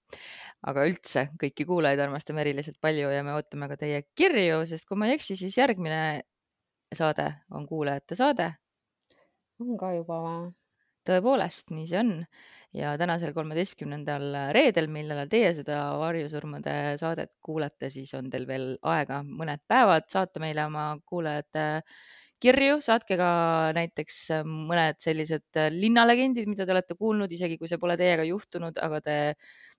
aga 0.66 0.86
üldse 0.90 1.28
kõiki 1.38 1.66
kuulajaid 1.68 2.00
armastame 2.02 2.42
eriliselt 2.42 2.80
palju 2.82 3.12
ja 3.14 3.22
me 3.22 3.36
ootame 3.36 3.68
ka 3.70 3.78
teie 3.78 4.02
kirju, 4.18 4.64
sest 4.66 4.88
kui 4.88 4.98
ma 4.98 5.06
ei 5.06 5.14
eksi, 5.14 5.36
siis 5.38 5.54
järgmine 5.58 6.00
saade 6.94 7.28
on 7.54 7.66
kuulajate 7.66 8.18
saade. 8.18 8.52
on 9.62 9.76
ka 9.78 9.92
juba 9.94 10.20
või? 10.24 10.52
tõepoolest, 11.06 11.70
nii 11.70 11.86
see 11.86 12.00
on 12.00 12.12
ja 12.74 12.96
tänasel 12.98 13.32
kolmeteistkümnendal 13.36 14.34
reedel, 14.54 14.88
millal 14.92 15.28
teie 15.30 15.52
seda 15.56 15.78
varjusurmade 16.00 16.96
saadet 17.00 17.32
kuulate, 17.44 17.90
siis 17.94 18.12
on 18.18 18.30
teil 18.32 18.46
veel 18.48 18.72
aega 18.82 19.22
mõned 19.26 19.62
päevad 19.70 20.10
saata 20.12 20.42
meile 20.42 20.66
oma 20.66 20.88
kuulajate 21.06 21.66
kirju, 22.42 22.80
saatke 22.84 23.16
ka 23.18 23.28
näiteks 23.76 24.18
mõned 24.46 24.98
sellised 25.02 25.60
linnalegendid, 25.72 26.48
mida 26.50 26.66
te 26.66 26.74
olete 26.74 26.96
kuulnud, 26.98 27.32
isegi 27.32 27.56
kui 27.60 27.70
see 27.70 27.80
pole 27.80 27.96
teiega 28.00 28.26
juhtunud, 28.28 28.78
aga 28.82 29.00
te 29.04 29.16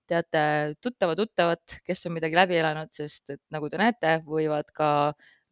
teate 0.08 0.42
tuttava 0.82 1.14
tuttavat, 1.18 1.78
kes 1.86 2.06
on 2.08 2.16
midagi 2.16 2.38
läbi 2.38 2.58
elanud, 2.58 2.90
sest 2.94 3.34
et 3.34 3.42
nagu 3.54 3.68
te 3.70 3.80
näete, 3.80 4.18
võivad 4.26 4.72
ka 4.74 4.90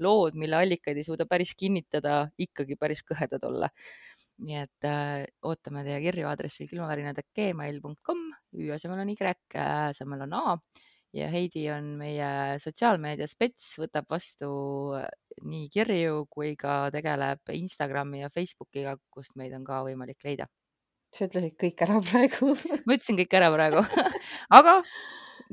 lood, 0.02 0.36
mille 0.40 0.58
allikaid 0.58 0.98
ei 0.98 1.06
suuda 1.06 1.26
päris 1.28 1.54
kinnitada, 1.58 2.26
ikkagi 2.40 2.76
päris 2.80 3.04
kõhedad 3.06 3.44
olla. 3.48 3.70
Nii 4.44 4.58
et 4.60 4.84
äh, 4.84 5.22
ootame 5.48 5.84
teie 5.86 6.00
kirju 6.04 6.26
aadressil 6.28 6.68
külmavärinad.gmail.com, 6.68 8.26
Ü 8.56 8.72
asemel 8.74 9.00
on 9.04 9.12
Y, 9.14 9.16
Ä 9.56 9.68
asemel 9.94 10.26
on 10.26 10.36
A 10.36 10.58
ja 11.16 11.28
Heidi 11.32 11.64
on 11.72 11.94
meie 12.00 12.28
sotsiaalmeedia 12.62 13.28
spets, 13.30 13.74
võtab 13.80 14.08
vastu 14.12 14.50
äh, 14.98 15.08
nii 15.46 15.68
kirju 15.72 16.24
kui 16.32 16.54
ka 16.60 16.86
tegeleb 16.94 17.52
Instagrami 17.56 18.22
ja 18.24 18.30
Facebookiga, 18.32 18.96
kust 19.12 19.36
meid 19.40 19.54
on 19.56 19.64
ka 19.66 19.82
võimalik 19.86 20.24
leida. 20.26 20.48
sa 21.16 21.28
ütlesid 21.28 21.56
kõik 21.56 21.82
ära 21.86 22.00
praegu. 22.04 22.54
Ma 22.84 22.96
ütlesin 22.96 23.16
kõik 23.22 23.36
ära 23.38 23.50
praegu. 23.54 23.84
Aga 24.58 24.80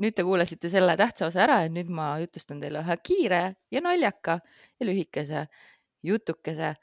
nüüd 0.02 0.16
te 0.16 0.24
kuulasite 0.26 0.68
selle 0.72 0.96
tähtsa 1.00 1.28
osa 1.30 1.44
ära 1.46 1.60
ja 1.64 1.70
nüüd 1.72 1.92
ma 1.92 2.14
jutustan 2.20 2.60
teile 2.60 2.82
ühe 2.82 2.96
kiire 3.02 3.42
ja 3.72 3.80
naljaka 3.84 4.40
ja 4.80 4.88
lühikese 4.88 5.46
jutukese 6.04 6.74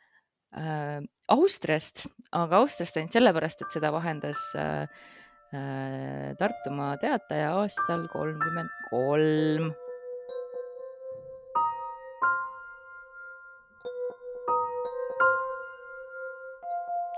äh, 0.57 0.99
Austriast, 1.31 2.07
aga 2.35 2.61
Austriast 2.63 2.97
ainult 2.97 3.15
sellepärast, 3.15 3.61
et 3.61 3.75
seda 3.77 3.91
vahendas 3.93 4.49
äh, 4.57 4.83
äh, 4.83 5.20
Tartumaa 5.51 6.95
Teataja 6.97 7.53
aastal 7.59 8.07
kolmkümmend 8.13 8.69
kolm. 8.89 9.71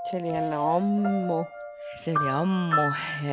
see 0.10 0.20
oli 0.20 0.34
jälle 0.34 0.56
ammu. 0.56 1.44
see 2.04 2.14
oli 2.18 2.30
ammu, 2.30 2.88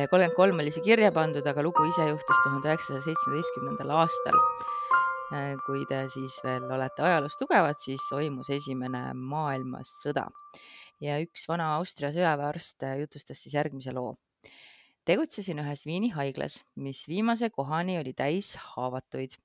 kolmkümmend 0.09 0.37
kolm 0.37 0.61
oli 0.63 0.71
see 0.71 0.85
kirja 0.85 1.11
pandud, 1.11 1.45
aga 1.45 1.65
lugu 1.65 1.83
ise 1.89 2.07
juhtus 2.09 2.45
tuhande 2.45 2.71
üheksasaja 2.71 3.03
seitsmeteistkümnendal 3.09 3.97
aastal 4.01 4.39
Äh, 5.31 5.53
kui 5.63 5.85
te 5.87 6.01
siis 6.11 6.33
veel 6.43 6.65
olete 6.75 7.05
ajaloos 7.07 7.37
tugevad, 7.39 7.77
siis 7.79 8.01
toimus 8.09 8.49
Esimene 8.51 9.13
maailmasõda 9.15 10.25
ja 10.99 11.15
üks 11.23 11.45
vana 11.47 11.69
Austria 11.77 12.09
sõjaväearst 12.11 12.83
äh, 12.83 12.97
jutustas 13.05 13.39
siis 13.39 13.55
järgmise 13.55 13.93
loo. 13.95 14.17
Tegutsesin 15.05 15.61
ühes 15.63 15.85
Viini 15.85 16.11
haiglas, 16.15 16.61
mis 16.75 17.05
viimase 17.09 17.49
kohani 17.49 17.99
oli 17.99 18.13
täis 18.13 18.55
haavatuid. 18.55 19.37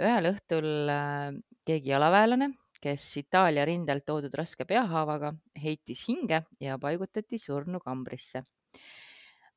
ühel 0.00 0.30
õhtul 0.32 0.68
äh, 0.92 1.32
keegi 1.64 1.90
jalaväelane, 1.90 2.50
kes 2.82 3.04
Itaalia 3.22 3.64
rindelt 3.64 4.04
toodud 4.06 4.34
raske 4.36 4.64
peahaavaga, 4.68 5.32
heitis 5.62 6.04
hinge 6.08 6.42
ja 6.60 6.78
paigutati 6.78 7.38
surnukambrisse 7.40 8.44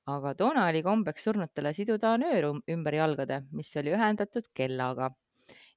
aga 0.09 0.33
toona 0.33 0.67
oli 0.69 0.81
kombeks 0.85 1.25
surnutele 1.27 1.73
siduda 1.77 2.15
nöör 2.17 2.47
ümber 2.75 2.95
jalgade, 2.97 3.43
mis 3.51 3.69
oli 3.81 3.93
ühendatud 3.93 4.47
kellaga 4.55 5.11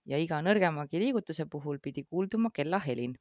ja 0.09 0.18
iga 0.18 0.40
nõrgemagi 0.44 1.00
liigutuse 1.03 1.46
puhul 1.50 1.78
pidi 1.82 2.05
kuulduma 2.05 2.50
kellahelin. 2.55 3.14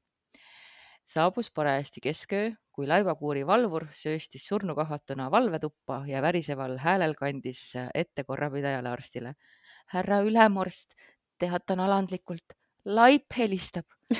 Saabus 1.07 1.51
parajasti 1.51 2.01
keskööl, 2.03 2.53
kui 2.71 2.87
laivakuuri 2.87 3.43
valvur 3.47 3.87
sööstis 3.95 4.45
surnukahvatuna 4.47 5.29
valvetuppa 5.31 6.03
ja 6.07 6.21
väriseval 6.21 6.77
häälel 6.79 7.15
kandis 7.19 7.73
ette 7.93 8.23
korrapidajale 8.23 8.89
arstile. 8.89 9.33
härra 9.91 10.21
ülemorst, 10.23 10.93
teatan 11.39 11.79
alandlikult, 11.79 12.55
laip 12.85 13.33
helistab 13.37 13.85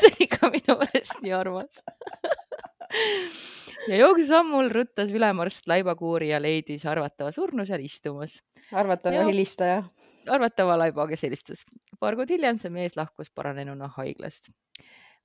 see 0.00 0.10
oli 0.10 0.26
ka 0.28 0.50
minu 0.52 0.76
meelest 0.82 1.22
nii 1.24 1.32
armas 1.32 1.80
ja 3.88 3.96
jooksusammul 3.96 4.70
ruttas 4.74 5.10
ülemarst 5.14 5.66
laibakuuri 5.70 6.30
ja 6.30 6.40
leidis 6.42 6.86
arvatava 6.86 7.32
surnu 7.32 7.66
seal 7.66 7.84
istumas. 7.84 8.40
arvatava 8.72 9.22
ja... 9.22 9.26
helistaja 9.28 9.82
arvatava 10.28 10.78
laiba, 10.78 11.06
kes 11.10 11.22
helistas. 11.26 11.64
paar 12.00 12.16
kuud 12.18 12.30
hiljem 12.30 12.58
see 12.60 12.72
mees 12.72 12.96
lahkus 12.96 13.30
paranenuna 13.34 13.90
haiglast. 13.96 14.52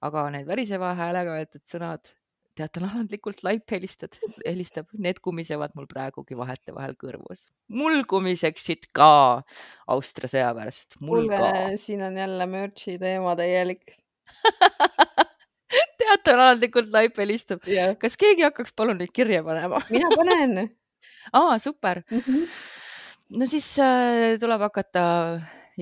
Aga 0.03 0.27
need 0.33 0.47
väriseva 0.47 0.93
häälega 0.97 1.35
öeldud 1.39 1.63
sõnad, 1.69 2.11
teatan 2.55 2.87
alandlikult, 2.87 3.43
laip 3.43 3.71
helistad, 3.71 4.15
helistab, 4.45 4.87
need 4.93 5.19
kumisevad 5.23 5.75
mul 5.75 5.87
praegugi 5.91 6.37
vahetevahel 6.39 6.95
kõrvus. 6.99 7.47
mul 7.67 8.03
kumiseksid 8.09 8.87
ka 8.95 9.43
Austria 9.87 10.31
sõjaväest, 10.31 10.99
mul 11.01 11.27
Kuule, 11.27 11.39
ka. 11.39 11.77
siin 11.81 12.03
on 12.05 12.17
jälle 12.17 12.47
mürtsi 12.47 12.97
teema 12.99 13.35
täielik 13.35 13.83
teatan 15.99 16.39
alandlikult, 16.39 16.89
laip 16.93 17.17
helistab 17.17 17.67
yeah.. 17.67 17.95
kas 17.99 18.17
keegi 18.17 18.47
hakkaks 18.47 18.73
palun 18.75 18.97
neid 19.01 19.13
kirja 19.13 19.43
panema 19.43 19.83
mina 19.93 20.09
panen 20.15 20.57
aa, 21.39 21.59
super 21.59 22.03
mm. 22.09 22.25
-hmm 22.25 22.49
no 23.33 23.47
siis 23.49 23.67
äh, 23.81 24.35
tuleb 24.41 24.61
hakata 24.67 25.03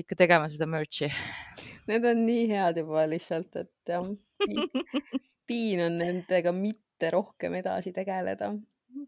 ikka 0.00 0.16
tegema 0.18 0.48
seda 0.50 0.66
merch'i. 0.66 1.10
Need 1.90 2.04
on 2.08 2.22
nii 2.26 2.44
head 2.48 2.78
juba 2.80 3.04
lihtsalt, 3.10 3.56
et 3.60 3.92
jah 3.92 4.06
piin 5.48 5.82
on 5.84 5.98
nendega 6.00 6.52
mitte 6.56 7.10
rohkem 7.12 7.58
edasi 7.60 7.92
tegeleda 7.92 8.54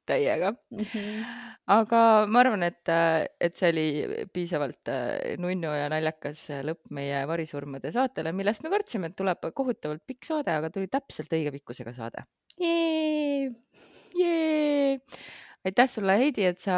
täiega 0.07 0.53
mm. 0.53 0.79
-hmm. 0.79 1.25
aga 1.73 2.01
ma 2.27 2.41
arvan, 2.43 2.63
et, 2.67 2.91
et 3.41 3.57
see 3.57 3.71
oli 3.73 3.87
piisavalt 4.33 4.91
äh, 4.93 5.37
nunnu 5.43 5.71
ja 5.79 5.89
naljakas 5.93 6.47
lõpp 6.67 6.91
meie 6.99 7.23
varisurmade 7.29 7.93
saatele, 7.95 8.33
millest 8.33 8.65
me 8.65 8.73
kartsime, 8.75 9.11
et 9.11 9.17
tuleb 9.17 9.49
kohutavalt 9.55 10.03
pikk 10.07 10.29
saade, 10.29 10.53
aga 10.59 10.71
tuli 10.75 10.91
täpselt 10.91 11.33
õige 11.33 11.55
pikkusega 11.59 11.95
saade. 11.97 12.27
Jee! 14.17 14.99
Aitäh 15.67 15.91
sulle, 15.91 16.17
Heidi, 16.21 16.47
et 16.47 16.63
sa 16.63 16.77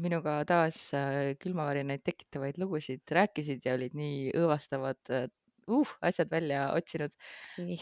minuga 0.00 0.38
taas 0.48 0.78
äh, 0.96 1.34
külmavarinaid 1.42 2.02
tekitavaid 2.06 2.58
lugusid 2.62 3.04
rääkisid 3.10 3.66
ja 3.66 3.76
olid 3.76 3.96
nii 3.98 4.32
õõvastavad 4.38 5.12
uh, 5.12 5.92
asjad 6.00 6.30
välja 6.30 6.70
otsinud. 6.72 7.12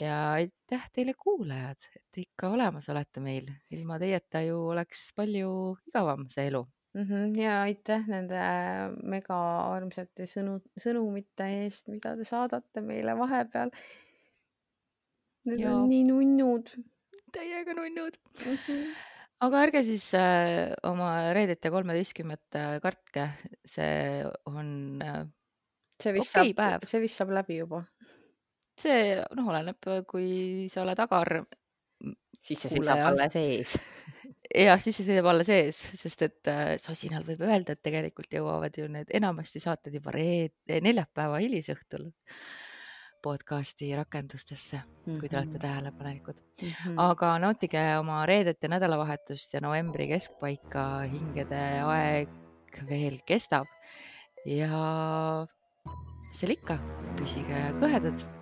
ja 0.00 0.16
aitäh 0.32 0.88
teile, 0.94 1.14
kuulajad, 1.18 1.88
et 1.94 2.04
te 2.12 2.24
ikka 2.24 2.50
olemas 2.56 2.88
olete 2.92 3.22
meil. 3.24 3.48
ilma 3.70 3.98
teieta 3.98 4.42
ju 4.44 4.58
oleks 4.74 5.10
palju 5.16 5.52
igavam 5.88 6.28
see 6.28 6.46
elu 6.50 6.64
mm. 6.94 7.02
-hmm. 7.02 7.40
ja 7.40 7.60
aitäh 7.62 8.06
nende 8.08 8.42
mega 9.02 9.40
armsate 9.70 10.26
sõnu, 10.26 10.60
sõnumite 10.76 11.48
eest, 11.62 11.88
mida 11.88 12.16
te 12.16 12.24
saadate 12.24 12.80
meile 12.80 13.16
vahepeal. 13.18 13.70
Need 15.46 15.60
ja. 15.60 15.74
on 15.74 15.88
nii 15.88 16.04
nunnud. 16.04 16.74
täiega 17.32 17.74
nunnud 17.74 18.18
mm. 18.44 18.56
-hmm 18.56 19.09
aga 19.46 19.62
ärge 19.66 19.82
siis 19.86 20.06
äh, 20.18 20.70
oma 20.88 21.32
Reedet 21.36 21.64
ja 21.64 21.72
kolmeteistkümmet 21.72 22.58
äh, 22.58 22.74
kartke, 22.84 23.30
see 23.68 24.24
on 24.50 24.72
äh, 25.04 25.22
see 26.00 26.14
vist 26.16 26.36
okei 26.36 26.52
saab, 26.52 26.58
päev. 26.60 26.88
see 26.90 27.02
vist 27.04 27.20
saab 27.20 27.32
läbi 27.40 27.60
juba. 27.60 27.84
see 28.80 29.16
noh, 29.36 29.50
oleneb, 29.52 29.90
kui 30.08 30.68
sa 30.72 30.84
oled 30.84 31.00
agar 31.04 31.42
siis 32.40 32.62
see 32.64 32.72
seisab 32.72 32.96
kuulaja. 32.96 33.10
alles 33.10 33.36
ees. 33.36 33.76
jah, 34.68 34.80
siis 34.80 34.96
see 35.00 35.08
seisab 35.10 35.28
alles 35.32 35.52
ees, 35.52 35.82
sest 36.00 36.24
et 36.26 36.50
äh, 36.52 36.74
sosinal 36.82 37.26
võib 37.28 37.44
öelda, 37.46 37.76
et 37.76 37.84
tegelikult 37.84 38.32
jõuavad 38.40 38.76
ju 38.76 38.88
need 38.92 39.12
enamasti 39.20 39.62
saated 39.62 40.00
juba 40.00 40.14
reed-, 40.16 40.80
neljapäeva 40.84 41.40
hilisõhtul 41.44 42.10
podcasti 43.22 43.90
rakendustesse 43.96 44.76
mm, 44.76 44.90
-hmm. 45.06 45.20
kui 45.20 45.28
te 45.28 45.36
olete 45.36 45.58
Mhm. 45.58 45.60
tähelepanelikud 45.60 46.34
mm. 46.62 46.68
-hmm. 46.68 46.94
aga 46.96 47.38
nautige 47.38 47.98
oma 47.98 48.26
reedet 48.26 48.62
ja 48.62 48.68
nädalavahetust 48.68 49.54
ja 49.54 49.60
novembri 49.60 50.08
keskpaika 50.08 51.00
hingede 51.00 51.80
aeg 51.84 52.28
veel 52.88 53.18
kestab. 53.26 53.66
ja 54.46 55.46
seal 56.32 56.50
ikka, 56.50 56.78
püsige 57.16 57.74
kõhedad 57.80 58.39